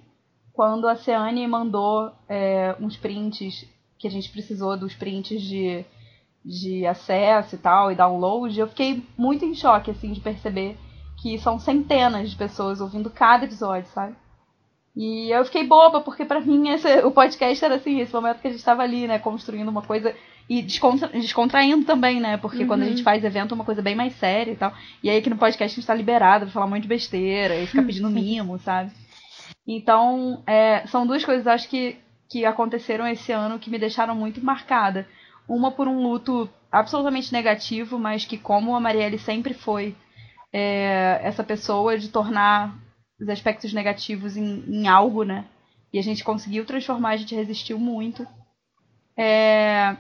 quando 0.54 0.88
a 0.88 0.96
Ceane 0.96 1.46
mandou 1.48 2.12
é, 2.28 2.76
uns 2.80 2.96
prints 2.96 3.68
que 3.98 4.08
a 4.08 4.12
gente 4.12 4.30
precisou 4.30 4.78
dos 4.78 4.96
prints 4.96 5.42
de 5.42 5.86
de 6.44 6.86
acesso 6.86 7.56
e 7.56 7.58
tal, 7.58 7.92
e 7.92 7.96
download, 7.96 8.58
eu 8.58 8.68
fiquei 8.68 9.06
muito 9.18 9.46
em 9.46 9.54
choque, 9.54 9.92
assim, 9.92 10.12
de 10.12 10.22
perceber 10.22 10.78
que 11.22 11.38
são 11.38 11.60
centenas 11.60 12.32
de 12.32 12.36
pessoas 12.36 12.80
ouvindo 12.80 13.10
cada 13.10 13.46
episódio, 13.46 13.90
sabe? 13.92 14.16
E 14.96 15.32
eu 15.32 15.46
fiquei 15.46 15.66
boba, 15.66 16.02
porque 16.02 16.26
para 16.26 16.42
mim 16.42 16.70
esse, 16.70 16.88
o 17.06 17.12
podcast 17.12 17.64
era 17.64 17.76
assim, 17.76 18.00
esse 18.00 18.14
momento 18.14 18.40
que 18.40 18.48
a 18.48 18.52
gente 18.52 18.60
estava 18.60 18.82
ali, 18.84 19.08
né, 19.08 19.20
construindo 19.20 19.70
uma 19.70 19.82
coisa 19.82 20.14
e 20.50 20.62
descontra, 20.64 21.08
descontraindo 21.10 21.86
também, 21.86 22.20
né? 22.20 22.38
Porque 22.38 22.64
uhum. 22.64 22.68
quando 22.68 22.82
a 22.82 22.86
gente 22.86 22.98
uhum. 22.98 23.04
faz 23.04 23.24
evento 23.24 23.52
é 23.52 23.56
uma 23.56 23.64
coisa 23.64 23.82
bem 23.82 23.96
mais 23.96 24.14
séria 24.16 24.52
e 24.52 24.56
tal. 24.56 24.74
E 25.04 25.10
aí 25.10 25.20
aqui 25.20 25.30
no 25.30 25.38
podcast 25.38 25.74
a 25.74 25.76
gente 25.76 25.88
tá 25.88 25.94
liberado 25.94 26.46
pra 26.46 26.54
falar 26.54 26.66
um 26.66 26.70
monte 26.70 26.82
de 26.82 26.88
besteira 26.88 27.56
e 27.56 27.68
ficar 27.68 27.84
pedindo 27.86 28.10
mimo, 28.10 28.58
sabe? 28.60 28.92
Então, 29.68 30.42
é, 30.48 30.88
são 30.88 31.06
duas 31.06 31.24
coisas, 31.24 31.46
acho 31.46 31.70
que, 31.70 31.98
que 32.28 32.44
aconteceram 32.44 33.08
esse 33.08 33.32
ano 33.32 33.60
que 33.60 33.70
me 33.70 33.78
deixaram 33.78 34.16
muito 34.16 34.44
marcada. 34.44 35.08
Uma 35.48 35.72
por 35.72 35.88
um 35.88 36.02
luto 36.02 36.50
absolutamente 36.72 37.32
negativo, 37.32 38.00
mas 38.00 38.26
que, 38.26 38.38
como 38.38 38.76
a 38.76 38.80
Marielle 38.80 39.20
sempre 39.20 39.54
foi 39.54 39.96
é, 40.52 41.20
essa 41.24 41.44
pessoa 41.44 41.98
de 41.98 42.10
tornar 42.10 42.76
os 43.20 43.30
aspectos 43.30 43.74
negativos 43.74 44.38
em, 44.38 44.64
em, 44.68 44.88
algo, 44.88 45.24
né? 45.24 45.46
E 45.92 46.00
a 46.00 46.02
gente 46.02 46.24
conseguiu 46.24 46.66
transformar, 46.66 47.10
a 47.10 47.18
gente 47.18 47.36
resistiu 47.36 47.80
muito. 47.80 48.26
É, 49.18 49.98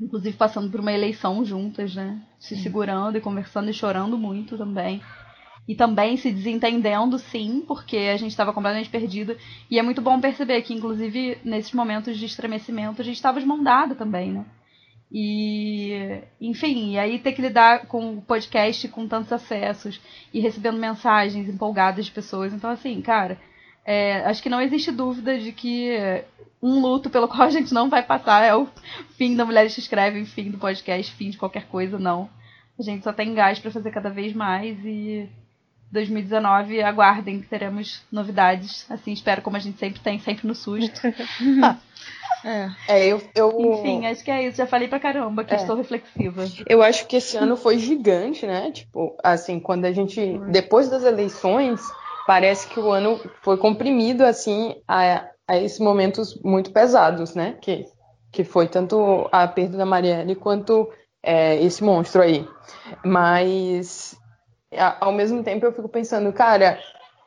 inclusive 0.00 0.36
passando 0.36 0.70
por 0.70 0.80
uma 0.80 0.92
eleição 0.92 1.44
juntas, 1.44 1.94
né? 1.94 2.20
Se 2.38 2.56
segurando 2.56 3.16
e 3.16 3.20
conversando 3.20 3.70
e 3.70 3.74
chorando 3.74 4.18
muito 4.18 4.58
também. 4.58 5.00
E 5.68 5.74
também 5.74 6.16
se 6.16 6.30
desentendendo, 6.30 7.18
sim, 7.18 7.64
porque 7.66 7.96
a 7.96 8.16
gente 8.16 8.30
estava 8.30 8.52
completamente 8.52 8.88
perdida. 8.88 9.36
E 9.70 9.78
é 9.78 9.82
muito 9.82 10.00
bom 10.00 10.20
perceber 10.20 10.62
que, 10.62 10.72
inclusive, 10.72 11.38
nesses 11.44 11.72
momentos 11.72 12.16
de 12.16 12.24
estremecimento, 12.24 13.00
a 13.00 13.04
gente 13.04 13.16
estava 13.16 13.40
de 13.40 13.46
mão 13.46 13.62
dada 13.62 13.94
também, 13.94 14.32
né? 14.32 14.44
E, 15.10 16.20
enfim, 16.40 16.92
e 16.92 16.98
aí 16.98 17.18
ter 17.18 17.32
que 17.32 17.42
lidar 17.42 17.86
com 17.86 18.14
o 18.14 18.22
podcast 18.22 18.88
com 18.88 19.06
tantos 19.06 19.32
acessos 19.32 20.00
e 20.34 20.40
recebendo 20.40 20.78
mensagens 20.78 21.48
empolgadas 21.48 22.06
de 22.06 22.12
pessoas. 22.12 22.52
Então, 22.52 22.70
assim, 22.70 23.00
cara, 23.00 23.38
é, 23.84 24.18
acho 24.26 24.42
que 24.42 24.50
não 24.50 24.60
existe 24.60 24.90
dúvida 24.90 25.38
de 25.38 25.52
que 25.52 25.96
um 26.60 26.80
luto 26.80 27.08
pelo 27.08 27.28
qual 27.28 27.42
a 27.42 27.50
gente 27.50 27.72
não 27.72 27.88
vai 27.88 28.02
passar 28.02 28.42
é 28.42 28.54
o 28.54 28.68
fim 29.16 29.36
da 29.36 29.44
Mulheres 29.44 29.74
que 29.74 29.80
Escrevem, 29.80 30.24
fim 30.24 30.50
do 30.50 30.58
podcast, 30.58 31.12
fim 31.14 31.30
de 31.30 31.38
qualquer 31.38 31.66
coisa, 31.66 31.98
não. 31.98 32.28
A 32.78 32.82
gente 32.82 33.04
só 33.04 33.12
tem 33.12 33.32
gás 33.32 33.58
para 33.58 33.70
fazer 33.70 33.90
cada 33.90 34.10
vez 34.10 34.34
mais 34.34 34.76
e 34.84 35.28
2019 35.90 36.82
aguardem 36.82 37.40
que 37.40 37.46
teremos 37.46 38.02
novidades. 38.10 38.90
Assim, 38.90 39.12
espero 39.12 39.40
como 39.40 39.56
a 39.56 39.60
gente 39.60 39.78
sempre 39.78 40.00
tem, 40.00 40.18
sempre 40.18 40.46
no 40.46 40.54
susto. 40.54 41.00
É, 42.44 42.70
é 42.88 43.06
eu, 43.06 43.20
eu. 43.34 43.60
Enfim, 43.74 44.06
acho 44.06 44.24
que 44.24 44.30
é 44.30 44.46
isso. 44.46 44.56
Já 44.56 44.66
falei 44.66 44.86
pra 44.86 45.00
caramba 45.00 45.44
que 45.44 45.52
é. 45.52 45.56
estou 45.56 45.76
reflexiva. 45.76 46.44
Eu 46.68 46.82
acho 46.82 47.06
que 47.06 47.16
esse 47.16 47.36
ano 47.36 47.56
foi 47.56 47.78
gigante, 47.78 48.46
né? 48.46 48.70
Tipo, 48.70 49.16
assim, 49.22 49.58
quando 49.58 49.84
a 49.84 49.92
gente. 49.92 50.38
Depois 50.50 50.88
das 50.88 51.02
eleições, 51.02 51.80
parece 52.26 52.68
que 52.68 52.78
o 52.78 52.90
ano 52.90 53.20
foi 53.42 53.56
comprimido, 53.56 54.24
assim, 54.24 54.76
a, 54.86 55.28
a 55.48 55.56
esses 55.56 55.80
momentos 55.80 56.40
muito 56.42 56.70
pesados, 56.70 57.34
né? 57.34 57.56
Que, 57.60 57.86
que 58.30 58.44
foi 58.44 58.68
tanto 58.68 59.28
a 59.32 59.46
perda 59.48 59.76
da 59.76 59.86
Marielle 59.86 60.36
quanto 60.36 60.88
é, 61.22 61.60
esse 61.62 61.82
monstro 61.82 62.22
aí. 62.22 62.46
Mas. 63.04 64.16
Ao 65.00 65.12
mesmo 65.12 65.42
tempo 65.42 65.64
eu 65.64 65.72
fico 65.72 65.88
pensando, 65.88 66.32
cara, 66.32 66.78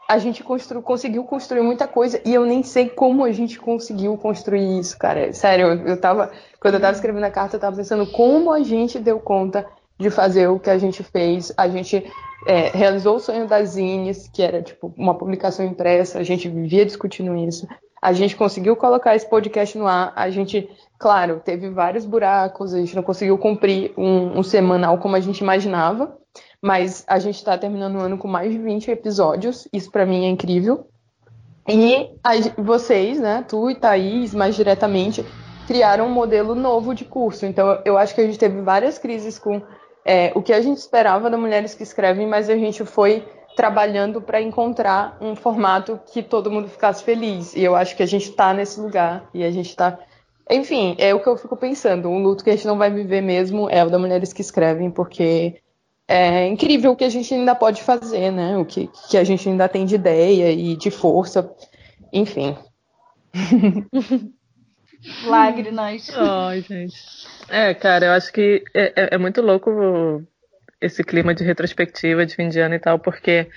a 0.10 0.18
gente 0.18 0.44
constru, 0.44 0.82
conseguiu 0.82 1.24
construir 1.24 1.62
muita 1.62 1.88
coisa 1.88 2.20
e 2.26 2.34
eu 2.34 2.44
nem 2.44 2.64
sei 2.64 2.90
como 2.90 3.24
a 3.24 3.32
gente 3.32 3.60
conseguiu 3.60 4.18
construir 4.18 4.80
isso, 4.80 4.98
cara. 4.98 5.32
Sério, 5.34 5.68
eu, 5.68 5.88
eu 5.90 6.02
tava. 6.02 6.32
Quando 6.60 6.74
eu 6.74 6.82
tava 6.82 6.94
escrevendo 6.94 7.26
a 7.26 7.30
carta, 7.30 7.58
eu 7.58 7.60
tava 7.60 7.76
pensando 7.76 8.08
como 8.08 8.52
a 8.52 8.64
gente 8.64 8.98
deu 8.98 9.20
conta 9.20 9.68
de 10.00 10.10
fazer 10.10 10.48
o 10.48 10.58
que 10.58 10.72
a 10.72 10.80
gente 10.80 11.04
fez. 11.04 11.54
A 11.56 11.70
gente 11.70 12.04
é, 12.48 12.70
realizou 12.70 13.18
o 13.18 13.20
sonho 13.20 13.48
das 13.48 13.70
zines, 13.70 14.28
que 14.34 14.42
era 14.42 14.64
tipo 14.64 14.92
uma 14.98 15.16
publicação 15.16 15.64
impressa, 15.64 16.18
a 16.18 16.24
gente 16.24 16.50
vivia 16.50 16.88
discutindo 16.88 17.36
isso. 17.36 17.68
a 18.02 18.12
gente 18.12 18.36
conseguiu 18.36 18.76
colocar 18.76 19.16
esse 19.16 19.30
podcast 19.30 19.78
no 19.78 19.86
ar. 19.86 20.12
A 20.16 20.32
gente, 20.32 20.68
claro, 20.98 21.40
teve 21.46 21.70
vários 21.70 22.04
buracos, 22.04 22.74
a 22.74 22.80
gente 22.80 22.96
não 22.96 23.04
conseguiu 23.04 23.38
cumprir 23.38 23.94
um, 23.96 24.40
um 24.40 24.42
semanal 24.42 24.98
como 24.98 25.16
a 25.16 25.20
gente 25.20 25.40
imaginava, 25.40 26.18
mas 26.62 27.04
a 27.08 27.20
gente 27.20 27.36
está 27.36 27.58
terminando 27.58 27.96
o 27.96 28.02
ano 28.02 28.18
com 28.18 28.28
mais 28.28 28.52
de 28.52 28.58
20 28.58 28.92
episódios. 28.92 29.68
Isso 29.72 29.92
para 29.92 30.06
mim 30.06 30.26
é 30.26 30.30
incrível. 30.30 30.88
E 31.68 32.10
a, 32.24 32.32
vocês, 32.62 33.20
né, 33.20 33.46
tu 33.48 33.70
e 33.70 33.76
Thaís, 33.76 34.34
mais 34.34 34.56
diretamente, 34.56 35.24
criaram 35.68 36.08
um 36.08 36.12
modelo 36.12 36.56
novo 36.56 36.96
de 36.96 37.06
curso. 37.06 37.46
Então, 37.46 37.80
eu 37.86 37.98
acho 37.98 38.16
que 38.16 38.22
a 38.22 38.26
gente 38.26 38.40
teve 38.40 38.62
várias 38.62 38.98
crises 38.98 39.38
com 39.38 39.62
é, 40.04 40.32
o 40.34 40.42
que 40.42 40.52
a 40.52 40.62
gente 40.62 40.78
esperava 40.78 41.30
da 41.30 41.38
Mulheres 41.38 41.76
que 41.76 41.84
Escrevem, 41.84 42.28
mas 42.28 42.50
a 42.50 42.56
gente 42.56 42.84
foi 42.84 43.24
trabalhando 43.56 44.22
para 44.22 44.42
encontrar 44.42 45.18
um 45.22 45.36
formato 45.36 46.00
que 46.12 46.24
todo 46.24 46.50
mundo 46.50 46.68
ficasse 46.68 47.04
feliz. 47.04 47.56
E 47.56 47.64
eu 47.64 47.76
acho 47.76 47.96
que 47.96 48.02
a 48.02 48.08
gente 48.08 48.30
está 48.30 48.54
nesse 48.54 48.80
lugar 48.80 49.30
e 49.34 49.44
a 49.44 49.52
gente 49.52 49.70
está. 49.70 50.00
Enfim, 50.50 50.96
é 50.98 51.14
o 51.14 51.20
que 51.20 51.30
eu 51.30 51.38
fico 51.38 51.56
pensando. 51.56 52.10
Um 52.10 52.24
luto 52.24 52.44
que 52.44 52.50
a 52.50 52.56
gente 52.56 52.66
não 52.66 52.78
vai 52.78 52.90
viver 52.90 53.22
mesmo 53.22 53.70
é 53.70 53.86
o 53.86 53.90
da 53.90 54.00
Mulheres 54.00 54.34
que 54.34 54.42
Escrevem, 54.42 54.90
porque 54.90 55.62
é 56.12 56.48
incrível 56.48 56.92
o 56.92 56.96
que 56.96 57.04
a 57.04 57.10
gente 57.10 57.32
ainda 57.32 57.54
pode 57.54 57.84
fazer, 57.84 58.32
né? 58.32 58.58
O 58.58 58.66
que, 58.66 58.90
que 59.12 59.16
a 59.16 59.24
gente 59.24 59.48
ainda 59.48 59.70
tem 59.70 59.86
de 59.86 59.94
ideia 59.94 60.52
e 60.52 60.76
de 60.76 60.90
força. 60.90 61.54
Enfim. 62.12 62.58
Lágrimas. 65.28 66.10
Ai, 66.16 66.62
gente. 66.62 66.96
É, 67.48 67.76
cara, 67.76 68.08
eu 68.08 68.12
acho 68.14 68.34
que 68.34 68.64
é, 68.74 68.94
é, 68.96 69.10
é, 69.12 69.18
muito 69.20 69.40
louco 69.40 70.24
esse 70.82 71.04
clima 71.04 71.36
de 71.36 71.44
retrospectiva 71.44 72.26
de 72.26 72.36
fim 72.36 72.50
de 72.50 72.60
ano 72.60 72.74
e 72.74 72.80
tal, 72.80 72.98
porque 72.98 73.48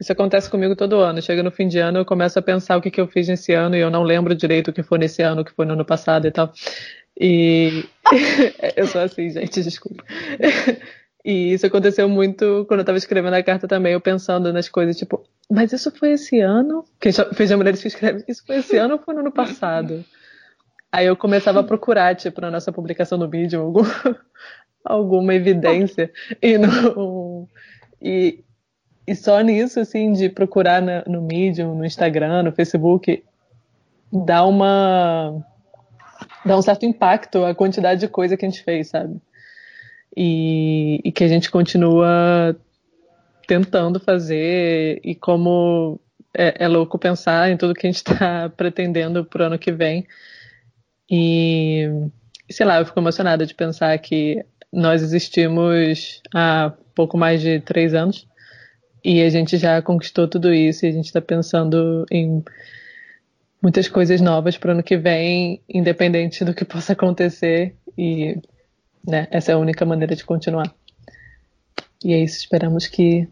isso 0.00 0.10
acontece 0.10 0.48
comigo 0.48 0.74
todo 0.74 0.96
ano. 0.96 1.20
Chega 1.20 1.42
no 1.42 1.50
fim 1.50 1.68
de 1.68 1.78
ano, 1.78 1.98
eu 1.98 2.06
começo 2.06 2.38
a 2.38 2.42
pensar 2.42 2.78
o 2.78 2.80
que, 2.80 2.90
que 2.90 3.02
eu 3.02 3.06
fiz 3.06 3.28
nesse 3.28 3.52
ano 3.52 3.76
e 3.76 3.80
eu 3.80 3.90
não 3.90 4.02
lembro 4.02 4.34
direito 4.34 4.68
o 4.68 4.72
que 4.72 4.82
foi 4.82 4.96
nesse 4.96 5.20
ano, 5.20 5.42
o 5.42 5.44
que 5.44 5.52
foi 5.52 5.66
no 5.66 5.74
ano 5.74 5.84
passado 5.84 6.26
e 6.26 6.30
tal. 6.30 6.50
E 7.20 7.84
eu 8.76 8.86
sou 8.86 9.02
assim, 9.02 9.28
gente, 9.28 9.62
desculpa. 9.62 10.02
E 11.24 11.52
isso 11.52 11.66
aconteceu 11.66 12.08
muito 12.08 12.64
quando 12.66 12.80
eu 12.80 12.86
tava 12.86 12.98
escrevendo 12.98 13.34
a 13.34 13.42
carta 13.42 13.68
também, 13.68 13.92
eu 13.92 14.00
pensando 14.00 14.52
nas 14.52 14.68
coisas, 14.68 14.96
tipo, 14.96 15.24
mas 15.50 15.72
isso 15.72 15.90
foi 15.90 16.12
esse 16.12 16.40
ano? 16.40 16.84
Quem 16.98 17.12
fez 17.34 17.52
a 17.52 17.56
mulher 17.56 17.76
que 17.76 17.86
escreve, 17.86 18.24
isso 18.26 18.42
foi 18.46 18.56
esse 18.56 18.76
ano 18.78 18.94
ou 18.94 19.00
foi 19.00 19.12
no 19.14 19.20
ano 19.20 19.30
passado? 19.30 20.02
Aí 20.90 21.06
eu 21.06 21.16
começava 21.16 21.60
a 21.60 21.64
procurar, 21.64 22.16
tipo, 22.16 22.40
na 22.40 22.50
nossa 22.50 22.72
publicação 22.72 23.18
no 23.18 23.28
vídeo, 23.28 23.60
algum, 23.60 23.82
alguma 24.84 25.34
evidência. 25.34 26.10
E, 26.40 26.56
no, 26.56 27.48
e, 28.00 28.42
e 29.06 29.14
só 29.14 29.40
nisso, 29.40 29.78
assim, 29.80 30.12
de 30.12 30.28
procurar 30.28 30.80
na, 30.80 31.04
no 31.06 31.22
Medium, 31.22 31.74
no 31.74 31.84
Instagram, 31.84 32.44
no 32.44 32.52
Facebook, 32.52 33.22
dá 34.10 34.44
uma. 34.44 35.42
dá 36.44 36.56
um 36.56 36.62
certo 36.62 36.86
impacto 36.86 37.44
a 37.44 37.54
quantidade 37.54 38.00
de 38.00 38.08
coisa 38.08 38.36
que 38.36 38.44
a 38.44 38.48
gente 38.48 38.62
fez, 38.62 38.88
sabe? 38.88 39.20
E, 40.16 41.00
e 41.04 41.12
que 41.12 41.24
a 41.24 41.28
gente 41.28 41.50
continua 41.50 42.56
tentando 43.46 43.98
fazer 43.98 45.00
e 45.02 45.14
como 45.14 46.00
é, 46.34 46.64
é, 46.64 46.68
louco 46.68 46.98
pensar 46.98 47.50
em 47.50 47.56
tudo 47.56 47.74
que 47.74 47.86
a 47.86 47.90
gente 47.90 47.96
está 47.96 48.48
pretendendo 48.56 49.24
pro 49.24 49.44
ano 49.44 49.58
que 49.58 49.72
vem. 49.72 50.06
E, 51.10 51.88
sei 52.50 52.64
lá, 52.64 52.78
eu 52.78 52.86
fico 52.86 52.98
emocionada 53.00 53.44
de 53.44 53.54
pensar 53.54 53.96
que 53.98 54.44
nós 54.72 55.02
existimos 55.02 56.22
há 56.34 56.72
pouco 56.94 57.16
mais 57.16 57.40
de 57.40 57.60
três 57.60 57.94
anos 57.94 58.26
e 59.04 59.20
a 59.22 59.28
gente 59.28 59.56
já 59.56 59.82
conquistou 59.82 60.28
tudo 60.28 60.52
isso 60.52 60.86
e 60.86 60.88
a 60.88 60.92
gente 60.92 61.06
está 61.06 61.20
pensando 61.20 62.06
em 62.10 62.42
muitas 63.60 63.88
coisas 63.88 64.20
novas 64.20 64.56
para 64.56 64.68
o 64.68 64.72
ano 64.72 64.82
que 64.82 64.96
vem, 64.96 65.60
independente 65.68 66.44
do 66.44 66.54
que 66.54 66.64
possa 66.64 66.92
acontecer. 66.92 67.76
E 67.98 68.38
né, 69.06 69.26
essa 69.30 69.52
é 69.52 69.54
a 69.54 69.58
única 69.58 69.84
maneira 69.84 70.14
de 70.14 70.24
continuar. 70.24 70.72
E 72.04 72.12
é 72.12 72.18
isso, 72.18 72.38
esperamos 72.38 72.86
que 72.86 73.28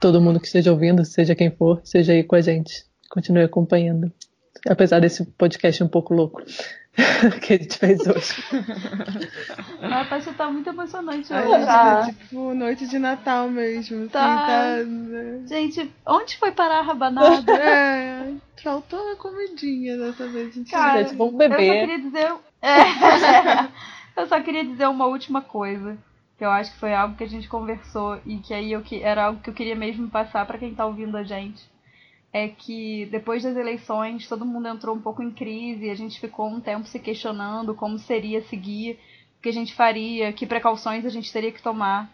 todo 0.00 0.20
mundo 0.20 0.40
que 0.40 0.46
esteja 0.46 0.72
ouvindo, 0.72 1.04
seja 1.04 1.34
quem 1.34 1.50
for, 1.50 1.80
seja 1.84 2.12
aí 2.12 2.22
com 2.22 2.36
a 2.36 2.40
gente, 2.40 2.84
continue 3.10 3.42
acompanhando 3.42 4.12
apesar 4.68 5.00
desse 5.00 5.24
podcast 5.24 5.82
um 5.82 5.88
pouco 5.88 6.14
louco 6.14 6.42
que 7.42 7.54
a 7.54 7.56
gente 7.56 7.78
fez 7.78 8.00
hoje. 8.06 8.34
A 9.82 10.04
Tasha 10.06 10.32
tá 10.32 10.50
muito 10.50 10.68
emocionante 10.68 11.32
hoje. 11.32 11.52
Ai, 11.52 11.66
tá. 11.66 12.06
Tipo, 12.06 12.54
noite 12.54 12.86
de 12.86 12.98
Natal 12.98 13.48
mesmo. 13.48 13.98
Assim, 13.98 14.08
tá. 14.08 14.46
tá 14.46 14.76
né? 14.84 15.42
Gente, 15.46 15.90
onde 16.06 16.36
foi 16.38 16.52
parar 16.52 16.78
a 16.78 16.82
rabanada? 16.82 17.52
é, 17.52 18.34
faltou 18.62 19.12
a 19.12 19.16
comidinha 19.16 19.96
dessa 19.96 20.26
vez. 20.26 20.54
Gente. 20.54 20.70
Cara, 20.70 21.02
gente, 21.02 21.16
vamos 21.16 21.34
beber. 21.34 21.60
Eu 21.60 21.66
só 21.66 21.80
queria 21.80 21.98
dizer... 21.98 22.34
É, 22.62 23.68
eu 24.16 24.26
só 24.26 24.40
queria 24.40 24.64
dizer 24.64 24.86
uma 24.88 25.06
última 25.06 25.42
coisa. 25.42 25.98
Que 26.38 26.44
eu 26.44 26.50
acho 26.50 26.72
que 26.72 26.78
foi 26.78 26.94
algo 26.94 27.16
que 27.16 27.24
a 27.24 27.28
gente 27.28 27.48
conversou 27.48 28.20
e 28.26 28.36
que 28.38 28.52
aí 28.52 28.72
eu, 28.72 28.82
era 29.00 29.24
algo 29.24 29.40
que 29.40 29.48
eu 29.48 29.54
queria 29.54 29.74
mesmo 29.74 30.10
passar 30.10 30.44
para 30.46 30.58
quem 30.58 30.74
tá 30.74 30.84
ouvindo 30.84 31.16
a 31.16 31.22
gente 31.22 31.66
é 32.36 32.48
que 32.48 33.06
depois 33.06 33.42
das 33.42 33.56
eleições 33.56 34.28
todo 34.28 34.44
mundo 34.44 34.68
entrou 34.68 34.94
um 34.94 35.00
pouco 35.00 35.22
em 35.22 35.30
crise, 35.30 35.88
a 35.88 35.94
gente 35.94 36.20
ficou 36.20 36.46
um 36.48 36.60
tempo 36.60 36.86
se 36.86 36.98
questionando 36.98 37.74
como 37.74 37.98
seria 37.98 38.42
seguir, 38.42 38.98
o 39.38 39.42
que 39.42 39.48
a 39.48 39.52
gente 39.52 39.72
faria, 39.74 40.32
que 40.34 40.46
precauções 40.46 41.06
a 41.06 41.08
gente 41.08 41.32
teria 41.32 41.50
que 41.50 41.62
tomar. 41.62 42.10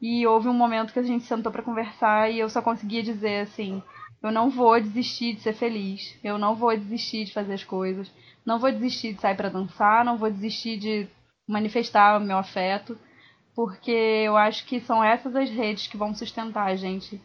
E 0.00 0.26
houve 0.26 0.48
um 0.48 0.54
momento 0.54 0.94
que 0.94 0.98
a 0.98 1.02
gente 1.02 1.26
sentou 1.26 1.52
para 1.52 1.62
conversar 1.62 2.30
e 2.30 2.38
eu 2.38 2.48
só 2.48 2.62
conseguia 2.62 3.02
dizer 3.02 3.40
assim: 3.40 3.82
eu 4.22 4.32
não 4.32 4.48
vou 4.48 4.80
desistir 4.80 5.34
de 5.34 5.42
ser 5.42 5.52
feliz, 5.52 6.18
eu 6.24 6.38
não 6.38 6.54
vou 6.54 6.74
desistir 6.74 7.26
de 7.26 7.34
fazer 7.34 7.52
as 7.52 7.64
coisas, 7.64 8.10
não 8.46 8.58
vou 8.58 8.72
desistir 8.72 9.12
de 9.12 9.20
sair 9.20 9.36
para 9.36 9.50
dançar, 9.50 10.06
não 10.06 10.16
vou 10.16 10.30
desistir 10.30 10.78
de 10.78 11.06
manifestar 11.50 12.18
o 12.18 12.24
meu 12.24 12.38
afeto, 12.38 12.98
porque 13.54 13.90
eu 13.90 14.36
acho 14.36 14.64
que 14.66 14.80
são 14.80 15.02
essas 15.02 15.34
as 15.36 15.50
redes 15.50 15.86
que 15.86 15.96
vão 15.96 16.14
sustentar 16.14 16.66
a 16.66 16.76
gente 16.76 17.20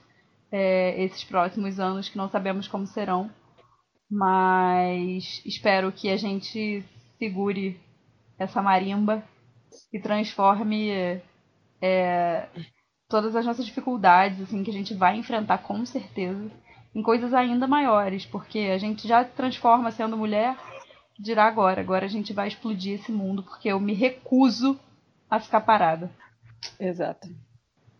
é, 0.51 1.03
esses 1.03 1.23
próximos 1.23 1.79
anos 1.79 2.09
que 2.09 2.17
não 2.17 2.29
sabemos 2.29 2.67
como 2.67 2.87
serão. 2.87 3.29
Mas 4.09 5.41
espero 5.45 5.91
que 5.91 6.09
a 6.09 6.17
gente 6.17 6.83
segure 7.17 7.79
essa 8.37 8.61
marimba 8.61 9.23
e 9.91 9.99
transforme 9.99 11.21
é, 11.81 12.47
todas 13.09 13.35
as 13.35 13.45
nossas 13.45 13.65
dificuldades, 13.65 14.41
assim, 14.41 14.63
que 14.63 14.69
a 14.69 14.73
gente 14.73 14.93
vai 14.93 15.17
enfrentar 15.17 15.59
com 15.59 15.85
certeza, 15.85 16.51
em 16.93 17.01
coisas 17.01 17.33
ainda 17.33 17.67
maiores, 17.67 18.25
porque 18.25 18.59
a 18.73 18.77
gente 18.77 19.07
já 19.07 19.23
transforma 19.23 19.91
sendo 19.91 20.17
mulher, 20.17 20.55
dirá 21.19 21.45
agora, 21.45 21.81
agora 21.81 22.05
a 22.05 22.09
gente 22.09 22.33
vai 22.33 22.47
explodir 22.47 22.99
esse 22.99 23.11
mundo, 23.11 23.43
porque 23.43 23.69
eu 23.69 23.79
me 23.79 23.93
recuso 23.93 24.79
a 25.29 25.39
ficar 25.39 25.61
parada. 25.61 26.09
Exato. 26.79 27.29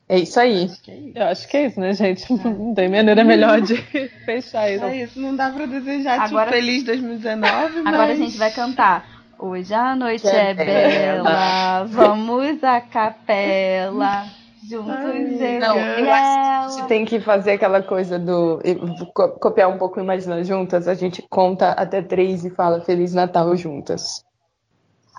É 0.08 0.20
isso 0.20 0.40
aí. 0.40 0.66
Acho 0.66 0.92
é 0.92 0.96
isso. 0.96 1.18
Eu 1.18 1.24
acho 1.26 1.48
que 1.48 1.58
é 1.58 1.66
isso, 1.66 1.80
né, 1.80 1.94
gente? 1.94 2.32
É. 2.32 2.36
Não 2.50 2.74
tem 2.74 2.90
maneira 2.90 3.24
melhor 3.24 3.60
de 3.62 3.76
fechar 4.26 4.72
isso. 4.72 4.86
É 4.86 5.04
isso, 5.04 5.20
não 5.20 5.36
dá 5.36 5.50
pra 5.50 5.66
desejar 5.66 6.14
tipo, 6.14 6.38
agora, 6.38 6.52
tipo, 6.52 6.64
feliz 6.64 6.84
2019, 6.84 7.82
mas... 7.82 7.94
Agora 7.94 8.14
a 8.14 8.16
gente 8.16 8.38
vai 8.38 8.52
cantar. 8.52 9.16
Hoje 9.38 9.74
a 9.74 9.96
noite 9.96 10.26
é, 10.28 10.52
é 10.52 10.54
bela, 10.54 11.84
vamos 11.86 12.64
à 12.64 12.80
capela. 12.80 14.26
Juntos 14.70 14.96
Ai, 14.96 15.60
não, 15.60 15.78
eu 15.78 16.12
acho 16.12 16.34
que 16.34 16.40
a 16.40 16.70
gente 16.70 16.88
tem 16.88 17.06
que 17.06 17.20
fazer 17.20 17.52
aquela 17.52 17.84
coisa 17.84 18.18
do 18.18 18.60
copiar 19.40 19.70
um 19.70 19.78
pouco 19.78 20.00
Imagina 20.00 20.44
Juntas, 20.44 20.88
a 20.88 20.94
gente 20.94 21.24
conta 21.30 21.72
até 21.72 22.02
três 22.02 22.46
e 22.46 22.50
fala 22.50 22.82
Feliz 22.82 23.14
Natal 23.14 23.56
juntas. 23.56 24.24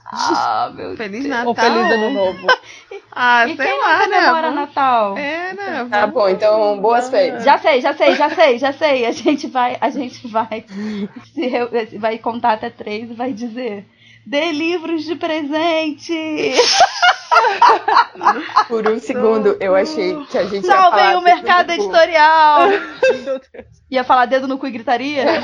Ah, 0.06 0.70
meu 0.74 0.96
Feliz 0.96 1.24
Deus. 1.24 1.26
Natal. 1.26 1.48
Ou 1.48 1.54
Feliz 1.54 1.92
Ano 1.92 2.10
Novo. 2.10 2.46
ah, 3.12 3.46
e 3.46 3.56
sei 3.56 3.66
quem 3.66 3.80
lá, 3.80 4.06
né? 4.06 4.20
Vamos... 4.20 4.54
Natal? 4.54 5.18
É, 5.18 5.54
né? 5.54 5.88
Tá 5.90 6.06
bom, 6.06 6.28
então 6.28 6.80
boas 6.80 7.10
feiras. 7.10 7.44
Já 7.44 7.58
sei, 7.58 7.80
já 7.80 7.94
sei, 7.94 8.14
já 8.14 8.30
sei, 8.30 8.58
já 8.58 8.72
sei. 8.72 9.06
A 9.06 9.12
gente 9.12 9.46
vai, 9.48 9.76
a 9.80 9.90
gente 9.90 10.26
vai, 10.28 10.64
se, 11.34 11.98
vai 11.98 12.18
contar 12.18 12.52
até 12.52 12.70
três 12.70 13.10
e 13.10 13.14
vai 13.14 13.32
dizer 13.32 13.86
dê 14.26 14.50
livros 14.50 15.04
de 15.04 15.14
presente. 15.14 16.12
Por 18.66 18.88
um 18.88 18.98
segundo 18.98 19.56
eu 19.60 19.76
achei 19.76 20.16
que 20.26 20.36
a 20.36 20.44
gente 20.44 20.66
Salvem 20.66 20.98
ia 20.98 21.06
falar 21.06 21.18
o 21.18 21.22
mercado 21.22 21.70
editorial. 21.70 22.68
ia 23.90 24.04
falar 24.04 24.26
dedo 24.26 24.46
no 24.48 24.58
cu 24.58 24.66
e 24.66 24.72
gritaria? 24.72 25.24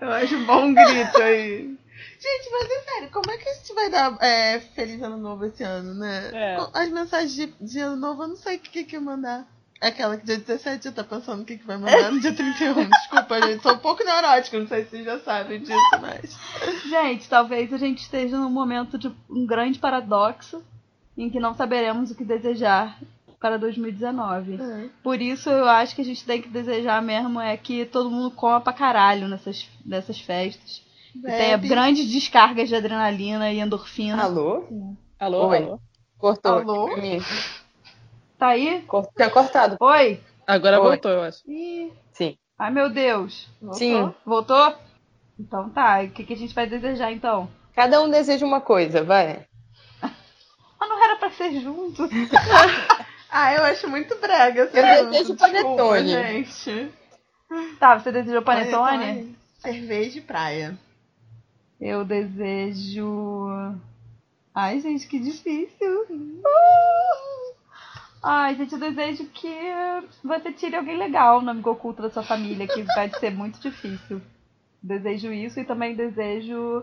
Eu 0.00 0.12
acho 0.12 0.36
um 0.36 0.44
bom 0.44 0.74
grito 0.74 1.22
aí. 1.22 1.78
Gente, 2.20 2.50
mas 2.50 2.70
é 2.70 2.80
sério, 2.80 3.10
como 3.10 3.30
é 3.30 3.38
que 3.38 3.48
a 3.48 3.54
gente 3.54 3.72
vai 3.74 3.88
dar 3.90 4.18
é, 4.20 4.60
Feliz 4.60 5.00
Ano 5.02 5.16
Novo 5.16 5.46
esse 5.46 5.62
ano, 5.62 5.94
né? 5.94 6.30
É. 6.32 6.56
As 6.74 6.90
mensagens 6.90 7.34
de, 7.34 7.46
de, 7.60 7.80
Ano 7.80 7.96
Novo, 7.96 8.22
eu 8.22 8.28
não 8.28 8.36
sei 8.36 8.56
o 8.56 8.60
que, 8.60 8.84
que, 8.84 8.98
mandar. 8.98 9.46
Aquela 9.84 10.16
que 10.16 10.24
dia 10.24 10.38
17 10.38 10.86
eu 10.86 10.94
tô 10.94 11.04
pensando 11.04 11.42
o 11.42 11.44
que, 11.44 11.58
que 11.58 11.66
vai 11.66 11.76
mandar 11.76 12.10
no 12.10 12.18
dia 12.18 12.32
31. 12.34 12.88
Desculpa, 12.88 13.42
gente, 13.42 13.62
sou 13.62 13.74
um 13.74 13.78
pouco 13.78 14.02
neurótica, 14.02 14.58
não 14.58 14.66
sei 14.66 14.84
se 14.84 14.90
vocês 14.90 15.04
já 15.04 15.18
sabem 15.18 15.60
disso, 15.60 15.78
mas. 16.00 16.38
Gente, 16.88 17.28
talvez 17.28 17.70
a 17.70 17.76
gente 17.76 17.98
esteja 17.98 18.38
num 18.38 18.48
momento 18.48 18.96
de 18.96 19.12
um 19.28 19.44
grande 19.46 19.78
paradoxo 19.78 20.64
em 21.18 21.28
que 21.28 21.38
não 21.38 21.54
saberemos 21.54 22.10
o 22.10 22.14
que 22.14 22.24
desejar 22.24 22.98
para 23.38 23.58
2019. 23.58 24.54
É. 24.54 24.88
Por 25.02 25.20
isso 25.20 25.50
eu 25.50 25.68
acho 25.68 25.94
que 25.94 26.00
a 26.00 26.04
gente 26.04 26.24
tem 26.24 26.40
que 26.40 26.48
desejar 26.48 27.02
mesmo 27.02 27.38
é 27.38 27.54
que 27.58 27.84
todo 27.84 28.10
mundo 28.10 28.30
coma 28.30 28.62
pra 28.62 28.72
caralho 28.72 29.28
nessas, 29.28 29.68
nessas 29.84 30.18
festas. 30.18 30.82
E 31.14 31.20
tenha 31.20 31.58
Bebe. 31.58 31.68
grandes 31.68 32.10
descargas 32.10 32.70
de 32.70 32.74
adrenalina 32.74 33.52
e 33.52 33.60
endorfina. 33.60 34.22
Alô? 34.22 34.64
Alô, 35.20 35.48
Oi. 35.48 35.58
alô. 35.58 35.80
Cortou. 36.16 36.60
Alô? 36.60 36.88
Tá 38.44 38.48
aí? 38.48 38.84
Tinha 39.16 39.30
cortado. 39.30 39.78
Oi? 39.80 40.20
Agora 40.46 40.78
Oi. 40.78 40.86
voltou, 40.86 41.10
eu 41.10 41.22
acho. 41.22 41.38
Ih, 41.48 41.90
Sim. 42.12 42.36
ai 42.58 42.70
meu 42.70 42.90
Deus. 42.90 43.48
Voltou? 43.58 43.78
Sim. 43.78 44.14
Voltou? 44.26 44.74
Então 45.40 45.70
tá, 45.70 46.02
o 46.02 46.10
que, 46.10 46.24
que 46.24 46.34
a 46.34 46.36
gente 46.36 46.54
vai 46.54 46.66
desejar 46.66 47.10
então? 47.10 47.48
Cada 47.74 48.02
um 48.02 48.10
deseja 48.10 48.44
uma 48.44 48.60
coisa, 48.60 49.02
vai. 49.02 49.46
Mas 50.02 50.12
não 50.90 51.02
era 51.02 51.16
pra 51.16 51.30
ser 51.30 51.58
junto. 51.58 52.06
Ah, 53.36 53.52
eu 53.52 53.64
acho 53.64 53.88
muito 53.88 54.14
brega. 54.20 54.70
Eu 54.72 54.84
assunto, 54.84 55.10
desejo 55.10 55.34
desculpa, 55.34 55.46
panetone. 55.46 56.08
gente. 56.08 56.92
Tá, 57.80 57.98
você 57.98 58.12
desejou 58.12 58.42
panetone? 58.42 59.36
Cerveja 59.58 60.18
e 60.18 60.22
praia. 60.22 60.78
Eu 61.80 62.04
desejo. 62.04 63.48
Ai, 64.54 64.78
gente, 64.78 65.08
que 65.08 65.18
difícil. 65.18 66.06
Ai, 68.26 68.56
gente, 68.56 68.72
eu 68.72 68.80
desejo 68.80 69.26
que 69.26 69.54
você 70.24 70.50
tire 70.50 70.74
alguém 70.74 70.96
legal 70.96 71.42
no 71.42 71.50
amigo 71.50 71.70
oculto 71.70 72.00
da 72.00 72.08
sua 72.08 72.22
família, 72.22 72.66
que 72.66 72.82
vai 72.82 73.10
ser 73.10 73.30
muito 73.30 73.60
difícil. 73.60 74.18
Desejo 74.82 75.30
isso 75.30 75.60
e 75.60 75.64
também 75.64 75.94
desejo 75.94 76.82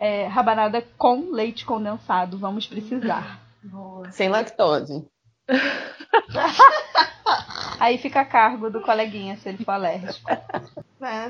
é, 0.00 0.26
rabanada 0.26 0.82
com 0.96 1.30
leite 1.30 1.66
condensado. 1.66 2.38
Vamos 2.38 2.66
precisar. 2.66 3.38
Boa. 3.62 4.10
Sem 4.10 4.30
lactose. 4.30 5.06
Aí 7.78 7.98
fica 7.98 8.22
a 8.22 8.24
cargo 8.24 8.70
do 8.70 8.80
coleguinha 8.80 9.36
se 9.36 9.50
ele 9.50 9.62
for 9.62 9.72
alérgico. 9.72 10.30
É, 10.30 10.40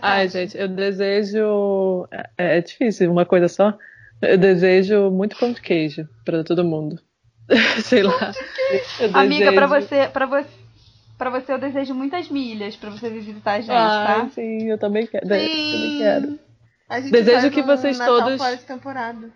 Ai, 0.00 0.28
Tati. 0.28 0.30
gente, 0.32 0.56
eu 0.56 0.68
desejo. 0.68 2.06
É, 2.38 2.58
é 2.58 2.60
difícil, 2.60 3.10
uma 3.10 3.26
coisa 3.26 3.48
só. 3.48 3.76
Eu 4.22 4.38
desejo 4.38 5.10
muito 5.10 5.36
pão 5.36 5.52
de 5.52 5.60
queijo 5.60 6.08
pra 6.24 6.44
todo 6.44 6.64
mundo. 6.64 7.00
Sei 7.82 8.02
lá. 8.02 8.32
Eu 9.00 9.10
Amiga, 9.16 9.52
pra 9.52 9.66
desejo- 9.66 9.86
você, 9.88 10.08
pra 10.08 10.26
você, 10.26 10.48
pra 11.18 11.30
você 11.30 11.52
eu 11.52 11.58
desejo 11.58 11.94
muitas 11.94 12.28
milhas 12.28 12.76
pra 12.76 12.90
você 12.90 13.08
visitar 13.10 13.52
a 13.52 13.60
gente, 13.60 13.70
Ah, 13.72 14.20
tá? 14.22 14.28
sim, 14.30 14.68
eu 14.68 14.78
também 14.78 15.06
quero. 15.06 15.26
Sim. 15.26 15.32
Eu 15.34 15.72
também 15.72 15.98
quero. 15.98 16.38
A 16.88 17.00
gente 17.00 17.10
Desejo 17.12 17.50
que 17.50 17.62
vocês 17.62 17.98
Natal 17.98 18.20
todos- 18.22 18.38
fora 18.38 18.56
de 18.56 18.62
temporada. 18.64 19.30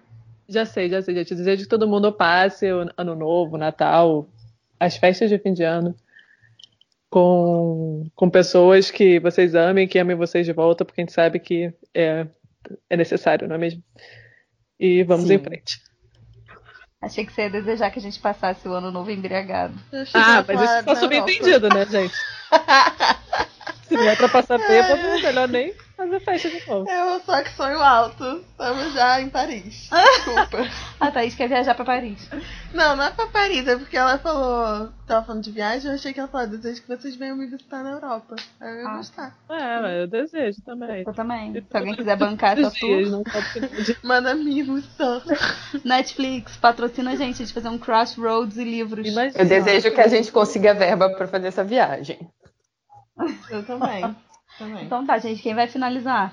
Já 0.48 0.64
sei, 0.64 0.88
já 0.88 1.00
sei, 1.02 1.14
gente. 1.14 1.30
Eu 1.30 1.36
desejo 1.36 1.62
que 1.62 1.68
todo 1.68 1.86
mundo 1.88 2.12
passe 2.12 2.70
o 2.72 2.88
Ano 2.96 3.14
Novo, 3.14 3.56
Natal, 3.56 4.28
as 4.78 4.96
festas 4.96 5.28
de 5.30 5.38
fim 5.38 5.52
de 5.52 5.62
ano 5.62 5.94
com, 7.08 8.06
com 8.14 8.30
pessoas 8.30 8.90
que 8.90 9.18
vocês 9.20 9.54
amem, 9.54 9.88
que 9.88 9.98
amem 9.98 10.16
vocês 10.16 10.46
de 10.46 10.52
volta, 10.52 10.84
porque 10.84 11.00
a 11.00 11.04
gente 11.04 11.12
sabe 11.12 11.38
que 11.40 11.72
é, 11.94 12.26
é 12.88 12.96
necessário, 12.96 13.48
não 13.48 13.56
é 13.56 13.58
mesmo? 13.58 13.82
E 14.78 15.02
vamos 15.04 15.26
Sim. 15.28 15.34
em 15.34 15.38
frente. 15.38 15.80
Achei 17.02 17.24
que 17.24 17.32
você 17.32 17.42
ia 17.42 17.50
desejar 17.50 17.90
que 17.90 17.98
a 17.98 18.02
gente 18.02 18.20
passasse 18.20 18.68
o 18.68 18.74
ano 18.74 18.90
novo 18.90 19.10
embriagado. 19.10 19.74
Ah, 20.12 20.44
mas 20.46 20.60
isso 20.60 20.84
tá 20.84 20.94
da 20.94 20.96
subentendido, 20.96 21.68
né, 21.70 21.86
gente? 21.86 22.14
Se 23.90 23.96
não 23.96 24.08
é 24.08 24.14
pra 24.14 24.28
passar 24.28 24.56
bêbado, 24.58 25.02
melhor 25.20 25.48
nem 25.48 25.74
fazer 25.96 26.20
festa 26.20 26.48
de 26.48 26.66
novo. 26.66 26.88
Eu 26.88 27.20
só 27.20 27.42
que 27.42 27.50
sonho 27.50 27.78
alto. 27.82 28.42
Estamos 28.50 28.94
já 28.94 29.20
em 29.20 29.28
Paris. 29.28 29.90
Desculpa. 29.90 30.58
A 31.00 31.10
Thaís 31.10 31.34
quer 31.34 31.48
viajar 31.48 31.74
pra 31.74 31.84
Paris. 31.84 32.28
não, 32.72 32.94
não 32.96 33.04
é 33.04 33.10
pra 33.10 33.26
Paris, 33.26 33.66
é 33.66 33.76
porque 33.76 33.96
ela 33.96 34.16
falou. 34.18 34.88
Tava 35.06 35.26
falando 35.26 35.42
de 35.42 35.50
viagem, 35.50 35.88
eu 35.90 35.94
achei 35.96 36.12
que 36.12 36.20
ela 36.20 36.28
falou, 36.28 36.46
desejo 36.46 36.82
que 36.82 36.88
vocês 36.88 37.16
venham 37.16 37.36
me 37.36 37.46
visitar 37.46 37.82
na 37.82 37.90
Europa. 37.90 38.36
Aí 38.60 38.70
eu 38.70 38.80
ia 38.82 38.88
Ah. 38.88 38.96
gostar. 38.96 39.36
É, 39.50 39.80
mas 39.80 39.92
eu 40.02 40.06
desejo 40.06 40.62
também. 40.64 41.02
Eu 41.06 41.12
também. 41.12 41.52
Se 41.54 41.76
alguém 41.76 41.96
quiser 41.96 42.16
bancar 42.16 42.56
essa 42.58 42.70
tour, 42.78 43.02
de- 43.84 43.96
Manda 44.04 44.34
mimos 44.34 44.84
só. 44.96 45.20
Netflix, 45.84 46.56
patrocina 46.56 47.10
a 47.12 47.16
gente, 47.16 47.34
a 47.42 47.44
gente 47.44 47.52
fazer 47.52 47.68
um 47.68 47.78
crossroads 47.78 48.56
e 48.56 48.64
livros. 48.64 49.06
Imagina. 49.06 49.42
Eu 49.42 49.46
desejo 49.46 49.90
que 49.92 50.00
a 50.00 50.08
gente 50.08 50.30
consiga 50.30 50.72
verba 50.74 51.10
pra 51.10 51.26
fazer 51.26 51.48
essa 51.48 51.64
viagem. 51.64 52.18
Eu 53.50 53.64
também. 53.64 54.16
também. 54.58 54.84
Então 54.84 55.06
tá, 55.06 55.18
gente, 55.18 55.42
quem 55.42 55.54
vai 55.54 55.66
finalizar? 55.66 56.32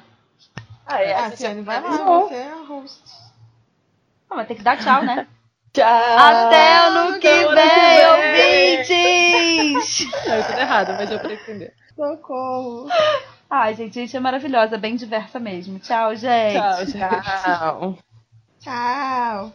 Ah, 0.86 1.02
é, 1.02 1.14
ah, 1.14 1.32
Tiane, 1.32 1.62
vai 1.62 1.82
lá, 1.82 1.90
você 1.90 2.36
é 2.36 2.52
a 2.52 2.64
host. 2.66 3.04
Ah, 4.30 4.36
mas 4.36 4.48
tem 4.48 4.58
que 4.58 4.64
dar 4.64 4.78
tchau, 4.78 5.04
né? 5.04 5.28
Tchau! 5.74 5.86
Até 5.86 6.78
ano 6.78 7.20
que 7.20 7.28
ano 7.28 7.50
que 7.50 7.56
vem, 7.56 8.84
vem! 8.84 8.88
ouvintes! 8.88 10.08
Não, 10.26 10.36
eu 10.36 10.44
tô 10.44 10.54
errado, 10.54 10.94
mas 10.98 11.10
deu 11.10 11.20
pra 11.20 11.34
entender. 11.34 11.74
Socorro. 11.96 12.88
Ai, 13.50 13.76
gente, 13.76 14.00
a 14.00 14.02
gente 14.02 14.18
é 14.18 14.20
maravilhosa, 14.20 14.78
bem 14.78 14.96
diversa 14.96 15.40
mesmo. 15.40 15.78
Tchau, 15.80 16.16
gente. 16.16 16.54
Tchau, 16.54 16.86
gente. 16.86 17.44
Tchau! 17.44 17.98
Tchau. 18.60 19.54